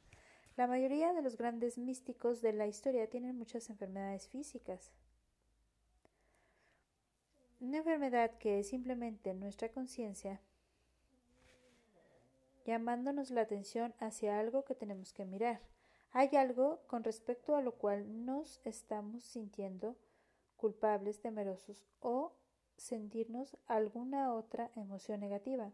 La 0.57 0.67
mayoría 0.67 1.13
de 1.13 1.23
los 1.23 1.37
grandes 1.37 1.79
místicos 1.79 2.41
de 2.41 2.53
la 2.53 2.67
historia 2.67 3.09
tienen 3.09 3.37
muchas 3.37 3.71
enfermedades 3.71 4.29
físicas. 4.29 4.93
Una 7.61 7.79
enfermedad 7.79 8.39
que 8.39 8.61
es 8.61 8.69
simplemente 8.69 9.35
nuestra 9.35 9.69
conciencia 9.71 10.41
llamándonos 12.65 13.31
la 13.31 13.43
atención 13.43 13.95
hacia 14.01 14.39
algo 14.39 14.65
que 14.65 14.75
tenemos 14.75 15.13
que 15.13 15.25
mirar. 15.25 15.61
Hay 16.13 16.37
algo 16.37 16.81
con 16.87 17.05
respecto 17.05 17.57
a 17.57 17.63
lo 17.63 17.73
cual 17.73 18.25
nos 18.25 18.61
estamos 18.65 19.25
sintiendo 19.25 19.97
culpables, 20.57 21.21
temerosos 21.21 21.85
o 22.01 22.33
sentirnos 22.77 23.57
alguna 23.67 24.33
otra 24.33 24.71
emoción 24.77 25.21
negativa. 25.21 25.73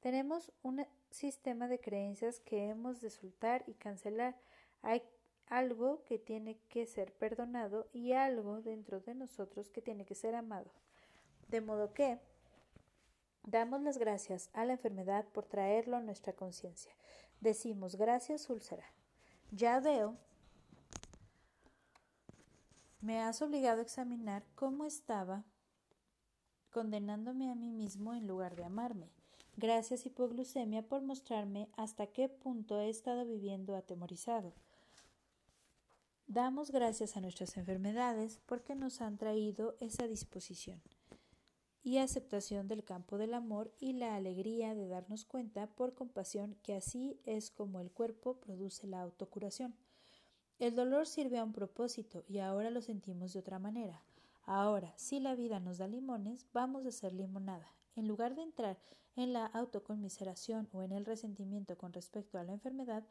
Tenemos 0.00 0.52
un 0.62 0.86
sistema 1.10 1.68
de 1.68 1.80
creencias 1.80 2.40
que 2.40 2.68
hemos 2.68 3.00
de 3.00 3.10
soltar 3.10 3.64
y 3.66 3.74
cancelar. 3.74 4.36
Hay 4.82 5.02
algo 5.46 6.04
que 6.04 6.18
tiene 6.18 6.58
que 6.68 6.86
ser 6.86 7.12
perdonado 7.12 7.88
y 7.92 8.12
algo 8.12 8.60
dentro 8.60 9.00
de 9.00 9.14
nosotros 9.14 9.70
que 9.70 9.82
tiene 9.82 10.04
que 10.04 10.14
ser 10.14 10.34
amado. 10.34 10.70
De 11.48 11.60
modo 11.60 11.94
que 11.94 12.18
damos 13.44 13.80
las 13.82 13.98
gracias 13.98 14.50
a 14.52 14.64
la 14.64 14.74
enfermedad 14.74 15.26
por 15.28 15.46
traerlo 15.46 15.96
a 15.96 16.00
nuestra 16.00 16.32
conciencia. 16.32 16.92
Decimos 17.40 17.96
gracias, 17.96 18.50
úlcera. 18.50 18.84
Ya 19.50 19.80
veo 19.80 20.16
me 23.00 23.20
has 23.20 23.42
obligado 23.42 23.78
a 23.78 23.82
examinar 23.82 24.44
cómo 24.54 24.84
estaba 24.84 25.44
condenándome 26.70 27.50
a 27.50 27.54
mí 27.54 27.70
mismo 27.70 28.12
en 28.12 28.26
lugar 28.26 28.56
de 28.56 28.64
amarme. 28.64 29.10
Gracias 29.60 30.06
hipoglucemia 30.06 30.82
por 30.82 31.02
mostrarme 31.02 31.68
hasta 31.76 32.06
qué 32.06 32.28
punto 32.28 32.78
he 32.78 32.88
estado 32.88 33.26
viviendo 33.26 33.74
atemorizado. 33.74 34.52
Damos 36.28 36.70
gracias 36.70 37.16
a 37.16 37.20
nuestras 37.20 37.56
enfermedades 37.56 38.38
porque 38.46 38.76
nos 38.76 39.00
han 39.00 39.18
traído 39.18 39.74
esa 39.80 40.06
disposición 40.06 40.80
y 41.82 41.98
aceptación 41.98 42.68
del 42.68 42.84
campo 42.84 43.18
del 43.18 43.34
amor 43.34 43.74
y 43.80 43.94
la 43.94 44.14
alegría 44.14 44.76
de 44.76 44.86
darnos 44.86 45.24
cuenta 45.24 45.66
por 45.66 45.92
compasión 45.92 46.54
que 46.62 46.76
así 46.76 47.18
es 47.24 47.50
como 47.50 47.80
el 47.80 47.90
cuerpo 47.90 48.36
produce 48.36 48.86
la 48.86 49.00
autocuración. 49.00 49.74
El 50.60 50.76
dolor 50.76 51.08
sirve 51.08 51.38
a 51.38 51.42
un 51.42 51.52
propósito 51.52 52.22
y 52.28 52.38
ahora 52.38 52.70
lo 52.70 52.80
sentimos 52.80 53.32
de 53.32 53.40
otra 53.40 53.58
manera. 53.58 54.04
Ahora, 54.44 54.94
si 54.96 55.18
la 55.18 55.34
vida 55.34 55.58
nos 55.58 55.78
da 55.78 55.88
limones, 55.88 56.46
vamos 56.52 56.86
a 56.86 56.90
hacer 56.90 57.12
limonada. 57.12 57.66
En 57.98 58.06
lugar 58.06 58.36
de 58.36 58.42
entrar 58.42 58.78
en 59.16 59.32
la 59.32 59.46
autoconmiseración 59.46 60.68
o 60.72 60.84
en 60.84 60.92
el 60.92 61.04
resentimiento 61.04 61.76
con 61.76 61.92
respecto 61.92 62.38
a 62.38 62.44
la 62.44 62.52
enfermedad, 62.52 63.02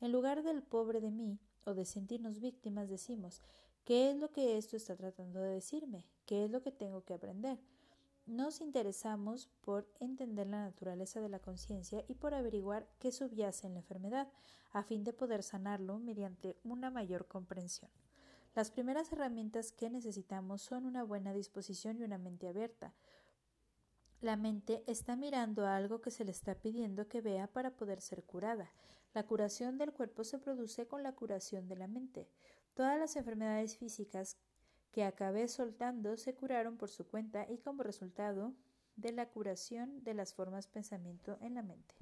en 0.00 0.12
lugar 0.12 0.44
del 0.44 0.62
pobre 0.62 1.00
de 1.00 1.10
mí 1.10 1.40
o 1.64 1.74
de 1.74 1.84
sentirnos 1.84 2.38
víctimas, 2.38 2.88
decimos 2.88 3.42
¿qué 3.84 4.08
es 4.08 4.16
lo 4.16 4.30
que 4.30 4.56
esto 4.56 4.76
está 4.76 4.94
tratando 4.94 5.40
de 5.40 5.50
decirme? 5.50 6.06
¿Qué 6.26 6.44
es 6.44 6.52
lo 6.52 6.62
que 6.62 6.70
tengo 6.70 7.02
que 7.02 7.14
aprender? 7.14 7.58
Nos 8.24 8.60
interesamos 8.60 9.48
por 9.62 9.88
entender 9.98 10.46
la 10.46 10.62
naturaleza 10.62 11.20
de 11.20 11.28
la 11.28 11.40
conciencia 11.40 12.04
y 12.06 12.14
por 12.14 12.32
averiguar 12.32 12.86
qué 13.00 13.10
subyace 13.10 13.66
en 13.66 13.74
la 13.74 13.80
enfermedad, 13.80 14.28
a 14.70 14.84
fin 14.84 15.02
de 15.02 15.12
poder 15.12 15.42
sanarlo 15.42 15.98
mediante 15.98 16.56
una 16.62 16.88
mayor 16.88 17.26
comprensión. 17.26 17.90
Las 18.54 18.70
primeras 18.70 19.12
herramientas 19.12 19.70
que 19.70 19.90
necesitamos 19.90 20.62
son 20.62 20.86
una 20.86 21.02
buena 21.02 21.34
disposición 21.34 21.98
y 21.98 22.04
una 22.04 22.16
mente 22.16 22.48
abierta. 22.48 22.94
La 24.20 24.36
mente 24.36 24.82
está 24.86 25.14
mirando 25.14 25.66
a 25.66 25.76
algo 25.76 26.00
que 26.00 26.10
se 26.10 26.24
le 26.24 26.30
está 26.30 26.54
pidiendo 26.54 27.06
que 27.06 27.20
vea 27.20 27.46
para 27.48 27.70
poder 27.70 28.00
ser 28.00 28.24
curada. 28.24 28.72
La 29.12 29.24
curación 29.24 29.76
del 29.76 29.92
cuerpo 29.92 30.24
se 30.24 30.38
produce 30.38 30.86
con 30.86 31.02
la 31.02 31.12
curación 31.12 31.68
de 31.68 31.76
la 31.76 31.86
mente. 31.86 32.28
Todas 32.74 32.98
las 32.98 33.16
enfermedades 33.16 33.76
físicas 33.76 34.38
que 34.90 35.04
acabé 35.04 35.48
soltando 35.48 36.16
se 36.16 36.34
curaron 36.34 36.78
por 36.78 36.88
su 36.88 37.06
cuenta 37.06 37.46
y 37.50 37.58
como 37.58 37.82
resultado 37.82 38.54
de 38.96 39.12
la 39.12 39.26
curación 39.28 40.02
de 40.02 40.14
las 40.14 40.32
formas 40.32 40.66
pensamiento 40.66 41.36
en 41.40 41.54
la 41.54 41.62
mente. 41.62 41.94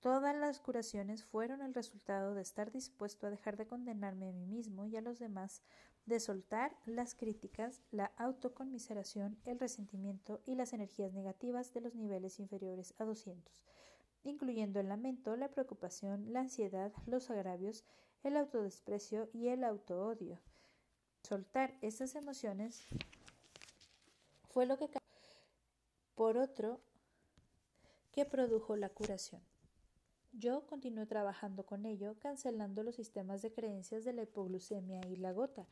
Todas 0.00 0.34
las 0.36 0.60
curaciones 0.60 1.24
fueron 1.24 1.60
el 1.60 1.74
resultado 1.74 2.34
de 2.34 2.42
estar 2.42 2.70
dispuesto 2.70 3.26
a 3.26 3.30
dejar 3.30 3.56
de 3.56 3.66
condenarme 3.66 4.28
a 4.28 4.32
mí 4.32 4.46
mismo 4.46 4.86
y 4.86 4.96
a 4.96 5.02
los 5.02 5.18
demás, 5.18 5.62
de 6.06 6.20
soltar 6.20 6.76
las 6.86 7.14
críticas, 7.14 7.82
la 7.90 8.12
autoconmiseración, 8.16 9.38
el 9.44 9.58
resentimiento 9.58 10.40
y 10.46 10.54
las 10.54 10.72
energías 10.72 11.12
negativas 11.12 11.72
de 11.72 11.80
los 11.80 11.94
niveles 11.94 12.40
inferiores 12.40 12.94
a 12.98 13.04
200, 13.04 13.54
incluyendo 14.24 14.80
el 14.80 14.88
lamento, 14.88 15.36
la 15.36 15.48
preocupación, 15.48 16.32
la 16.32 16.40
ansiedad, 16.40 16.92
los 17.06 17.30
agravios, 17.30 17.84
el 18.22 18.36
autodesprecio 18.36 19.28
y 19.32 19.48
el 19.48 19.64
autoodio 19.64 20.40
soltar 21.22 21.76
esas 21.80 22.14
emociones 22.14 22.86
fue 24.48 24.66
lo 24.66 24.76
que 24.76 24.88
por 26.14 26.36
otro 26.36 26.80
que 28.12 28.24
produjo 28.24 28.76
la 28.76 28.88
curación. 28.88 29.42
Yo 30.32 30.64
continué 30.66 31.06
trabajando 31.06 31.66
con 31.66 31.84
ello, 31.84 32.16
cancelando 32.20 32.84
los 32.84 32.94
sistemas 32.94 33.42
de 33.42 33.52
creencias 33.52 34.04
de 34.04 34.12
la 34.12 34.22
hipoglucemia 34.22 35.00
y 35.08 35.16
la 35.16 35.32
gota. 35.32 35.66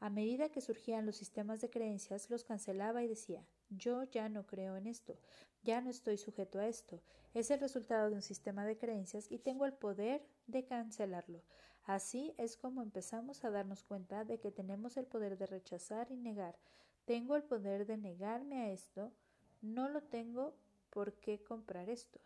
A 0.00 0.08
medida 0.08 0.48
que 0.48 0.62
surgían 0.62 1.04
los 1.04 1.16
sistemas 1.16 1.60
de 1.60 1.68
creencias, 1.68 2.30
los 2.30 2.42
cancelaba 2.42 3.02
y 3.02 3.08
decía, 3.08 3.44
yo 3.68 4.04
ya 4.04 4.28
no 4.28 4.46
creo 4.46 4.76
en 4.76 4.86
esto, 4.86 5.18
ya 5.62 5.80
no 5.82 5.90
estoy 5.90 6.16
sujeto 6.16 6.58
a 6.58 6.68
esto. 6.68 7.02
Es 7.34 7.50
el 7.50 7.60
resultado 7.60 8.08
de 8.08 8.14
un 8.14 8.22
sistema 8.22 8.64
de 8.64 8.78
creencias 8.78 9.30
y 9.30 9.38
tengo 9.38 9.66
el 9.66 9.74
poder 9.74 10.24
de 10.46 10.64
cancelarlo. 10.64 11.42
Así 11.84 12.34
es 12.38 12.56
como 12.56 12.80
empezamos 12.80 13.44
a 13.44 13.50
darnos 13.50 13.82
cuenta 13.82 14.24
de 14.24 14.40
que 14.40 14.50
tenemos 14.50 14.96
el 14.96 15.06
poder 15.06 15.36
de 15.36 15.46
rechazar 15.46 16.10
y 16.10 16.16
negar. 16.16 16.58
Tengo 17.04 17.36
el 17.36 17.42
poder 17.42 17.86
de 17.86 17.98
negarme 17.98 18.62
a 18.62 18.70
esto, 18.70 19.12
no 19.60 19.88
lo 19.88 20.02
tengo 20.02 20.54
por 20.90 21.14
qué 21.14 21.42
comprar 21.42 21.90
esto. 21.90 22.20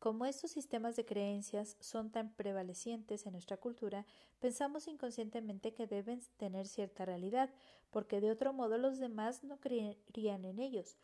Como 0.00 0.24
estos 0.24 0.50
sistemas 0.50 0.96
de 0.96 1.04
creencias 1.04 1.76
son 1.78 2.10
tan 2.10 2.32
prevalecientes 2.32 3.26
en 3.26 3.32
nuestra 3.32 3.58
cultura, 3.58 4.06
pensamos 4.40 4.88
inconscientemente 4.88 5.74
que 5.74 5.86
deben 5.86 6.22
tener 6.38 6.66
cierta 6.66 7.04
realidad, 7.04 7.50
porque 7.90 8.22
de 8.22 8.30
otro 8.30 8.54
modo 8.54 8.78
los 8.78 8.98
demás 8.98 9.44
no 9.44 9.60
creerían 9.60 10.46
en 10.46 10.58
ellos. 10.58 10.96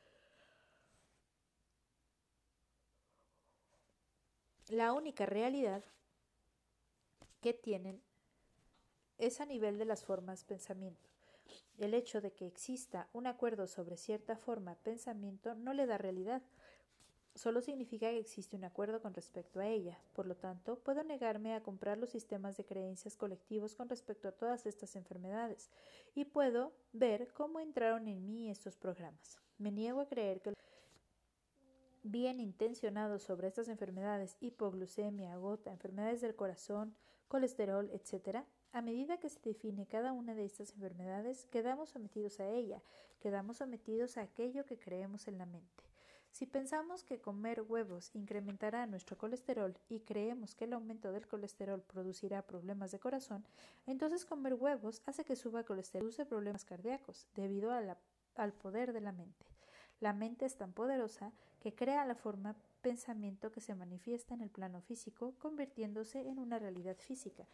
La 4.68 4.94
única 4.94 5.26
realidad 5.26 5.84
que 7.42 7.52
tienen 7.52 8.02
es 9.18 9.42
a 9.42 9.44
nivel 9.44 9.76
de 9.76 9.84
las 9.84 10.04
formas 10.04 10.42
pensamiento. 10.44 11.10
El 11.76 11.92
hecho 11.92 12.22
de 12.22 12.32
que 12.32 12.46
exista 12.46 13.10
un 13.12 13.26
acuerdo 13.26 13.66
sobre 13.66 13.98
cierta 13.98 14.36
forma 14.36 14.74
pensamiento 14.76 15.54
no 15.54 15.74
le 15.74 15.84
da 15.84 15.98
realidad, 15.98 16.42
solo 17.36 17.60
significa 17.60 18.10
que 18.10 18.18
existe 18.18 18.56
un 18.56 18.64
acuerdo 18.64 19.00
con 19.00 19.14
respecto 19.14 19.60
a 19.60 19.66
ella. 19.68 19.98
Por 20.14 20.26
lo 20.26 20.36
tanto, 20.36 20.78
puedo 20.80 21.04
negarme 21.04 21.54
a 21.54 21.62
comprar 21.62 21.98
los 21.98 22.10
sistemas 22.10 22.56
de 22.56 22.64
creencias 22.64 23.16
colectivos 23.16 23.74
con 23.74 23.88
respecto 23.88 24.28
a 24.28 24.32
todas 24.32 24.66
estas 24.66 24.96
enfermedades 24.96 25.70
y 26.14 26.24
puedo 26.24 26.72
ver 26.92 27.28
cómo 27.32 27.60
entraron 27.60 28.08
en 28.08 28.26
mí 28.26 28.50
estos 28.50 28.76
programas. 28.76 29.38
Me 29.58 29.70
niego 29.70 30.00
a 30.00 30.08
creer 30.08 30.40
que 30.40 30.54
bien 32.02 32.40
intencionados 32.40 33.22
sobre 33.22 33.48
estas 33.48 33.68
enfermedades, 33.68 34.36
hipoglucemia, 34.40 35.36
gota, 35.36 35.72
enfermedades 35.72 36.20
del 36.20 36.34
corazón, 36.34 36.94
colesterol, 37.28 37.90
etc., 37.90 38.44
A 38.72 38.82
medida 38.82 39.18
que 39.18 39.30
se 39.30 39.40
define 39.40 39.86
cada 39.86 40.12
una 40.12 40.34
de 40.34 40.44
estas 40.44 40.72
enfermedades, 40.72 41.46
quedamos 41.46 41.88
sometidos 41.90 42.40
a 42.40 42.48
ella, 42.50 42.82
quedamos 43.20 43.56
sometidos 43.56 44.18
a 44.18 44.22
aquello 44.22 44.66
que 44.66 44.78
creemos 44.78 45.28
en 45.28 45.38
la 45.38 45.46
mente. 45.46 45.85
Si 46.36 46.44
pensamos 46.44 47.02
que 47.02 47.18
comer 47.18 47.62
huevos 47.62 48.10
incrementará 48.12 48.84
nuestro 48.84 49.16
colesterol 49.16 49.74
y 49.88 50.00
creemos 50.00 50.54
que 50.54 50.66
el 50.66 50.74
aumento 50.74 51.10
del 51.10 51.26
colesterol 51.26 51.80
producirá 51.80 52.42
problemas 52.42 52.92
de 52.92 52.98
corazón, 52.98 53.46
entonces 53.86 54.26
comer 54.26 54.52
huevos 54.52 55.00
hace 55.06 55.24
que 55.24 55.34
suba 55.34 55.60
el 55.60 55.64
colesterol 55.64 56.02
y 56.02 56.12
produce 56.12 56.26
problemas 56.26 56.66
cardíacos 56.66 57.26
debido 57.34 57.72
al 57.72 58.52
poder 58.52 58.92
de 58.92 59.00
la 59.00 59.12
mente. 59.12 59.46
La 59.98 60.12
mente 60.12 60.44
es 60.44 60.58
tan 60.58 60.74
poderosa 60.74 61.32
que 61.58 61.74
crea 61.74 62.04
la 62.04 62.14
forma 62.14 62.54
pensamiento 62.82 63.50
que 63.50 63.62
se 63.62 63.74
manifiesta 63.74 64.34
en 64.34 64.42
el 64.42 64.50
plano 64.50 64.82
físico, 64.82 65.34
convirtiéndose 65.38 66.28
en 66.28 66.38
una 66.38 66.58
realidad 66.58 66.98
física. 66.98 67.48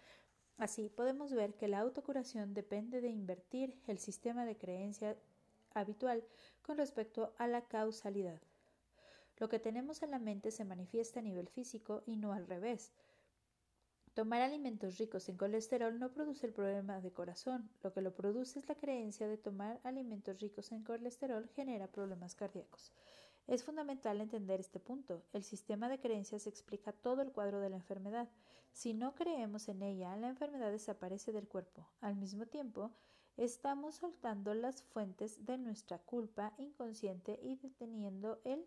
Así 0.58 0.88
podemos 0.88 1.32
ver 1.32 1.54
que 1.54 1.68
la 1.68 1.78
autocuración 1.78 2.52
depende 2.52 3.00
de 3.00 3.10
invertir 3.10 3.80
el 3.86 3.98
sistema 3.98 4.44
de 4.44 4.58
creencia 4.58 5.16
habitual 5.72 6.24
con 6.62 6.78
respecto 6.78 7.32
a 7.38 7.46
la 7.46 7.62
causalidad. 7.62 8.40
Lo 9.38 9.48
que 9.48 9.58
tenemos 9.58 10.02
en 10.02 10.10
la 10.10 10.18
mente 10.18 10.50
se 10.50 10.64
manifiesta 10.64 11.20
a 11.20 11.22
nivel 11.22 11.48
físico 11.48 12.02
y 12.06 12.16
no 12.16 12.32
al 12.32 12.46
revés. 12.46 12.92
Tomar 14.14 14.42
alimentos 14.42 14.98
ricos 14.98 15.28
en 15.30 15.38
colesterol 15.38 15.98
no 15.98 16.12
produce 16.12 16.46
el 16.46 16.52
problema 16.52 17.00
de 17.00 17.12
corazón, 17.12 17.70
lo 17.82 17.94
que 17.94 18.02
lo 18.02 18.14
produce 18.14 18.58
es 18.58 18.68
la 18.68 18.74
creencia 18.74 19.26
de 19.26 19.38
tomar 19.38 19.80
alimentos 19.84 20.38
ricos 20.38 20.70
en 20.70 20.84
colesterol 20.84 21.48
genera 21.48 21.86
problemas 21.86 22.34
cardíacos. 22.34 22.92
Es 23.46 23.64
fundamental 23.64 24.20
entender 24.20 24.60
este 24.60 24.80
punto. 24.80 25.24
El 25.32 25.42
sistema 25.42 25.88
de 25.88 25.98
creencias 25.98 26.46
explica 26.46 26.92
todo 26.92 27.22
el 27.22 27.32
cuadro 27.32 27.60
de 27.60 27.70
la 27.70 27.76
enfermedad. 27.76 28.28
Si 28.72 28.94
no 28.94 29.14
creemos 29.14 29.68
en 29.68 29.82
ella, 29.82 30.14
la 30.16 30.28
enfermedad 30.28 30.70
desaparece 30.70 31.32
del 31.32 31.48
cuerpo. 31.48 31.88
Al 32.00 32.14
mismo 32.14 32.46
tiempo, 32.46 32.92
estamos 33.36 33.96
soltando 33.96 34.54
las 34.54 34.82
fuentes 34.82 35.44
de 35.44 35.58
nuestra 35.58 35.98
culpa 35.98 36.52
inconsciente 36.58 37.40
y 37.42 37.56
deteniendo 37.56 38.40
el 38.44 38.66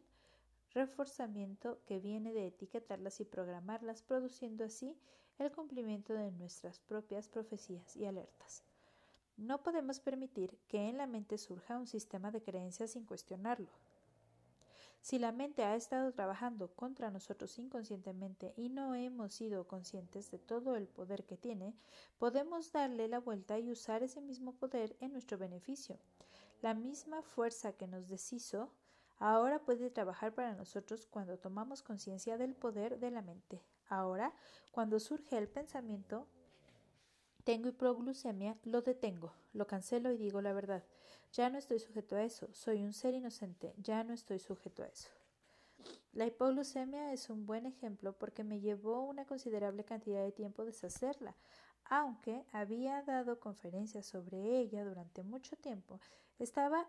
reforzamiento 0.75 1.79
que 1.85 1.99
viene 1.99 2.33
de 2.33 2.47
etiquetarlas 2.47 3.21
y 3.21 3.25
programarlas, 3.25 4.03
produciendo 4.03 4.65
así 4.65 4.95
el 5.39 5.51
cumplimiento 5.51 6.13
de 6.13 6.31
nuestras 6.31 6.79
propias 6.79 7.29
profecías 7.29 7.95
y 7.95 8.05
alertas. 8.05 8.63
No 9.37 9.63
podemos 9.63 9.99
permitir 9.99 10.57
que 10.67 10.89
en 10.89 10.97
la 10.97 11.07
mente 11.07 11.37
surja 11.37 11.77
un 11.77 11.87
sistema 11.87 12.29
de 12.31 12.41
creencias 12.41 12.91
sin 12.91 13.05
cuestionarlo. 13.05 13.69
Si 15.01 15.19
la 15.19 15.31
mente 15.31 15.63
ha 15.63 15.75
estado 15.75 16.11
trabajando 16.11 16.67
contra 16.69 17.11
nosotros 17.11 17.57
inconscientemente 17.59 18.53
y 18.57 18.69
no 18.69 18.95
hemos 18.95 19.33
sido 19.33 19.67
conscientes 19.67 20.31
de 20.31 20.39
todo 20.39 20.75
el 20.75 20.87
poder 20.87 21.25
que 21.25 21.37
tiene, 21.37 21.75
podemos 22.17 22.71
darle 22.71 23.07
la 23.07 23.19
vuelta 23.19 23.59
y 23.59 23.71
usar 23.71 24.03
ese 24.03 24.19
mismo 24.19 24.53
poder 24.53 24.95
en 24.99 25.13
nuestro 25.13 25.37
beneficio. 25.37 25.99
La 26.61 26.73
misma 26.73 27.21
fuerza 27.21 27.73
que 27.73 27.87
nos 27.87 28.07
deshizo 28.09 28.71
Ahora 29.19 29.59
puede 29.59 29.89
trabajar 29.89 30.33
para 30.33 30.55
nosotros 30.55 31.05
cuando 31.05 31.37
tomamos 31.37 31.81
conciencia 31.81 32.37
del 32.37 32.55
poder 32.55 32.99
de 32.99 33.11
la 33.11 33.21
mente. 33.21 33.61
Ahora, 33.87 34.33
cuando 34.71 34.99
surge 34.99 35.37
el 35.37 35.47
pensamiento, 35.47 36.27
tengo 37.43 37.69
hiproglucemia, 37.69 38.57
lo 38.63 38.81
detengo, 38.81 39.31
lo 39.53 39.67
cancelo 39.67 40.11
y 40.11 40.17
digo 40.17 40.41
la 40.41 40.53
verdad. 40.53 40.83
Ya 41.31 41.49
no 41.49 41.57
estoy 41.57 41.79
sujeto 41.79 42.15
a 42.15 42.23
eso, 42.23 42.47
soy 42.53 42.83
un 42.83 42.93
ser 42.93 43.13
inocente, 43.13 43.73
ya 43.77 44.03
no 44.03 44.13
estoy 44.13 44.39
sujeto 44.39 44.83
a 44.83 44.87
eso. 44.87 45.09
La 46.13 46.25
hipoglucemia 46.25 47.13
es 47.13 47.29
un 47.29 47.45
buen 47.45 47.65
ejemplo 47.65 48.13
porque 48.13 48.43
me 48.43 48.61
llevó 48.61 49.03
una 49.03 49.25
considerable 49.25 49.83
cantidad 49.83 50.23
de 50.23 50.31
tiempo 50.31 50.65
deshacerla. 50.65 51.35
Aunque 51.83 52.45
había 52.51 53.03
dado 53.03 53.39
conferencias 53.39 54.05
sobre 54.05 54.57
ella 54.57 54.83
durante 54.83 55.23
mucho 55.23 55.55
tiempo, 55.57 55.99
estaba 56.39 56.87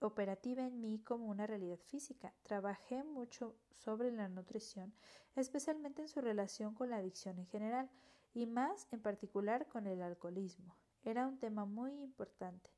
operativa 0.00 0.66
en 0.66 0.80
mí 0.80 0.98
como 1.00 1.26
una 1.26 1.46
realidad 1.46 1.78
física. 1.78 2.32
Trabajé 2.42 3.02
mucho 3.04 3.54
sobre 3.76 4.10
la 4.10 4.28
nutrición, 4.28 4.92
especialmente 5.36 6.02
en 6.02 6.08
su 6.08 6.20
relación 6.20 6.74
con 6.74 6.90
la 6.90 6.96
adicción 6.96 7.38
en 7.38 7.46
general 7.46 7.90
y 8.34 8.46
más 8.46 8.86
en 8.90 9.00
particular 9.00 9.66
con 9.68 9.86
el 9.86 10.02
alcoholismo. 10.02 10.76
Era 11.04 11.26
un 11.26 11.38
tema 11.38 11.64
muy 11.64 11.92
importante. 12.00 12.70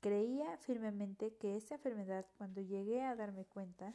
Creía 0.00 0.56
firmemente 0.58 1.34
que 1.34 1.56
esta 1.56 1.74
enfermedad, 1.74 2.26
cuando 2.36 2.60
llegué 2.60 3.02
a 3.02 3.16
darme 3.16 3.44
cuenta 3.44 3.92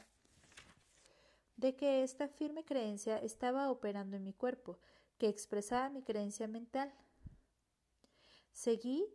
de 1.55 1.75
que 1.75 2.03
esta 2.03 2.27
firme 2.27 2.65
creencia 2.65 3.17
estaba 3.17 3.71
operando 3.71 4.17
en 4.17 4.23
mi 4.23 4.33
cuerpo, 4.33 4.79
que 5.17 5.29
expresaba 5.29 5.89
mi 5.89 6.03
creencia 6.03 6.47
mental, 6.47 6.93
seguí 8.51 9.07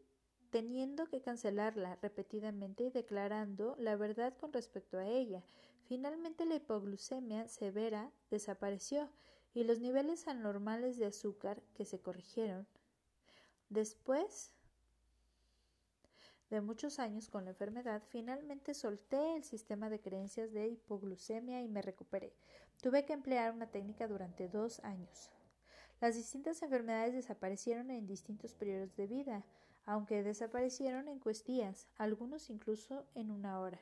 teniendo 0.50 1.06
que 1.06 1.20
cancelarla 1.20 1.96
repetidamente 1.96 2.84
y 2.84 2.90
declarando 2.90 3.76
la 3.78 3.96
verdad 3.96 4.34
con 4.36 4.52
respecto 4.52 4.98
a 4.98 5.06
ella. 5.06 5.42
Finalmente 5.86 6.44
la 6.44 6.56
hipoglucemia 6.56 7.48
severa 7.48 8.10
desapareció 8.30 9.10
y 9.54 9.64
los 9.64 9.80
niveles 9.80 10.28
anormales 10.28 10.98
de 10.98 11.06
azúcar 11.06 11.62
que 11.74 11.84
se 11.84 12.00
corrigieron. 12.00 12.66
Después 13.68 14.52
de 16.50 16.60
muchos 16.62 16.98
años 16.98 17.28
con 17.28 17.44
la 17.44 17.50
enfermedad, 17.50 18.02
finalmente 18.08 18.72
solté 18.72 19.36
el 19.36 19.44
sistema 19.44 19.90
de 19.90 20.00
creencias 20.00 20.52
de 20.52 20.68
hipoglucemia 20.68 21.60
y 21.62 21.68
me 21.68 21.82
recuperé. 21.82 22.32
Tuve 22.80 23.04
que 23.04 23.12
emplear 23.12 23.52
una 23.52 23.70
técnica 23.70 24.08
durante 24.08 24.48
dos 24.48 24.80
años. 24.80 25.30
Las 26.00 26.14
distintas 26.14 26.62
enfermedades 26.62 27.12
desaparecieron 27.12 27.90
en 27.90 28.06
distintos 28.06 28.54
periodos 28.54 28.94
de 28.96 29.06
vida 29.06 29.44
aunque 29.88 30.22
desaparecieron 30.22 31.08
en 31.08 31.18
días, 31.46 31.88
algunos 31.96 32.50
incluso 32.50 33.06
en 33.14 33.30
una 33.30 33.58
hora. 33.58 33.80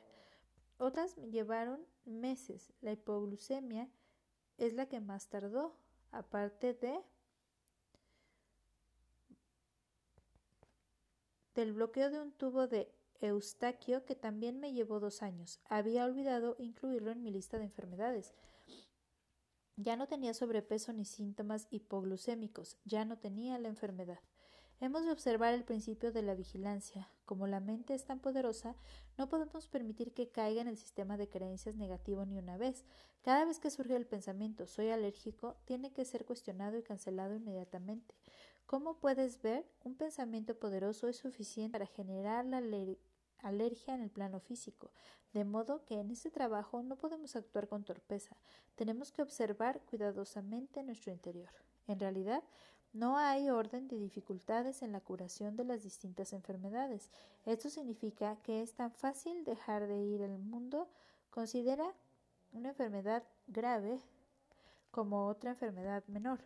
Otras 0.77 1.17
llevaron 1.17 1.85
meses. 2.05 2.71
La 2.79 2.93
hipoglucemia 2.93 3.89
es 4.57 4.73
la 4.73 4.85
que 4.85 5.01
más 5.01 5.27
tardó, 5.27 5.75
aparte 6.11 6.73
de 6.73 7.01
del 11.55 11.73
bloqueo 11.73 12.09
de 12.09 12.21
un 12.21 12.31
tubo 12.31 12.67
de 12.67 12.89
Eustaquio 13.19 14.05
que 14.05 14.15
también 14.15 14.61
me 14.61 14.71
llevó 14.71 15.01
dos 15.01 15.21
años. 15.21 15.59
Había 15.65 16.05
olvidado 16.05 16.55
incluirlo 16.57 17.11
en 17.11 17.21
mi 17.21 17.31
lista 17.31 17.57
de 17.57 17.65
enfermedades. 17.65 18.33
Ya 19.75 19.97
no 19.97 20.07
tenía 20.07 20.33
sobrepeso 20.33 20.93
ni 20.93 21.03
síntomas 21.03 21.67
hipoglucémicos, 21.69 22.77
ya 22.85 23.03
no 23.03 23.17
tenía 23.17 23.59
la 23.59 23.67
enfermedad. 23.67 24.21
Hemos 24.79 25.05
de 25.05 25.11
observar 25.11 25.55
el 25.55 25.63
principio 25.63 26.11
de 26.11 26.21
la 26.21 26.35
vigilancia. 26.35 27.09
Como 27.25 27.47
la 27.47 27.59
mente 27.59 27.95
es 27.95 28.05
tan 28.05 28.19
poderosa, 28.19 28.75
no 29.17 29.27
podemos 29.27 29.67
permitir 29.67 30.13
que 30.13 30.29
caiga 30.29 30.61
en 30.61 30.67
el 30.67 30.77
sistema 30.77 31.17
de 31.17 31.27
creencias 31.27 31.75
negativo 31.75 32.25
ni 32.25 32.37
una 32.37 32.57
vez. 32.57 32.85
Cada 33.23 33.43
vez 33.43 33.57
que 33.59 33.71
surge 33.71 33.95
el 33.95 34.05
pensamiento 34.05 34.67
soy 34.67 34.91
alérgico, 34.91 35.57
tiene 35.65 35.93
que 35.93 36.05
ser 36.05 36.25
cuestionado 36.25 36.77
y 36.77 36.83
cancelado 36.83 37.33
inmediatamente. 37.33 38.13
Como 38.67 38.99
puedes 38.99 39.41
ver, 39.41 39.65
un 39.83 39.95
pensamiento 39.95 40.53
poderoso 40.59 41.07
es 41.07 41.17
suficiente 41.17 41.71
para 41.71 41.87
generar 41.87 42.45
la 42.45 42.61
alergia 43.39 43.95
en 43.95 44.01
el 44.01 44.11
plano 44.11 44.39
físico, 44.39 44.91
de 45.33 45.43
modo 45.43 45.85
que 45.85 45.99
en 45.99 46.11
ese 46.11 46.29
trabajo 46.29 46.83
no 46.83 46.97
podemos 46.97 47.35
actuar 47.35 47.67
con 47.67 47.83
torpeza, 47.83 48.37
tenemos 48.75 49.11
que 49.11 49.23
observar 49.23 49.81
cuidadosamente 49.89 50.83
nuestro 50.83 51.11
interior. 51.11 51.49
En 51.87 51.99
realidad, 51.99 52.43
no 52.93 53.17
hay 53.17 53.49
orden 53.49 53.87
de 53.87 53.97
dificultades 53.97 54.81
en 54.81 54.91
la 54.91 55.01
curación 55.01 55.55
de 55.55 55.65
las 55.65 55.83
distintas 55.83 56.33
enfermedades. 56.33 57.09
Esto 57.45 57.69
significa 57.69 58.37
que 58.43 58.61
es 58.61 58.73
tan 58.73 58.91
fácil 58.91 59.43
dejar 59.43 59.87
de 59.87 59.97
ir 59.97 60.23
al 60.23 60.39
mundo. 60.39 60.89
Considera 61.29 61.93
una 62.53 62.69
enfermedad 62.69 63.23
grave 63.47 63.99
como 64.91 65.27
otra 65.27 65.51
enfermedad 65.51 66.03
menor. 66.07 66.39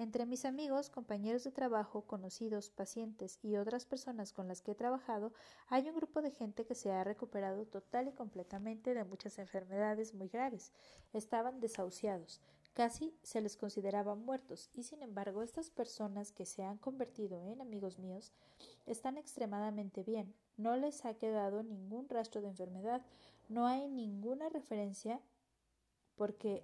Entre 0.00 0.24
mis 0.24 0.46
amigos, 0.46 0.88
compañeros 0.88 1.44
de 1.44 1.50
trabajo, 1.50 2.06
conocidos, 2.06 2.70
pacientes 2.70 3.38
y 3.42 3.56
otras 3.56 3.84
personas 3.84 4.32
con 4.32 4.48
las 4.48 4.62
que 4.62 4.70
he 4.70 4.74
trabajado, 4.74 5.34
hay 5.68 5.90
un 5.90 5.94
grupo 5.94 6.22
de 6.22 6.30
gente 6.30 6.64
que 6.64 6.74
se 6.74 6.90
ha 6.90 7.04
recuperado 7.04 7.66
total 7.66 8.08
y 8.08 8.12
completamente 8.12 8.94
de 8.94 9.04
muchas 9.04 9.38
enfermedades 9.38 10.14
muy 10.14 10.28
graves. 10.28 10.72
Estaban 11.12 11.60
desahuciados, 11.60 12.40
Casi 12.74 13.12
se 13.22 13.40
les 13.40 13.56
consideraba 13.56 14.14
muertos 14.14 14.70
y 14.74 14.84
sin 14.84 15.02
embargo 15.02 15.42
estas 15.42 15.70
personas 15.70 16.30
que 16.30 16.46
se 16.46 16.62
han 16.62 16.78
convertido 16.78 17.44
en 17.46 17.60
amigos 17.60 17.98
míos 17.98 18.32
están 18.86 19.18
extremadamente 19.18 20.04
bien. 20.04 20.34
No 20.56 20.76
les 20.76 21.04
ha 21.04 21.14
quedado 21.14 21.62
ningún 21.62 22.08
rastro 22.08 22.40
de 22.40 22.48
enfermedad, 22.48 23.02
no 23.48 23.66
hay 23.66 23.88
ninguna 23.88 24.48
referencia 24.48 25.20
porque 26.14 26.62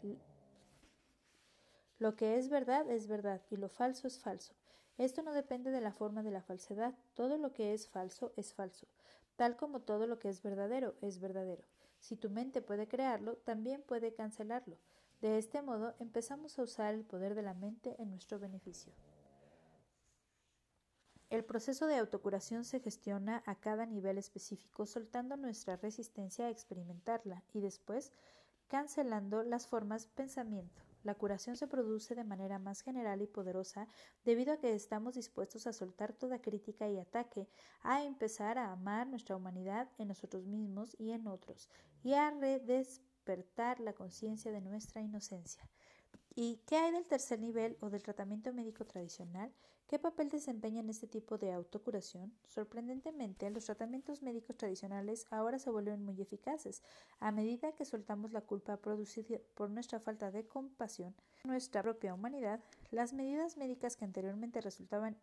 lo 1.99 2.15
que 2.15 2.39
es 2.39 2.49
verdad 2.51 2.89
es 2.91 3.09
verdad 3.09 3.43
y 3.51 3.57
lo 3.57 3.69
falso 3.69 4.07
es 4.07 4.19
falso. 4.19 4.55
Esto 4.99 5.23
no 5.23 5.33
depende 5.33 5.71
de 5.71 5.81
la 5.81 5.93
forma 5.93 6.23
de 6.23 6.31
la 6.31 6.41
falsedad. 6.41 6.95
Todo 7.15 7.37
lo 7.37 7.53
que 7.53 7.75
es 7.75 7.89
falso 7.89 8.33
es 8.37 8.55
falso, 8.55 8.87
tal 9.35 9.57
como 9.57 9.81
todo 9.81 10.07
lo 10.07 10.19
que 10.19 10.29
es 10.29 10.43
verdadero 10.43 10.95
es 11.01 11.19
verdadero. 11.19 11.65
Si 11.99 12.17
tu 12.17 12.31
mente 12.31 12.63
puede 12.63 12.87
crearlo, 12.87 13.37
también 13.39 13.83
puede 13.83 14.15
cancelarlo. 14.15 14.77
De 15.21 15.39
este 15.39 15.63
modo 15.63 15.95
empezamos 15.99 16.59
a 16.59 16.63
usar 16.63 16.95
el 16.95 17.05
poder 17.05 17.35
de 17.35 17.43
la 17.43 17.55
mente 17.55 17.97
en 17.99 18.11
nuestro 18.11 18.39
beneficio. 18.39 18.93
El 21.31 21.45
proceso 21.45 21.87
de 21.87 21.97
autocuración 21.97 22.65
se 22.65 22.81
gestiona 22.81 23.43
a 23.47 23.57
cada 23.57 23.85
nivel 23.87 24.17
específico, 24.17 24.87
soltando 24.87 25.37
nuestra 25.37 25.77
resistencia 25.77 26.47
a 26.47 26.51
experimentarla 26.51 27.43
y 27.53 27.61
después 27.61 28.13
cancelando 28.69 29.43
las 29.43 29.67
formas 29.67 30.07
pensamiento. 30.07 30.83
La 31.03 31.15
curación 31.15 31.57
se 31.57 31.67
produce 31.67 32.15
de 32.15 32.25
manera 32.25 32.59
más 32.59 32.81
general 32.81 33.23
y 33.23 33.27
poderosa 33.27 33.89
debido 34.25 34.53
a 34.53 34.59
que 34.59 34.75
estamos 34.75 35.15
dispuestos 35.15 35.67
a 35.67 35.73
soltar 35.73 36.13
toda 36.13 36.41
crítica 36.41 36.89
y 36.89 36.99
ataque, 36.99 37.49
a 37.83 38.05
empezar 38.05 38.59
a 38.59 38.73
amar 38.73 39.07
nuestra 39.07 39.37
humanidad 39.37 39.89
en 39.99 40.09
nosotros 40.09 40.47
mismos 40.47 40.97
y 40.99 41.13
en 41.13 41.27
otros, 41.27 41.69
y 42.03 42.15
a 42.15 42.31
redespertar 42.31 43.16
la 43.79 43.93
conciencia 43.93 44.53
de 44.53 44.61
nuestra 44.61 45.03
inocencia. 45.03 45.69
¿Y 46.35 46.61
qué 46.67 46.77
hay 46.77 46.93
del 46.93 47.07
tercer 47.07 47.41
nivel 47.41 47.77
o 47.81 47.89
del 47.89 48.03
tratamiento 48.03 48.53
médico 48.53 48.85
tradicional? 48.85 49.53
¿Qué 49.87 49.99
papel 49.99 50.29
desempeña 50.29 50.81
en 50.81 50.91
este 50.91 51.07
tipo 51.07 51.39
de 51.39 51.53
autocuración? 51.53 52.33
Sorprendentemente, 52.49 53.49
los 53.51 53.65
tratamientos 53.65 54.21
médicos 54.21 54.57
tradicionales 54.57 55.27
ahora 55.31 55.59
se 55.59 55.71
vuelven 55.71 56.05
muy 56.05 56.21
eficaces 56.21 56.83
a 57.21 57.33
medida 57.33 57.73
que 57.73 57.85
soltamos 57.85 58.33
la 58.33 58.43
culpa 58.43 58.77
producida 58.77 59.39
por 59.55 59.71
nuestra 59.71 59.99
falta 59.99 60.31
de 60.31 60.47
compasión, 60.47 61.15
nuestra 61.45 61.83
propia 61.83 62.15
humanidad, 62.15 62.61
las 62.91 63.13
medidas 63.13 63.57
médicas 63.57 63.97
que 63.97 64.05
anteriormente 64.05 64.61
resultaban 64.61 65.17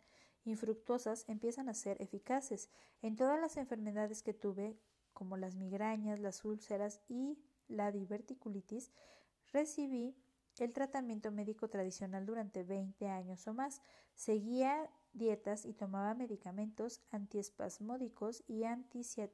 infructuosas 0.46 1.26
empiezan 1.28 1.70
a 1.70 1.74
ser 1.74 2.02
eficaces. 2.02 2.70
En 3.02 3.16
todas 3.16 3.40
las 3.40 3.58
enfermedades 3.58 4.24
que 4.24 4.34
tuve, 4.34 4.78
como 5.14 5.38
las 5.38 5.56
migrañas, 5.56 6.20
las 6.20 6.44
úlceras 6.44 7.02
y 7.08 7.38
la 7.68 7.92
diverticulitis, 7.92 8.92
recibí 9.52 10.16
el 10.60 10.74
tratamiento 10.74 11.32
médico 11.32 11.68
tradicional 11.70 12.26
durante 12.26 12.64
20 12.64 13.08
años 13.08 13.48
o 13.48 13.54
más. 13.54 13.82
Seguía 14.16 14.90
dietas 15.14 15.66
y 15.66 15.74
tomaba 15.74 16.14
medicamentos 16.14 17.02
antiespasmódicos 17.12 18.44
y 18.48 18.64
antiácidos 18.64 19.34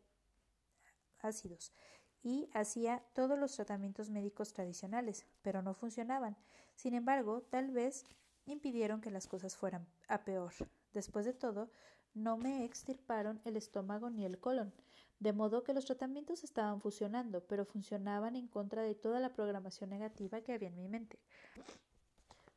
y 2.22 2.50
hacía 2.54 3.04
todos 3.14 3.40
los 3.40 3.56
tratamientos 3.56 4.10
médicos 4.10 4.54
tradicionales, 4.54 5.26
pero 5.42 5.62
no 5.62 5.74
funcionaban. 5.74 6.38
Sin 6.76 6.94
embargo, 6.94 7.42
tal 7.50 7.72
vez 7.72 8.06
impidieron 8.46 9.02
que 9.02 9.12
las 9.12 9.28
cosas 9.28 9.56
fueran 9.56 9.88
a 10.08 10.24
peor. 10.24 10.54
Después 10.94 11.26
de 11.26 11.34
todo, 11.34 11.70
no 12.14 12.38
me 12.38 12.66
extirparon 12.66 13.42
el 13.46 13.56
estómago 13.56 14.10
ni 14.10 14.26
el 14.26 14.40
colon, 14.40 14.74
de 15.20 15.34
modo 15.34 15.64
que 15.64 15.74
los 15.74 15.86
tratamientos 15.86 16.44
estaban 16.44 16.82
funcionando, 16.82 17.44
pero 17.46 17.66
funcionaban 17.66 18.36
en 18.36 18.48
contra 18.48 18.84
de 18.84 18.96
toda 18.96 19.20
la 19.20 19.34
programación 19.34 19.90
negativa 19.90 20.42
que 20.42 20.54
había 20.54 20.70
en 20.70 20.78
mi 20.78 20.88
mente. 20.88 21.20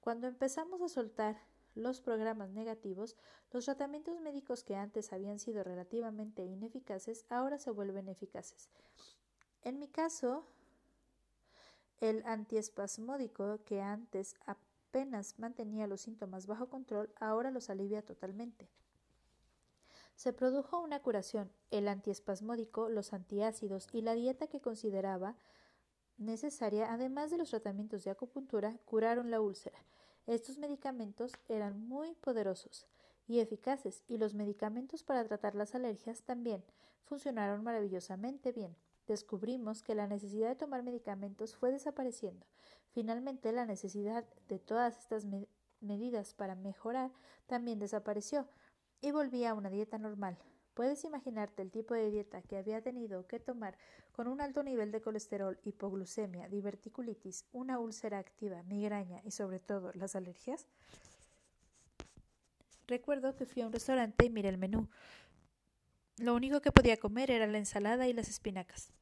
Cuando 0.01 0.29
empezamos 0.29 0.81
a 0.81 0.89
soltar 0.89 1.37
los 1.75 2.01
programas 2.01 2.51
negativos, 2.51 3.17
los 3.51 3.65
tratamientos 3.65 4.21
médicos 4.21 4.63
que 4.63 4.77
antes 4.77 5.13
habían 5.13 5.39
sido 5.39 5.65
relativamente 5.65 6.45
ineficaces 6.45 7.25
ahora 7.29 7.59
se 7.59 7.71
vuelven 7.71 8.09
eficaces. 8.09 8.69
En 9.63 9.79
mi 9.79 9.89
caso, 9.89 10.45
el 12.01 12.23
antiespasmódico 12.27 13.65
que 13.65 13.81
antes 13.81 14.35
apenas 14.47 15.39
mantenía 15.39 15.87
los 15.87 16.03
síntomas 16.03 16.47
bajo 16.47 16.69
control 16.69 17.13
ahora 17.21 17.51
los 17.51 17.71
alivia 17.71 18.03
totalmente 18.03 18.69
se 20.15 20.33
produjo 20.33 20.81
una 20.81 21.01
curación. 21.01 21.51
El 21.71 21.89
antiespasmódico, 21.89 22.89
los 22.89 23.13
antiácidos 23.13 23.89
y 23.93 24.03
la 24.03 24.15
dieta 24.15 24.47
que 24.47 24.61
consideraba 24.61 25.37
necesaria, 26.19 26.93
además 26.93 27.31
de 27.31 27.39
los 27.39 27.51
tratamientos 27.51 28.05
de 28.05 28.11
acupuntura, 28.11 28.79
curaron 28.85 29.31
la 29.31 29.41
úlcera. 29.41 29.79
Estos 30.27 30.59
medicamentos 30.59 31.33
eran 31.49 31.87
muy 31.89 32.15
poderosos 32.15 32.87
y 33.27 33.41
eficaces, 33.41 34.05
y 34.09 34.19
los 34.19 34.35
medicamentos 34.35 35.03
para 35.03 35.25
tratar 35.25 35.55
las 35.55 35.75
alergias 35.75 36.23
también 36.23 36.63
funcionaron 37.05 37.65
maravillosamente 37.65 38.53
bien. 38.53 38.77
Descubrimos 39.07 39.83
que 39.83 39.95
la 39.95 40.07
necesidad 40.07 40.49
de 40.49 40.57
tomar 40.57 40.83
medicamentos 40.83 41.57
fue 41.57 41.73
desapareciendo. 41.73 42.47
Finalmente, 42.93 43.51
la 43.53 43.67
necesidad 43.67 44.25
de 44.49 44.59
todas 44.59 44.99
estas 44.99 45.27
medidas 45.81 46.35
para 46.35 46.55
mejorar 46.55 47.11
también 47.47 47.79
desapareció 47.79 48.47
y 49.03 49.11
volví 49.11 49.45
a 49.45 49.53
una 49.53 49.69
dieta 49.69 49.99
normal. 49.99 50.39
Puedes 50.73 51.05
imaginarte 51.05 51.61
el 51.61 51.71
tipo 51.71 51.93
de 51.93 52.11
dieta 52.11 52.41
que 52.41 52.57
había 52.57 52.81
tenido 52.81 53.27
que 53.27 53.39
tomar 53.39 53.77
con 54.13 54.27
un 54.27 54.41
alto 54.41 54.63
nivel 54.63 54.91
de 54.91 55.03
colesterol, 55.03 55.59
hipoglucemia, 55.65 56.49
diverticulitis, 56.49 57.45
una 57.53 57.79
úlcera 57.79 58.19
activa, 58.19 58.63
migraña 58.63 59.21
y 59.25 59.33
sobre 59.33 59.59
todo 59.59 59.93
las 59.93 60.17
alergias. 60.17 60.67
Recuerdo 62.87 63.37
que 63.37 63.45
fui 63.45 63.61
a 63.61 63.67
un 63.67 63.73
restaurante 63.73 64.25
y 64.25 64.31
miré 64.31 64.49
el 64.49 64.57
menú. 64.57 64.89
Lo 66.17 66.35
único 66.35 66.63
que 66.63 66.73
podía 66.73 66.97
comer 66.97 67.31
era 67.31 67.47
la 67.47 67.59
ensalada 67.59 68.09
y 68.09 68.15
las 68.15 68.31
espinacas 68.31 68.93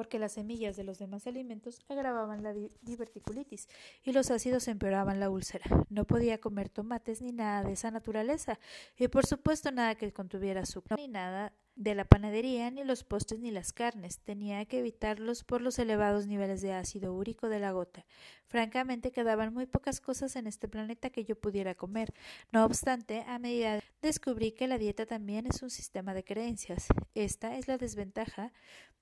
porque 0.00 0.18
las 0.18 0.32
semillas 0.32 0.78
de 0.78 0.82
los 0.82 0.98
demás 0.98 1.26
alimentos 1.26 1.78
agravaban 1.90 2.42
la 2.42 2.54
diverticulitis 2.80 3.68
y 4.02 4.12
los 4.12 4.30
ácidos 4.30 4.66
empeoraban 4.66 5.20
la 5.20 5.28
úlcera. 5.28 5.66
No 5.90 6.06
podía 6.06 6.40
comer 6.40 6.70
tomates 6.70 7.20
ni 7.20 7.32
nada 7.32 7.64
de 7.64 7.72
esa 7.72 7.90
naturaleza, 7.90 8.58
y 8.96 9.08
por 9.08 9.26
supuesto 9.26 9.70
nada 9.70 9.96
que 9.96 10.10
contuviera 10.10 10.62
azúcar, 10.62 10.98
ni 10.98 11.06
nada 11.06 11.52
de 11.80 11.94
la 11.94 12.04
panadería, 12.04 12.70
ni 12.70 12.84
los 12.84 13.04
postres 13.04 13.40
ni 13.40 13.50
las 13.50 13.72
carnes. 13.72 14.18
Tenía 14.18 14.66
que 14.66 14.80
evitarlos 14.80 15.44
por 15.44 15.62
los 15.62 15.78
elevados 15.78 16.26
niveles 16.26 16.60
de 16.60 16.74
ácido 16.74 17.14
úrico 17.14 17.48
de 17.48 17.58
la 17.58 17.72
gota. 17.72 18.04
Francamente 18.48 19.12
quedaban 19.12 19.54
muy 19.54 19.64
pocas 19.64 19.98
cosas 20.02 20.36
en 20.36 20.46
este 20.46 20.68
planeta 20.68 21.08
que 21.08 21.24
yo 21.24 21.36
pudiera 21.36 21.74
comer. 21.74 22.12
No 22.52 22.66
obstante, 22.66 23.24
a 23.26 23.38
medida 23.38 23.80
descubrí 24.02 24.52
que 24.52 24.68
la 24.68 24.76
dieta 24.76 25.06
también 25.06 25.46
es 25.46 25.62
un 25.62 25.70
sistema 25.70 26.12
de 26.12 26.22
creencias. 26.22 26.86
Esta 27.14 27.56
es 27.56 27.66
la 27.66 27.78
desventaja 27.78 28.52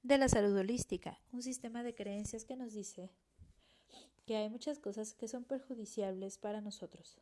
de 0.04 0.16
la 0.16 0.28
salud 0.28 0.56
holística, 0.56 1.18
un 1.32 1.42
sistema 1.42 1.82
de 1.82 1.96
creencias 1.96 2.44
que 2.44 2.54
nos 2.54 2.74
dice 2.74 3.10
que 4.24 4.36
hay 4.36 4.50
muchas 4.50 4.78
cosas 4.78 5.14
que 5.14 5.26
son 5.26 5.42
perjudiciables 5.42 6.38
para 6.38 6.60
nosotros. 6.60 7.18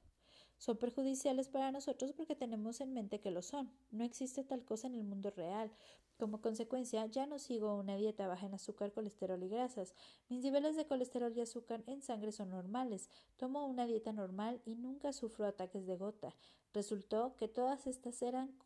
Son 0.58 0.76
perjudiciales 0.76 1.48
para 1.48 1.70
nosotros 1.70 2.12
porque 2.12 2.34
tenemos 2.34 2.80
en 2.80 2.94
mente 2.94 3.20
que 3.20 3.30
lo 3.30 3.42
son. 3.42 3.70
No 3.90 4.04
existe 4.04 4.42
tal 4.42 4.64
cosa 4.64 4.86
en 4.86 4.94
el 4.94 5.04
mundo 5.04 5.30
real. 5.30 5.70
Como 6.18 6.40
consecuencia, 6.40 7.04
ya 7.06 7.26
no 7.26 7.38
sigo 7.38 7.76
una 7.76 7.96
dieta 7.96 8.26
baja 8.26 8.46
en 8.46 8.54
azúcar, 8.54 8.92
colesterol 8.92 9.42
y 9.42 9.48
grasas. 9.48 9.94
Mis 10.30 10.42
niveles 10.42 10.74
de 10.74 10.86
colesterol 10.86 11.36
y 11.36 11.42
azúcar 11.42 11.84
en 11.86 12.00
sangre 12.02 12.32
son 12.32 12.50
normales. 12.50 13.10
Tomo 13.36 13.66
una 13.66 13.84
dieta 13.84 14.12
normal 14.12 14.62
y 14.64 14.76
nunca 14.76 15.12
sufro 15.12 15.44
ataques 15.46 15.86
de 15.86 15.96
gota. 15.96 16.34
Resultó 16.72 17.36
que 17.36 17.48
todas 17.48 17.86
estas 17.86 18.22
eran 18.22 18.56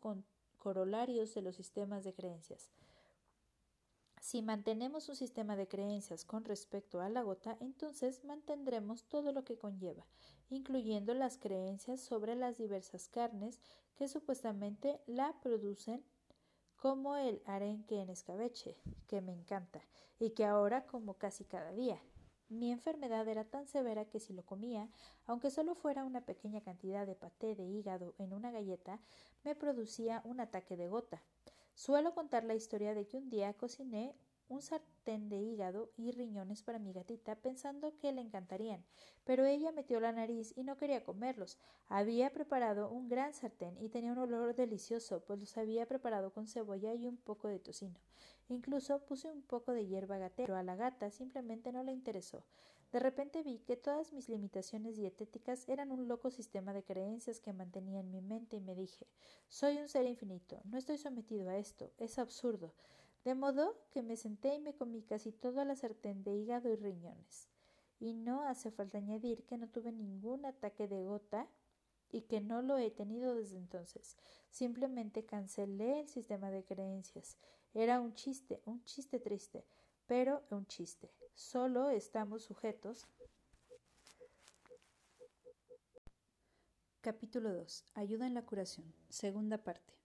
corolarios 0.57 1.33
de 1.33 1.41
los 1.41 1.57
sistemas 1.57 2.05
de 2.05 2.13
creencias. 2.13 2.71
Si 4.21 4.43
mantenemos 4.43 5.09
un 5.09 5.15
sistema 5.15 5.55
de 5.55 5.67
creencias 5.67 6.25
con 6.25 6.45
respecto 6.45 7.01
a 7.01 7.09
la 7.09 7.23
gota, 7.23 7.57
entonces 7.59 8.23
mantendremos 8.23 9.03
todo 9.05 9.31
lo 9.31 9.43
que 9.43 9.57
conlleva, 9.57 10.05
incluyendo 10.51 11.15
las 11.15 11.39
creencias 11.39 12.01
sobre 12.01 12.35
las 12.35 12.59
diversas 12.59 13.07
carnes 13.07 13.59
que 13.95 14.07
supuestamente 14.07 15.01
la 15.07 15.33
producen, 15.41 16.05
como 16.77 17.17
el 17.17 17.41
arenque 17.47 17.99
en 17.99 18.11
escabeche, 18.11 18.77
que 19.07 19.21
me 19.21 19.33
encanta, 19.33 19.81
y 20.19 20.29
que 20.29 20.45
ahora 20.45 20.85
como 20.85 21.15
casi 21.15 21.43
cada 21.43 21.71
día. 21.71 21.99
Mi 22.47 22.71
enfermedad 22.71 23.27
era 23.27 23.45
tan 23.45 23.67
severa 23.67 24.05
que 24.05 24.19
si 24.19 24.33
lo 24.33 24.45
comía, 24.45 24.87
aunque 25.25 25.49
solo 25.49 25.73
fuera 25.73 26.05
una 26.05 26.21
pequeña 26.21 26.61
cantidad 26.61 27.07
de 27.07 27.15
paté 27.15 27.55
de 27.55 27.63
hígado 27.63 28.13
en 28.19 28.33
una 28.33 28.51
galleta, 28.51 29.01
me 29.43 29.55
producía 29.55 30.21
un 30.25 30.39
ataque 30.41 30.77
de 30.77 30.89
gota. 30.89 31.23
Suelo 31.73 32.13
contar 32.13 32.43
la 32.43 32.55
historia 32.55 32.93
de 32.93 33.07
que 33.07 33.17
un 33.17 33.29
día 33.29 33.53
cociné 33.53 34.15
un 34.51 34.61
sartén 34.61 35.29
de 35.29 35.37
hígado 35.37 35.91
y 35.95 36.11
riñones 36.11 36.61
para 36.61 36.77
mi 36.77 36.91
gatita 36.91 37.35
pensando 37.35 37.97
que 37.97 38.11
le 38.11 38.21
encantarían, 38.21 38.83
pero 39.23 39.45
ella 39.45 39.71
metió 39.71 39.99
la 40.01 40.11
nariz 40.11 40.53
y 40.57 40.63
no 40.63 40.75
quería 40.75 41.03
comerlos. 41.03 41.57
Había 41.87 42.31
preparado 42.31 42.89
un 42.89 43.07
gran 43.07 43.33
sartén 43.33 43.77
y 43.79 43.87
tenía 43.87 44.11
un 44.11 44.17
olor 44.17 44.53
delicioso, 44.53 45.23
pues 45.23 45.39
los 45.39 45.57
había 45.57 45.85
preparado 45.85 46.33
con 46.33 46.47
cebolla 46.47 46.93
y 46.93 47.07
un 47.07 47.17
poco 47.17 47.47
de 47.47 47.59
tocino. 47.59 47.99
Incluso 48.49 48.99
puse 49.05 49.31
un 49.31 49.41
poco 49.41 49.71
de 49.71 49.87
hierba 49.87 50.17
gatera, 50.17 50.35
pero 50.35 50.57
a 50.57 50.63
la 50.63 50.75
gata 50.75 51.11
simplemente 51.11 51.71
no 51.71 51.83
le 51.83 51.93
interesó. 51.93 52.43
De 52.91 52.99
repente 52.99 53.41
vi 53.41 53.59
que 53.59 53.77
todas 53.77 54.11
mis 54.11 54.27
limitaciones 54.27 54.97
dietéticas 54.97 55.67
eran 55.69 55.91
un 55.91 56.09
loco 56.09 56.29
sistema 56.29 56.73
de 56.73 56.83
creencias 56.83 57.39
que 57.39 57.53
mantenía 57.53 58.01
en 58.01 58.11
mi 58.11 58.21
mente 58.21 58.57
y 58.57 58.61
me 58.61 58.75
dije 58.75 59.07
Soy 59.47 59.77
un 59.77 59.87
ser 59.87 60.05
infinito, 60.05 60.59
no 60.65 60.77
estoy 60.77 60.97
sometido 60.97 61.49
a 61.49 61.57
esto, 61.57 61.91
es 61.97 62.19
absurdo. 62.19 62.73
De 63.23 63.33
modo 63.33 63.77
que 63.91 64.01
me 64.01 64.17
senté 64.17 64.55
y 64.55 64.59
me 64.59 64.73
comí 64.73 65.03
casi 65.03 65.31
todo 65.31 65.63
la 65.63 65.75
sartén 65.75 66.23
de 66.23 66.35
hígado 66.35 66.69
y 66.69 66.75
riñones. 66.75 67.47
Y 67.99 68.13
no 68.13 68.41
hace 68.41 68.71
falta 68.71 68.97
añadir 68.97 69.45
que 69.45 69.57
no 69.57 69.69
tuve 69.69 69.91
ningún 69.91 70.45
ataque 70.45 70.87
de 70.87 71.03
gota 71.03 71.47
y 72.11 72.23
que 72.23 72.41
no 72.41 72.61
lo 72.61 72.77
he 72.77 72.89
tenido 72.89 73.35
desde 73.35 73.57
entonces. 73.57 74.17
Simplemente 74.49 75.23
cancelé 75.23 76.01
el 76.01 76.09
sistema 76.09 76.49
de 76.49 76.65
creencias. 76.65 77.37
Era 77.73 78.01
un 78.01 78.15
chiste, 78.15 78.61
un 78.65 78.83
chiste 78.83 79.19
triste, 79.19 79.63
pero 80.07 80.43
un 80.49 80.65
chiste. 80.65 81.09
Solo 81.33 81.89
estamos 81.89 82.43
sujetos 82.43 83.07
Capítulo 87.01 87.51
2. 87.51 87.83
Ayuda 87.95 88.27
en 88.27 88.35
la 88.35 88.43
curación. 88.43 88.93
Segunda 89.09 89.57
parte. 89.57 89.95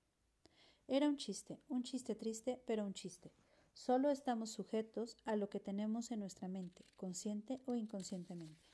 Era 0.89 1.07
un 1.09 1.19
chiste, 1.19 1.59
un 1.69 1.83
chiste 1.83 2.15
triste, 2.15 2.63
pero 2.65 2.87
un 2.87 2.95
chiste. 2.95 3.31
Solo 3.75 4.09
estamos 4.09 4.49
sujetos 4.49 5.19
a 5.27 5.37
lo 5.37 5.51
que 5.51 5.61
tenemos 5.61 6.11
en 6.11 6.21
nuestra 6.21 6.49
mente, 6.49 6.87
consciente 6.97 7.61
o 7.67 7.75
inconscientemente. 7.75 8.65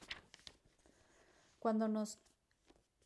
Cuando 1.59 1.89
nos 1.89 2.21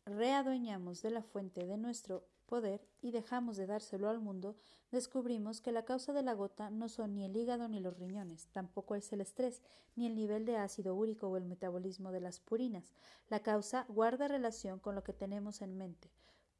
readueñamos 0.05 1.01
de 1.01 1.09
la 1.09 1.23
fuente 1.23 1.65
de 1.65 1.77
nuestro 1.77 2.23
poder 2.47 2.81
y 3.01 3.11
dejamos 3.11 3.57
de 3.57 3.67
dárselo 3.67 4.09
al 4.09 4.19
mundo, 4.19 4.55
descubrimos 4.91 5.61
que 5.61 5.71
la 5.71 5.85
causa 5.85 6.13
de 6.13 6.23
la 6.23 6.33
gota 6.33 6.71
no 6.71 6.89
son 6.89 7.13
ni 7.13 7.23
el 7.23 7.37
hígado 7.37 7.67
ni 7.67 7.79
los 7.79 7.97
riñones, 7.99 8.47
tampoco 8.47 8.95
es 8.95 9.13
el 9.13 9.21
estrés, 9.21 9.61
ni 9.95 10.07
el 10.07 10.15
nivel 10.15 10.45
de 10.45 10.57
ácido 10.57 10.95
úrico 10.95 11.27
o 11.27 11.37
el 11.37 11.45
metabolismo 11.45 12.11
de 12.11 12.21
las 12.21 12.39
purinas. 12.39 12.95
La 13.29 13.41
causa 13.41 13.85
guarda 13.89 14.27
relación 14.27 14.79
con 14.79 14.95
lo 14.95 15.03
que 15.03 15.13
tenemos 15.13 15.61
en 15.61 15.77
mente. 15.77 16.09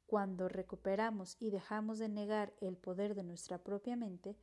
Cuando 0.06 0.48
recuperamos 0.48 1.36
y 1.40 1.50
dejamos 1.50 1.98
de 1.98 2.08
negar 2.08 2.54
el 2.60 2.76
poder 2.76 3.14
de 3.14 3.24
nuestra 3.24 3.58
propia 3.58 3.96
mente, 3.96 4.36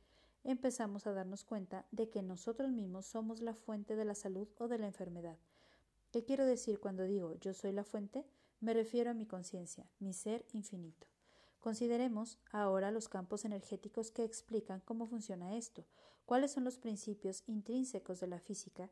empezamos 0.44 1.06
a 1.06 1.12
darnos 1.12 1.44
cuenta 1.44 1.86
de 1.90 2.08
que 2.08 2.22
nosotros 2.22 2.70
mismos 2.70 3.06
somos 3.06 3.40
la 3.40 3.54
fuente 3.54 3.96
de 3.96 4.04
la 4.04 4.14
salud 4.14 4.48
o 4.58 4.68
de 4.68 4.78
la 4.78 4.86
enfermedad. 4.86 5.38
¿Qué 6.12 6.24
quiero 6.24 6.46
decir 6.46 6.78
cuando 6.78 7.04
digo 7.04 7.34
yo 7.40 7.52
soy 7.52 7.72
la 7.72 7.84
fuente? 7.84 8.24
Me 8.60 8.72
refiero 8.72 9.10
a 9.10 9.14
mi 9.14 9.26
conciencia, 9.26 9.90
mi 9.98 10.12
ser 10.12 10.46
infinito. 10.52 11.06
Consideremos 11.66 12.38
ahora 12.52 12.92
los 12.92 13.08
campos 13.08 13.44
energéticos 13.44 14.12
que 14.12 14.22
explican 14.22 14.78
cómo 14.84 15.08
funciona 15.08 15.56
esto, 15.56 15.84
cuáles 16.24 16.52
son 16.52 16.62
los 16.62 16.78
principios 16.78 17.42
intrínsecos 17.48 18.20
de 18.20 18.28
la 18.28 18.38
física 18.38 18.88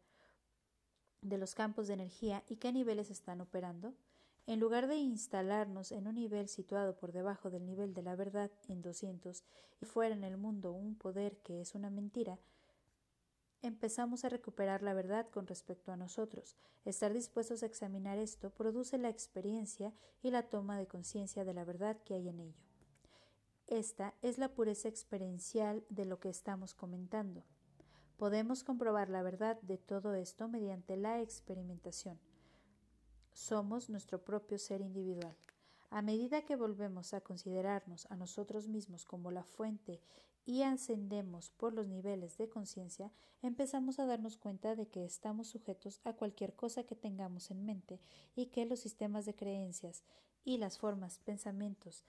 de 1.20 1.38
los 1.38 1.54
campos 1.54 1.86
de 1.86 1.94
energía 1.94 2.42
y 2.48 2.56
qué 2.56 2.72
niveles 2.72 3.10
están 3.10 3.40
operando. 3.40 3.94
En 4.48 4.58
lugar 4.58 4.88
de 4.88 4.96
instalarnos 4.96 5.92
en 5.92 6.08
un 6.08 6.16
nivel 6.16 6.48
situado 6.48 6.96
por 6.96 7.12
debajo 7.12 7.48
del 7.48 7.64
nivel 7.64 7.94
de 7.94 8.02
la 8.02 8.16
verdad 8.16 8.50
en 8.66 8.82
200 8.82 9.44
y 9.80 9.86
fuera 9.86 10.12
en 10.12 10.24
el 10.24 10.36
mundo 10.36 10.72
un 10.72 10.96
poder 10.96 11.36
que 11.44 11.60
es 11.60 11.76
una 11.76 11.90
mentira, 11.90 12.40
empezamos 13.62 14.24
a 14.24 14.30
recuperar 14.30 14.82
la 14.82 14.94
verdad 14.94 15.28
con 15.30 15.46
respecto 15.46 15.92
a 15.92 15.96
nosotros. 15.96 16.56
Estar 16.84 17.12
dispuestos 17.12 17.62
a 17.62 17.66
examinar 17.66 18.18
esto 18.18 18.50
produce 18.50 18.98
la 18.98 19.10
experiencia 19.10 19.94
y 20.24 20.32
la 20.32 20.48
toma 20.48 20.76
de 20.76 20.88
conciencia 20.88 21.44
de 21.44 21.54
la 21.54 21.62
verdad 21.62 22.02
que 22.02 22.14
hay 22.14 22.28
en 22.28 22.40
ello. 22.40 22.63
Esta 23.66 24.12
es 24.20 24.36
la 24.36 24.50
pureza 24.50 24.88
experiencial 24.88 25.84
de 25.88 26.04
lo 26.04 26.20
que 26.20 26.28
estamos 26.28 26.74
comentando. 26.74 27.44
Podemos 28.18 28.62
comprobar 28.62 29.08
la 29.08 29.22
verdad 29.22 29.58
de 29.62 29.78
todo 29.78 30.14
esto 30.14 30.48
mediante 30.48 30.98
la 30.98 31.22
experimentación. 31.22 32.18
Somos 33.32 33.88
nuestro 33.88 34.22
propio 34.22 34.58
ser 34.58 34.82
individual. 34.82 35.34
A 35.88 36.02
medida 36.02 36.42
que 36.42 36.56
volvemos 36.56 37.14
a 37.14 37.22
considerarnos 37.22 38.06
a 38.10 38.16
nosotros 38.16 38.68
mismos 38.68 39.06
como 39.06 39.30
la 39.30 39.44
fuente 39.44 39.98
y 40.44 40.62
ascendemos 40.62 41.48
por 41.50 41.72
los 41.72 41.86
niveles 41.86 42.36
de 42.36 42.50
conciencia, 42.50 43.10
empezamos 43.40 43.98
a 43.98 44.04
darnos 44.04 44.36
cuenta 44.36 44.76
de 44.76 44.88
que 44.88 45.06
estamos 45.06 45.48
sujetos 45.48 46.02
a 46.04 46.12
cualquier 46.12 46.54
cosa 46.54 46.84
que 46.84 46.96
tengamos 46.96 47.50
en 47.50 47.64
mente 47.64 47.98
y 48.36 48.46
que 48.46 48.66
los 48.66 48.80
sistemas 48.80 49.24
de 49.24 49.34
creencias 49.34 50.04
y 50.44 50.58
las 50.58 50.76
formas, 50.76 51.18
pensamientos 51.18 52.04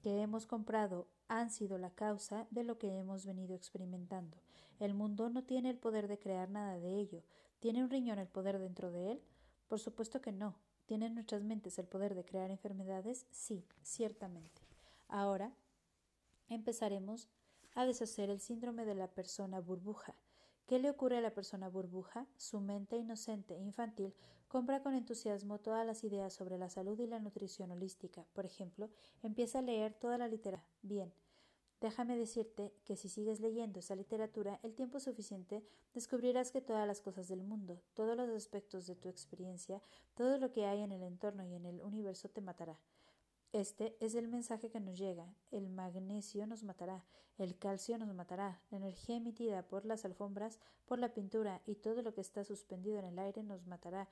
que 0.00 0.22
hemos 0.22 0.46
comprado 0.46 1.06
han 1.28 1.50
sido 1.50 1.78
la 1.78 1.90
causa 1.90 2.46
de 2.50 2.64
lo 2.64 2.78
que 2.78 2.98
hemos 2.98 3.26
venido 3.26 3.54
experimentando. 3.54 4.36
El 4.78 4.94
mundo 4.94 5.28
no 5.28 5.44
tiene 5.44 5.70
el 5.70 5.78
poder 5.78 6.08
de 6.08 6.18
crear 6.18 6.50
nada 6.50 6.78
de 6.78 6.96
ello. 6.96 7.22
¿Tiene 7.60 7.84
un 7.84 7.90
riñón 7.90 8.18
el 8.18 8.28
poder 8.28 8.58
dentro 8.58 8.90
de 8.90 9.12
él? 9.12 9.22
Por 9.68 9.78
supuesto 9.78 10.20
que 10.20 10.32
no. 10.32 10.56
¿Tienen 10.86 11.14
nuestras 11.14 11.42
mentes 11.42 11.78
el 11.78 11.86
poder 11.86 12.14
de 12.14 12.24
crear 12.24 12.50
enfermedades? 12.50 13.26
Sí, 13.30 13.64
ciertamente. 13.82 14.62
Ahora 15.06 15.52
empezaremos 16.48 17.28
a 17.74 17.84
deshacer 17.84 18.30
el 18.30 18.40
síndrome 18.40 18.84
de 18.84 18.94
la 18.94 19.08
persona 19.08 19.60
burbuja. 19.60 20.14
¿Qué 20.70 20.78
le 20.78 20.88
ocurre 20.88 21.16
a 21.16 21.20
la 21.20 21.34
persona 21.34 21.68
burbuja? 21.68 22.28
Su 22.36 22.60
mente 22.60 22.96
inocente 22.96 23.56
e 23.56 23.60
infantil 23.60 24.14
compra 24.46 24.84
con 24.84 24.94
entusiasmo 24.94 25.58
todas 25.58 25.84
las 25.84 26.04
ideas 26.04 26.32
sobre 26.32 26.58
la 26.58 26.70
salud 26.70 26.96
y 27.00 27.08
la 27.08 27.18
nutrición 27.18 27.72
holística. 27.72 28.24
Por 28.34 28.46
ejemplo, 28.46 28.88
empieza 29.24 29.58
a 29.58 29.62
leer 29.62 29.94
toda 29.94 30.16
la 30.16 30.28
literatura. 30.28 30.70
Bien, 30.82 31.12
déjame 31.80 32.16
decirte 32.16 32.72
que 32.84 32.94
si 32.94 33.08
sigues 33.08 33.40
leyendo 33.40 33.80
esa 33.80 33.96
literatura 33.96 34.60
el 34.62 34.76
tiempo 34.76 35.00
suficiente, 35.00 35.64
descubrirás 35.92 36.52
que 36.52 36.60
todas 36.60 36.86
las 36.86 37.00
cosas 37.00 37.26
del 37.26 37.42
mundo, 37.42 37.82
todos 37.94 38.16
los 38.16 38.28
aspectos 38.28 38.86
de 38.86 38.94
tu 38.94 39.08
experiencia, 39.08 39.82
todo 40.14 40.38
lo 40.38 40.52
que 40.52 40.66
hay 40.66 40.82
en 40.82 40.92
el 40.92 41.02
entorno 41.02 41.44
y 41.44 41.52
en 41.52 41.66
el 41.66 41.82
universo 41.82 42.28
te 42.28 42.42
matará. 42.42 42.78
Este 43.52 43.96
es 43.98 44.14
el 44.14 44.28
mensaje 44.28 44.70
que 44.70 44.78
nos 44.78 44.96
llega. 44.96 45.34
El 45.50 45.68
magnesio 45.70 46.46
nos 46.46 46.62
matará, 46.62 47.04
el 47.36 47.58
calcio 47.58 47.98
nos 47.98 48.14
matará, 48.14 48.60
la 48.70 48.76
energía 48.76 49.16
emitida 49.16 49.62
por 49.62 49.84
las 49.84 50.04
alfombras, 50.04 50.60
por 50.86 51.00
la 51.00 51.12
pintura 51.12 51.60
y 51.66 51.74
todo 51.74 52.02
lo 52.02 52.14
que 52.14 52.20
está 52.20 52.44
suspendido 52.44 53.00
en 53.00 53.06
el 53.06 53.18
aire 53.18 53.42
nos 53.42 53.66
matará. 53.66 54.08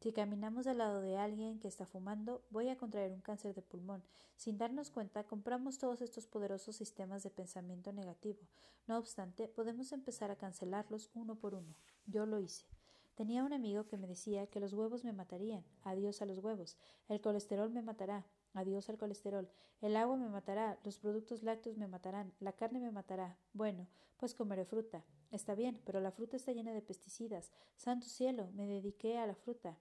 Si 0.00 0.12
caminamos 0.12 0.66
al 0.66 0.78
lado 0.78 1.00
de 1.00 1.16
alguien 1.16 1.58
que 1.58 1.68
está 1.68 1.86
fumando, 1.86 2.44
voy 2.50 2.68
a 2.68 2.76
contraer 2.76 3.12
un 3.12 3.22
cáncer 3.22 3.54
de 3.54 3.62
pulmón. 3.62 4.02
Sin 4.36 4.58
darnos 4.58 4.90
cuenta, 4.90 5.24
compramos 5.24 5.78
todos 5.78 6.02
estos 6.02 6.26
poderosos 6.26 6.76
sistemas 6.76 7.22
de 7.22 7.30
pensamiento 7.30 7.92
negativo. 7.92 8.40
No 8.86 8.98
obstante, 8.98 9.48
podemos 9.48 9.92
empezar 9.92 10.30
a 10.30 10.36
cancelarlos 10.36 11.08
uno 11.14 11.36
por 11.36 11.54
uno. 11.54 11.74
Yo 12.04 12.26
lo 12.26 12.40
hice. 12.40 12.66
Tenía 13.14 13.44
un 13.44 13.54
amigo 13.54 13.86
que 13.86 13.96
me 13.96 14.08
decía 14.08 14.48
que 14.48 14.60
los 14.60 14.74
huevos 14.74 15.02
me 15.02 15.12
matarían. 15.14 15.64
Adiós 15.82 16.20
a 16.20 16.26
los 16.26 16.40
huevos. 16.40 16.76
El 17.08 17.22
colesterol 17.22 17.70
me 17.70 17.80
matará. 17.80 18.26
Adiós 18.54 18.88
al 18.88 18.98
colesterol. 18.98 19.48
El 19.80 19.96
agua 19.96 20.16
me 20.16 20.28
matará, 20.28 20.78
los 20.84 20.98
productos 20.98 21.42
lácteos 21.42 21.78
me 21.78 21.88
matarán, 21.88 22.32
la 22.40 22.52
carne 22.52 22.80
me 22.80 22.90
matará. 22.90 23.36
Bueno, 23.52 23.88
pues 24.18 24.34
comeré 24.34 24.64
fruta. 24.64 25.04
Está 25.30 25.54
bien, 25.54 25.80
pero 25.84 26.00
la 26.00 26.12
fruta 26.12 26.36
está 26.36 26.52
llena 26.52 26.72
de 26.72 26.82
pesticidas. 26.82 27.50
Santo 27.76 28.06
cielo, 28.06 28.50
me 28.52 28.66
dediqué 28.66 29.18
a 29.18 29.26
la 29.26 29.34
fruta. 29.34 29.78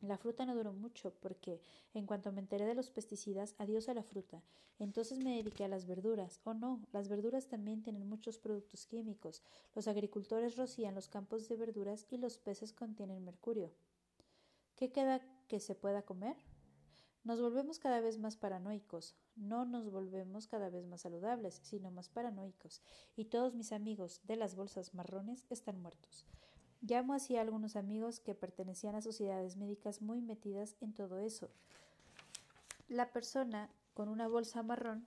La 0.00 0.16
fruta 0.16 0.46
no 0.46 0.54
duró 0.54 0.72
mucho 0.72 1.12
porque, 1.20 1.60
en 1.92 2.06
cuanto 2.06 2.32
me 2.32 2.40
enteré 2.40 2.64
de 2.64 2.74
los 2.74 2.90
pesticidas, 2.90 3.54
adiós 3.58 3.88
a 3.88 3.94
la 3.94 4.02
fruta. 4.02 4.42
Entonces 4.78 5.18
me 5.18 5.36
dediqué 5.36 5.64
a 5.64 5.68
las 5.68 5.86
verduras. 5.86 6.40
Oh 6.44 6.54
no, 6.54 6.80
las 6.92 7.08
verduras 7.08 7.48
también 7.48 7.82
tienen 7.82 8.08
muchos 8.08 8.38
productos 8.38 8.86
químicos. 8.86 9.42
Los 9.74 9.88
agricultores 9.88 10.56
rocían 10.56 10.94
los 10.94 11.08
campos 11.08 11.48
de 11.48 11.56
verduras 11.56 12.06
y 12.08 12.16
los 12.16 12.38
peces 12.38 12.72
contienen 12.72 13.24
mercurio. 13.24 13.70
¿Qué 14.76 14.90
queda 14.90 15.20
que 15.48 15.60
se 15.60 15.74
pueda 15.74 16.00
comer? 16.00 16.36
Nos 17.22 17.40
volvemos 17.40 17.78
cada 17.78 18.00
vez 18.00 18.18
más 18.18 18.36
paranoicos, 18.36 19.14
no 19.36 19.66
nos 19.66 19.90
volvemos 19.90 20.46
cada 20.46 20.70
vez 20.70 20.86
más 20.86 21.02
saludables, 21.02 21.60
sino 21.62 21.90
más 21.90 22.08
paranoicos, 22.08 22.80
y 23.14 23.26
todos 23.26 23.54
mis 23.54 23.72
amigos 23.72 24.20
de 24.24 24.36
las 24.36 24.54
bolsas 24.54 24.94
marrones 24.94 25.44
están 25.50 25.82
muertos. 25.82 26.24
Llamo 26.80 27.12
así 27.12 27.36
a 27.36 27.42
algunos 27.42 27.76
amigos 27.76 28.20
que 28.20 28.34
pertenecían 28.34 28.94
a 28.94 29.02
sociedades 29.02 29.58
médicas 29.58 30.00
muy 30.00 30.22
metidas 30.22 30.76
en 30.80 30.94
todo 30.94 31.18
eso. 31.18 31.50
La 32.88 33.12
persona 33.12 33.68
con 33.92 34.08
una 34.08 34.26
bolsa 34.26 34.62
marrón 34.62 35.06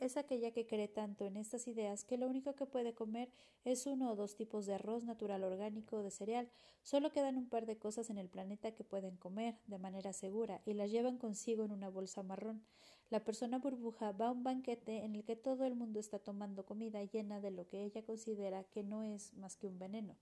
es 0.00 0.16
aquella 0.16 0.50
que 0.50 0.66
cree 0.66 0.88
tanto 0.88 1.24
en 1.24 1.36
estas 1.36 1.68
ideas 1.68 2.04
que 2.04 2.18
lo 2.18 2.26
único 2.26 2.54
que 2.54 2.66
puede 2.66 2.94
comer 2.94 3.30
es 3.64 3.86
uno 3.86 4.10
o 4.10 4.16
dos 4.16 4.36
tipos 4.36 4.66
de 4.66 4.74
arroz 4.74 5.04
natural 5.04 5.44
orgánico 5.44 5.96
o 5.96 6.02
de 6.02 6.10
cereal. 6.10 6.48
Solo 6.82 7.10
quedan 7.10 7.36
un 7.36 7.48
par 7.48 7.66
de 7.66 7.78
cosas 7.78 8.10
en 8.10 8.18
el 8.18 8.28
planeta 8.28 8.72
que 8.72 8.84
pueden 8.84 9.16
comer 9.16 9.56
de 9.66 9.78
manera 9.78 10.12
segura 10.12 10.60
y 10.64 10.74
las 10.74 10.90
llevan 10.90 11.18
consigo 11.18 11.64
en 11.64 11.72
una 11.72 11.88
bolsa 11.88 12.22
marrón. 12.22 12.64
La 13.10 13.24
persona 13.24 13.58
burbuja 13.58 14.12
va 14.12 14.28
a 14.28 14.32
un 14.32 14.42
banquete 14.42 15.04
en 15.04 15.14
el 15.14 15.24
que 15.24 15.36
todo 15.36 15.64
el 15.64 15.74
mundo 15.74 16.00
está 16.00 16.18
tomando 16.18 16.64
comida 16.64 17.02
llena 17.04 17.40
de 17.40 17.50
lo 17.50 17.68
que 17.68 17.84
ella 17.84 18.02
considera 18.02 18.64
que 18.64 18.82
no 18.82 19.02
es 19.02 19.32
más 19.34 19.56
que 19.56 19.66
un 19.66 19.78
veneno. 19.78 20.16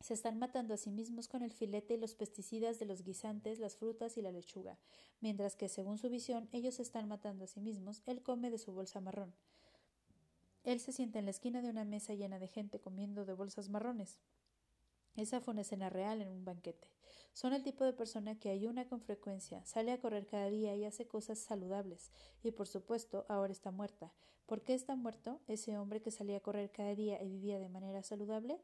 Se 0.00 0.14
están 0.14 0.38
matando 0.38 0.74
a 0.74 0.76
sí 0.76 0.90
mismos 0.90 1.28
con 1.28 1.42
el 1.42 1.52
filete 1.52 1.94
y 1.94 1.98
los 1.98 2.14
pesticidas 2.14 2.78
de 2.78 2.86
los 2.86 3.02
guisantes, 3.02 3.58
las 3.58 3.76
frutas 3.76 4.16
y 4.16 4.22
la 4.22 4.30
lechuga, 4.30 4.78
mientras 5.20 5.56
que, 5.56 5.68
según 5.68 5.98
su 5.98 6.08
visión, 6.08 6.48
ellos 6.52 6.76
se 6.76 6.82
están 6.82 7.08
matando 7.08 7.44
a 7.44 7.48
sí 7.48 7.60
mismos, 7.60 8.02
él 8.06 8.22
come 8.22 8.50
de 8.50 8.58
su 8.58 8.72
bolsa 8.72 9.00
marrón. 9.00 9.34
Él 10.64 10.80
se 10.80 10.92
sienta 10.92 11.18
en 11.18 11.24
la 11.24 11.30
esquina 11.30 11.62
de 11.62 11.70
una 11.70 11.84
mesa 11.84 12.14
llena 12.14 12.38
de 12.38 12.46
gente 12.46 12.80
comiendo 12.80 13.24
de 13.24 13.32
bolsas 13.32 13.68
marrones. 13.68 14.18
Esa 15.16 15.40
fue 15.40 15.52
una 15.52 15.62
escena 15.62 15.90
real 15.90 16.20
en 16.22 16.28
un 16.28 16.44
banquete. 16.44 16.88
Son 17.32 17.52
el 17.52 17.62
tipo 17.62 17.84
de 17.84 17.92
persona 17.92 18.38
que 18.38 18.50
ayuna 18.50 18.88
con 18.88 19.00
frecuencia, 19.00 19.64
sale 19.64 19.92
a 19.92 20.00
correr 20.00 20.26
cada 20.26 20.48
día 20.48 20.74
y 20.76 20.84
hace 20.84 21.06
cosas 21.06 21.38
saludables. 21.38 22.10
Y 22.42 22.52
por 22.52 22.68
supuesto, 22.68 23.26
ahora 23.28 23.52
está 23.52 23.70
muerta. 23.70 24.12
¿Por 24.46 24.62
qué 24.62 24.74
está 24.74 24.96
muerto 24.96 25.40
ese 25.46 25.76
hombre 25.76 26.00
que 26.00 26.10
salía 26.10 26.38
a 26.38 26.40
correr 26.40 26.70
cada 26.70 26.94
día 26.94 27.22
y 27.22 27.28
vivía 27.28 27.58
de 27.58 27.68
manera 27.68 28.02
saludable? 28.02 28.60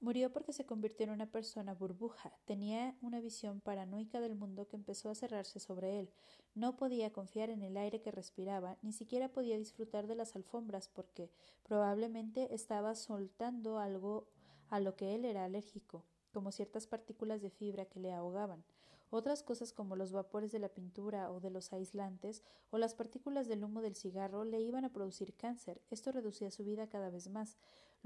Murió 0.00 0.32
porque 0.32 0.52
se 0.52 0.66
convirtió 0.66 1.04
en 1.04 1.10
una 1.10 1.30
persona 1.30 1.74
burbuja. 1.74 2.32
Tenía 2.44 2.96
una 3.00 3.20
visión 3.20 3.60
paranoica 3.60 4.20
del 4.20 4.34
mundo 4.34 4.68
que 4.68 4.76
empezó 4.76 5.08
a 5.08 5.14
cerrarse 5.14 5.58
sobre 5.58 5.98
él. 5.98 6.10
No 6.54 6.76
podía 6.76 7.12
confiar 7.12 7.50
en 7.50 7.62
el 7.62 7.76
aire 7.76 8.02
que 8.02 8.10
respiraba, 8.10 8.76
ni 8.82 8.92
siquiera 8.92 9.32
podía 9.32 9.58
disfrutar 9.58 10.06
de 10.06 10.14
las 10.14 10.36
alfombras 10.36 10.88
porque 10.88 11.30
probablemente 11.62 12.54
estaba 12.54 12.94
soltando 12.94 13.78
algo 13.78 14.28
a 14.68 14.80
lo 14.80 14.96
que 14.96 15.14
él 15.14 15.24
era 15.24 15.44
alérgico, 15.44 16.04
como 16.32 16.52
ciertas 16.52 16.86
partículas 16.86 17.40
de 17.40 17.50
fibra 17.50 17.86
que 17.86 18.00
le 18.00 18.12
ahogaban. 18.12 18.64
Otras 19.10 19.42
cosas 19.42 19.72
como 19.72 19.94
los 19.94 20.10
vapores 20.10 20.50
de 20.50 20.58
la 20.58 20.68
pintura 20.68 21.30
o 21.30 21.40
de 21.40 21.50
los 21.50 21.72
aislantes 21.72 22.42
o 22.70 22.78
las 22.78 22.94
partículas 22.94 23.46
del 23.46 23.62
humo 23.62 23.80
del 23.80 23.94
cigarro 23.94 24.44
le 24.44 24.60
iban 24.60 24.84
a 24.84 24.92
producir 24.92 25.34
cáncer. 25.34 25.80
Esto 25.90 26.10
reducía 26.10 26.50
su 26.50 26.64
vida 26.64 26.88
cada 26.88 27.10
vez 27.10 27.28
más. 27.28 27.56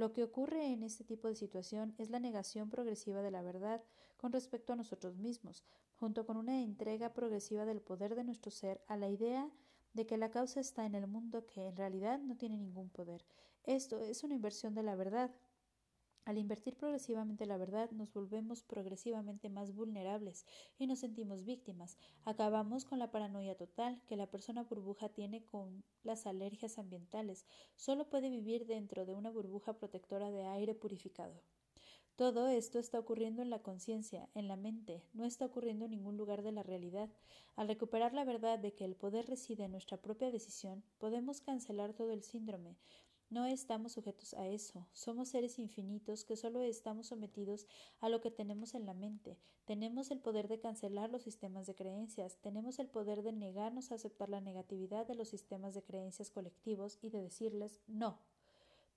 Lo 0.01 0.14
que 0.14 0.24
ocurre 0.24 0.72
en 0.72 0.82
este 0.82 1.05
tipo 1.05 1.28
de 1.28 1.34
situación 1.34 1.94
es 1.98 2.09
la 2.09 2.20
negación 2.20 2.70
progresiva 2.70 3.20
de 3.20 3.30
la 3.30 3.42
verdad 3.42 3.84
con 4.16 4.32
respecto 4.32 4.72
a 4.72 4.76
nosotros 4.76 5.18
mismos, 5.18 5.62
junto 5.96 6.24
con 6.24 6.38
una 6.38 6.62
entrega 6.62 7.12
progresiva 7.12 7.66
del 7.66 7.82
poder 7.82 8.14
de 8.14 8.24
nuestro 8.24 8.51
ser 8.51 8.80
a 8.86 8.96
la 8.96 9.11
idea 9.11 9.51
de 9.92 10.07
que 10.07 10.16
la 10.16 10.30
causa 10.30 10.59
está 10.59 10.86
en 10.86 10.94
el 10.94 11.07
mundo 11.07 11.44
que 11.44 11.66
en 11.66 11.76
realidad 11.76 12.18
no 12.18 12.34
tiene 12.34 12.57
ningún 12.57 12.88
poder. 12.88 13.26
Esto 13.64 14.01
es 14.01 14.24
una 14.24 14.32
inversión 14.32 14.74
de 14.74 14.84
la 14.84 14.96
verdad, 14.96 15.34
al 16.24 16.38
invertir 16.38 16.76
progresivamente 16.76 17.46
la 17.46 17.56
verdad, 17.56 17.90
nos 17.90 18.12
volvemos 18.12 18.62
progresivamente 18.62 19.48
más 19.48 19.74
vulnerables 19.74 20.46
y 20.78 20.86
nos 20.86 21.00
sentimos 21.00 21.44
víctimas. 21.44 21.96
Acabamos 22.24 22.84
con 22.84 22.98
la 22.98 23.10
paranoia 23.10 23.56
total 23.56 24.00
que 24.06 24.16
la 24.16 24.26
persona 24.26 24.62
burbuja 24.62 25.08
tiene 25.08 25.44
con 25.44 25.82
las 26.04 26.26
alergias 26.26 26.78
ambientales. 26.78 27.46
Solo 27.74 28.08
puede 28.08 28.30
vivir 28.30 28.66
dentro 28.66 29.06
de 29.06 29.14
una 29.14 29.30
burbuja 29.30 29.72
protectora 29.72 30.30
de 30.30 30.46
aire 30.46 30.74
purificado. 30.74 31.42
Todo 32.20 32.48
esto 32.48 32.78
está 32.78 32.98
ocurriendo 32.98 33.40
en 33.40 33.48
la 33.48 33.62
conciencia, 33.62 34.28
en 34.34 34.46
la 34.46 34.56
mente, 34.56 35.02
no 35.14 35.24
está 35.24 35.46
ocurriendo 35.46 35.86
en 35.86 35.92
ningún 35.92 36.18
lugar 36.18 36.42
de 36.42 36.52
la 36.52 36.62
realidad. 36.62 37.08
Al 37.56 37.66
recuperar 37.66 38.12
la 38.12 38.24
verdad 38.24 38.58
de 38.58 38.74
que 38.74 38.84
el 38.84 38.94
poder 38.94 39.26
reside 39.26 39.64
en 39.64 39.72
nuestra 39.72 39.96
propia 39.96 40.30
decisión, 40.30 40.84
podemos 40.98 41.40
cancelar 41.40 41.94
todo 41.94 42.12
el 42.12 42.22
síndrome, 42.22 42.76
no 43.31 43.47
estamos 43.47 43.93
sujetos 43.93 44.35
a 44.35 44.49
eso. 44.49 44.89
Somos 44.93 45.28
seres 45.28 45.59
infinitos 45.61 46.24
que 46.24 46.37
solo 46.37 46.62
estamos 46.62 47.07
sometidos 47.07 47.66
a 48.01 48.09
lo 48.09 48.20
que 48.20 48.33
tenemos 48.33 48.74
en 48.74 48.87
la 48.87 48.93
mente. 48.93 49.39
Tenemos 49.64 50.11
el 50.11 50.18
poder 50.18 50.49
de 50.49 50.59
cancelar 50.59 51.11
los 51.11 51.22
sistemas 51.22 51.66
de 51.66 51.76
creencias. 51.76 52.39
Tenemos 52.41 52.81
el 52.81 52.89
poder 52.89 53.22
de 53.22 53.33
negarnos 53.33 53.93
a 53.93 53.95
aceptar 53.95 54.28
la 54.28 54.41
negatividad 54.41 55.07
de 55.07 55.14
los 55.14 55.28
sistemas 55.28 55.74
de 55.74 55.83
creencias 55.83 56.31
colectivos 56.31 56.99
y 57.01 57.11
de 57.11 57.22
decirles 57.22 57.81
no. 57.87 58.18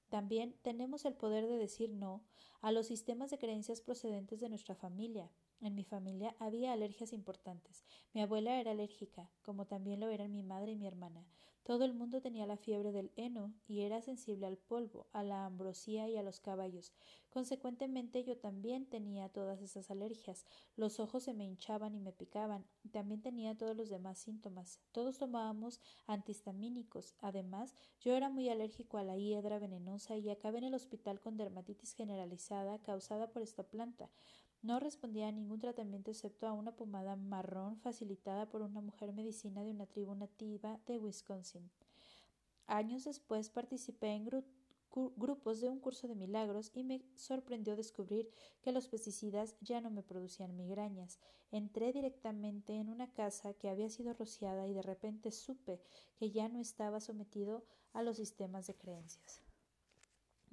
También 0.10 0.56
tenemos 0.64 1.06
el 1.06 1.14
poder 1.14 1.48
de 1.48 1.58
decir 1.58 1.92
no 1.92 2.24
a 2.62 2.72
los 2.72 2.88
sistemas 2.88 3.30
de 3.30 3.38
creencias 3.38 3.82
procedentes 3.82 4.40
de 4.40 4.50
nuestra 4.50 4.74
familia. 4.74 5.30
En 5.62 5.76
mi 5.76 5.84
familia 5.84 6.36
había 6.40 6.74
alergias 6.74 7.14
importantes. 7.14 7.84
Mi 8.14 8.22
abuela 8.22 8.60
era 8.60 8.72
alérgica, 8.72 9.30
como 9.44 9.66
también 9.66 10.00
lo 10.00 10.10
eran 10.10 10.32
mi 10.32 10.44
madre 10.44 10.72
y 10.72 10.76
mi 10.76 10.88
hermana. 10.88 11.26
Todo 11.64 11.86
el 11.86 11.94
mundo 11.94 12.20
tenía 12.20 12.46
la 12.46 12.58
fiebre 12.58 12.92
del 12.92 13.12
heno 13.16 13.54
y 13.68 13.82
era 13.82 14.02
sensible 14.02 14.46
al 14.46 14.58
polvo, 14.58 15.08
a 15.14 15.24
la 15.24 15.46
ambrosía 15.46 16.10
y 16.10 16.18
a 16.18 16.22
los 16.22 16.42
caballos. 16.42 16.92
Consecuentemente 17.30 18.24
yo 18.26 18.38
también 18.38 18.86
tenía 18.86 19.30
todas 19.30 19.62
esas 19.62 19.90
alergias. 19.90 20.46
Los 20.76 21.00
ojos 21.00 21.24
se 21.24 21.34
me 21.34 21.46
hinchaban 21.46 21.96
y 21.96 22.02
me 22.02 22.12
picaban. 22.12 22.66
También 22.92 23.22
tenía 23.22 23.56
todos 23.58 23.78
los 23.78 23.90
demás 23.90 24.20
síntomas. 24.20 24.82
Todos 24.92 25.18
tomábamos 25.18 25.80
antihistamínicos. 26.06 27.16
Además, 27.22 27.74
yo 28.02 28.14
era 28.14 28.30
muy 28.30 28.50
alérgico 28.50 28.98
a 28.98 29.04
la 29.04 29.18
hiedra 29.18 29.58
venenosa 29.58 30.18
y 30.18 30.30
acabé 30.30 30.58
en 30.58 30.66
el 30.66 30.76
hospital 30.76 31.22
con 31.22 31.38
dermatitis 31.38 31.94
generalizada 31.94 32.78
causada 32.80 33.32
por 33.32 33.42
esta 33.42 33.64
planta. 33.64 34.10
No 34.64 34.80
respondía 34.80 35.28
a 35.28 35.32
ningún 35.34 35.60
tratamiento 35.60 36.10
excepto 36.10 36.48
a 36.48 36.54
una 36.54 36.72
pomada 36.72 37.18
marrón 37.18 37.78
facilitada 37.82 38.50
por 38.50 38.62
una 38.62 38.80
mujer 38.80 39.12
medicina 39.12 39.62
de 39.62 39.72
una 39.72 39.86
tribu 39.86 40.16
nativa 40.16 40.80
de 40.88 40.98
Wisconsin. 40.98 41.70
Años 42.66 43.04
después 43.04 43.50
participé 43.50 44.14
en 44.14 44.30
grupos 45.18 45.60
de 45.60 45.68
un 45.68 45.82
curso 45.82 46.08
de 46.08 46.16
milagros 46.16 46.72
y 46.74 46.86
me 46.86 47.02
sorprendió 47.18 47.76
descubrir 47.76 48.32
que 48.62 48.72
los 48.72 48.88
pesticidas 48.88 49.58
ya 49.60 49.82
no 49.82 49.90
me 49.90 50.02
producían 50.02 50.56
migrañas. 50.56 51.20
Entré 51.52 51.92
directamente 51.92 52.80
en 52.80 52.88
una 52.88 53.12
casa 53.12 53.54
que 53.56 53.68
había 53.70 53.90
sido 53.90 54.14
rociada 54.14 54.66
y 54.66 54.74
de 54.74 54.82
repente 54.82 55.32
supe 55.32 55.82
que 56.16 56.32
ya 56.32 56.48
no 56.48 56.62
estaba 56.62 57.02
sometido 57.02 57.66
a 57.92 58.02
los 58.02 58.16
sistemas 58.16 58.66
de 58.68 58.76
creencias. 58.76 59.43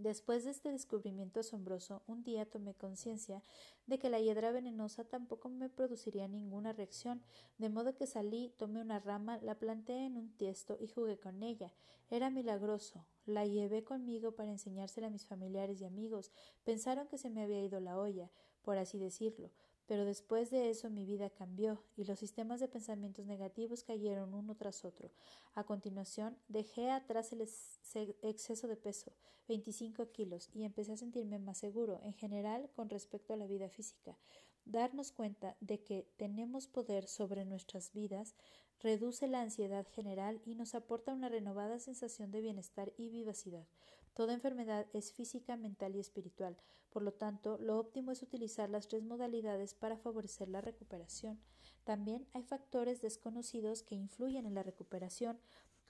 Después 0.01 0.45
de 0.45 0.51
este 0.53 0.73
descubrimiento 0.73 1.41
asombroso, 1.41 2.03
un 2.07 2.23
día 2.23 2.47
tomé 2.47 2.73
conciencia 2.73 3.43
de 3.87 3.99
que 3.99 4.09
la 4.09 4.19
hiedra 4.19 4.51
venenosa 4.51 5.05
tampoco 5.05 5.51
me 5.51 5.69
produciría 5.69 6.27
ninguna 6.27 6.73
reacción, 6.73 7.21
de 7.59 7.69
modo 7.69 7.95
que 7.95 8.07
salí, 8.07 8.55
tomé 8.57 8.81
una 8.81 8.99
rama, 8.99 9.37
la 9.43 9.59
planté 9.59 10.07
en 10.07 10.17
un 10.17 10.31
tiesto 10.39 10.79
y 10.81 10.89
jugué 10.89 11.19
con 11.19 11.43
ella. 11.43 11.75
Era 12.09 12.31
milagroso. 12.31 13.05
La 13.27 13.45
llevé 13.45 13.85
conmigo 13.85 14.33
para 14.33 14.51
enseñársela 14.51 15.09
a 15.09 15.11
mis 15.11 15.27
familiares 15.27 15.83
y 15.83 15.85
amigos. 15.85 16.33
Pensaron 16.65 17.07
que 17.07 17.19
se 17.19 17.29
me 17.29 17.43
había 17.43 17.63
ido 17.63 17.79
la 17.79 17.99
olla, 17.99 18.31
por 18.63 18.79
así 18.79 18.97
decirlo. 18.97 19.51
Pero 19.91 20.05
después 20.05 20.51
de 20.51 20.71
eso 20.71 20.89
mi 20.89 21.05
vida 21.05 21.31
cambió 21.31 21.83
y 21.97 22.05
los 22.05 22.21
sistemas 22.21 22.61
de 22.61 22.69
pensamientos 22.69 23.27
negativos 23.27 23.83
cayeron 23.83 24.35
uno 24.35 24.55
tras 24.55 24.85
otro. 24.85 25.11
A 25.55 25.65
continuación 25.65 26.39
dejé 26.47 26.93
atrás 26.93 27.33
el 27.33 27.41
exceso 27.41 28.69
de 28.69 28.77
peso, 28.77 29.11
25 29.49 30.13
kilos, 30.13 30.49
y 30.55 30.63
empecé 30.63 30.93
a 30.93 30.97
sentirme 30.97 31.41
más 31.41 31.59
seguro, 31.59 31.99
en 32.05 32.15
general, 32.15 32.71
con 32.77 32.89
respecto 32.89 33.33
a 33.33 33.37
la 33.37 33.49
vida 33.49 33.69
física. 33.69 34.17
Darnos 34.65 35.11
cuenta 35.11 35.57
de 35.59 35.83
que 35.83 36.07
tenemos 36.17 36.69
poder 36.69 37.09
sobre 37.09 37.45
nuestras 37.45 37.93
vidas 37.93 38.37
reduce 38.79 39.27
la 39.27 39.41
ansiedad 39.41 39.89
general 39.89 40.41
y 40.45 40.55
nos 40.55 40.77
aporta 40.77 41.13
una 41.13 41.29
renovada 41.29 41.81
sensación 41.81 42.31
de 42.31 42.43
bienestar 42.43 42.93
y 42.97 43.09
vivacidad. 43.09 43.67
Toda 44.15 44.35
enfermedad 44.35 44.87
es 44.93 45.13
física, 45.13 45.57
mental 45.57 45.97
y 45.97 45.99
espiritual. 45.99 46.57
Por 46.91 47.03
lo 47.03 47.13
tanto, 47.13 47.57
lo 47.59 47.79
óptimo 47.79 48.11
es 48.11 48.23
utilizar 48.23 48.69
las 48.69 48.89
tres 48.89 49.05
modalidades 49.05 49.75
para 49.75 49.97
favorecer 49.97 50.49
la 50.49 50.61
recuperación. 50.61 51.41
También 51.85 52.27
hay 52.33 52.43
factores 52.43 53.01
desconocidos 53.01 53.83
que 53.83 53.95
influyen 53.95 54.45
en 54.45 54.55
la 54.55 54.63
recuperación, 54.63 55.39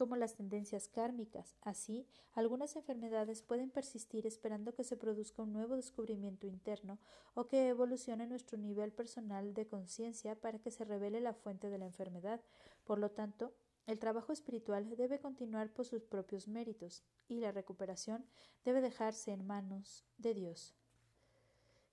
como 0.01 0.17
las 0.17 0.35
tendencias 0.35 0.89
kármicas. 0.89 1.57
Así, 1.61 2.07
algunas 2.33 2.75
enfermedades 2.75 3.43
pueden 3.43 3.69
persistir 3.69 4.27
esperando 4.27 4.73
que 4.73 4.83
se 4.83 4.97
produzca 4.97 5.43
un 5.43 5.53
nuevo 5.53 5.77
descubrimiento 5.77 6.47
interno 6.47 6.99
o 7.35 7.49
que 7.49 7.69
evolucione 7.69 8.27
nuestro 8.27 8.57
nivel 8.57 8.93
personal 8.93 9.53
de 9.53 9.67
conciencia 9.67 10.41
para 10.41 10.59
que 10.59 10.71
se 10.71 10.87
revele 10.87 11.21
la 11.21 11.35
fuente 11.35 11.69
de 11.69 11.77
la 11.77 11.85
enfermedad. 11.85 12.41
Por 12.85 12.99
lo 12.99 13.11
tanto, 13.11 13.53
el 13.87 13.99
trabajo 13.99 14.33
espiritual 14.33 14.97
debe 14.97 15.19
continuar 15.19 15.71
por 15.71 15.85
sus 15.85 16.03
propios 16.03 16.49
méritos 16.49 17.03
y 17.29 17.41
la 17.41 17.53
recuperación 17.53 18.25
debe 18.65 18.81
dejarse 18.81 19.33
en 19.33 19.47
manos 19.47 20.07
de 20.17 20.33
Dios. 20.33 20.80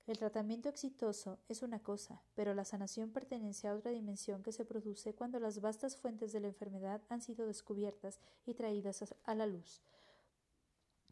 El 0.08 0.18
tratamiento 0.18 0.70
exitoso 0.70 1.38
es 1.50 1.62
una 1.64 1.80
cosa, 1.80 2.24
pero 2.34 2.54
la 2.54 2.64
sanación 2.64 3.12
pertenece 3.12 3.68
a 3.68 3.76
otra 3.76 3.92
dimensión 3.92 4.42
que 4.42 4.54
se 4.54 4.64
produce 4.64 5.14
cuando 5.14 5.38
las 5.40 5.60
vastas 5.60 5.98
fuentes 5.98 6.32
de 6.32 6.40
la 6.40 6.48
enfermedad 6.48 7.02
han 7.10 7.22
sido 7.22 7.46
descubiertas 7.46 8.22
y 8.46 8.54
traídas 8.54 9.14
a 9.26 9.36
la 9.36 9.46
luz. 9.46 9.82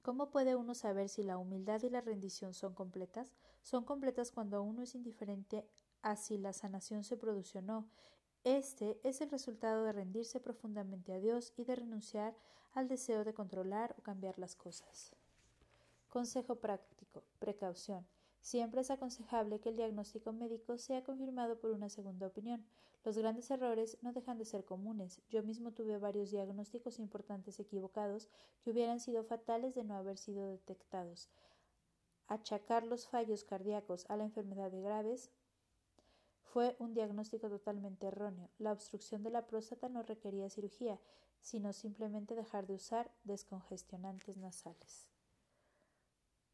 ¿Cómo 0.01 0.29
puede 0.29 0.55
uno 0.55 0.73
saber 0.73 1.09
si 1.09 1.23
la 1.23 1.37
humildad 1.37 1.83
y 1.83 1.89
la 1.89 1.99
rendición 1.99 2.53
son 2.53 2.73
completas? 2.73 3.33
Son 3.63 3.83
completas 3.83 4.31
cuando 4.31 4.63
uno 4.63 4.81
es 4.81 4.95
indiferente 4.95 5.67
a 6.01 6.15
si 6.15 6.37
la 6.37 6.53
sanación 6.53 7.03
se 7.03 7.17
produce 7.17 7.57
o 7.57 7.61
no, 7.61 7.89
este 8.45 8.99
es 9.03 9.21
el 9.21 9.31
resultado 9.31 9.83
de 9.83 9.91
rendirse 9.91 10.39
profundamente 10.39 11.11
a 11.11 11.19
Dios 11.19 11.51
y 11.57 11.65
de 11.65 11.75
renunciar 11.75 12.35
al 12.73 12.87
deseo 12.87 13.23
de 13.23 13.33
controlar 13.33 13.95
o 13.97 14.03
cambiar 14.03 14.37
las 14.37 14.55
cosas. 14.55 15.11
Consejo 16.09 16.55
práctico. 16.55 17.23
Precaución. 17.39 18.05
Siempre 18.45 18.81
es 18.81 18.91
aconsejable 18.91 19.59
que 19.59 19.69
el 19.69 19.75
diagnóstico 19.75 20.31
médico 20.31 20.77
sea 20.77 21.03
confirmado 21.03 21.57
por 21.57 21.71
una 21.71 21.89
segunda 21.89 22.27
opinión. 22.27 22.63
Los 23.03 23.17
grandes 23.17 23.49
errores 23.49 23.97
no 24.03 24.13
dejan 24.13 24.37
de 24.37 24.45
ser 24.45 24.63
comunes. 24.63 25.19
Yo 25.31 25.41
mismo 25.41 25.71
tuve 25.71 25.97
varios 25.97 26.29
diagnósticos 26.29 26.99
importantes 26.99 27.59
equivocados 27.59 28.29
que 28.61 28.69
hubieran 28.69 28.99
sido 28.99 29.23
fatales 29.23 29.73
de 29.73 29.83
no 29.83 29.95
haber 29.95 30.19
sido 30.19 30.45
detectados. 30.45 31.27
Achacar 32.27 32.85
los 32.85 33.07
fallos 33.07 33.43
cardíacos 33.43 34.05
a 34.09 34.15
la 34.15 34.25
enfermedad 34.25 34.69
de 34.69 34.83
graves 34.83 35.31
fue 36.43 36.75
un 36.77 36.93
diagnóstico 36.93 37.49
totalmente 37.49 38.05
erróneo. 38.05 38.51
La 38.59 38.73
obstrucción 38.73 39.23
de 39.23 39.31
la 39.31 39.47
próstata 39.47 39.89
no 39.89 40.03
requería 40.03 40.51
cirugía, 40.51 40.99
sino 41.41 41.73
simplemente 41.73 42.35
dejar 42.35 42.67
de 42.67 42.75
usar 42.75 43.09
descongestionantes 43.23 44.37
nasales. 44.37 45.14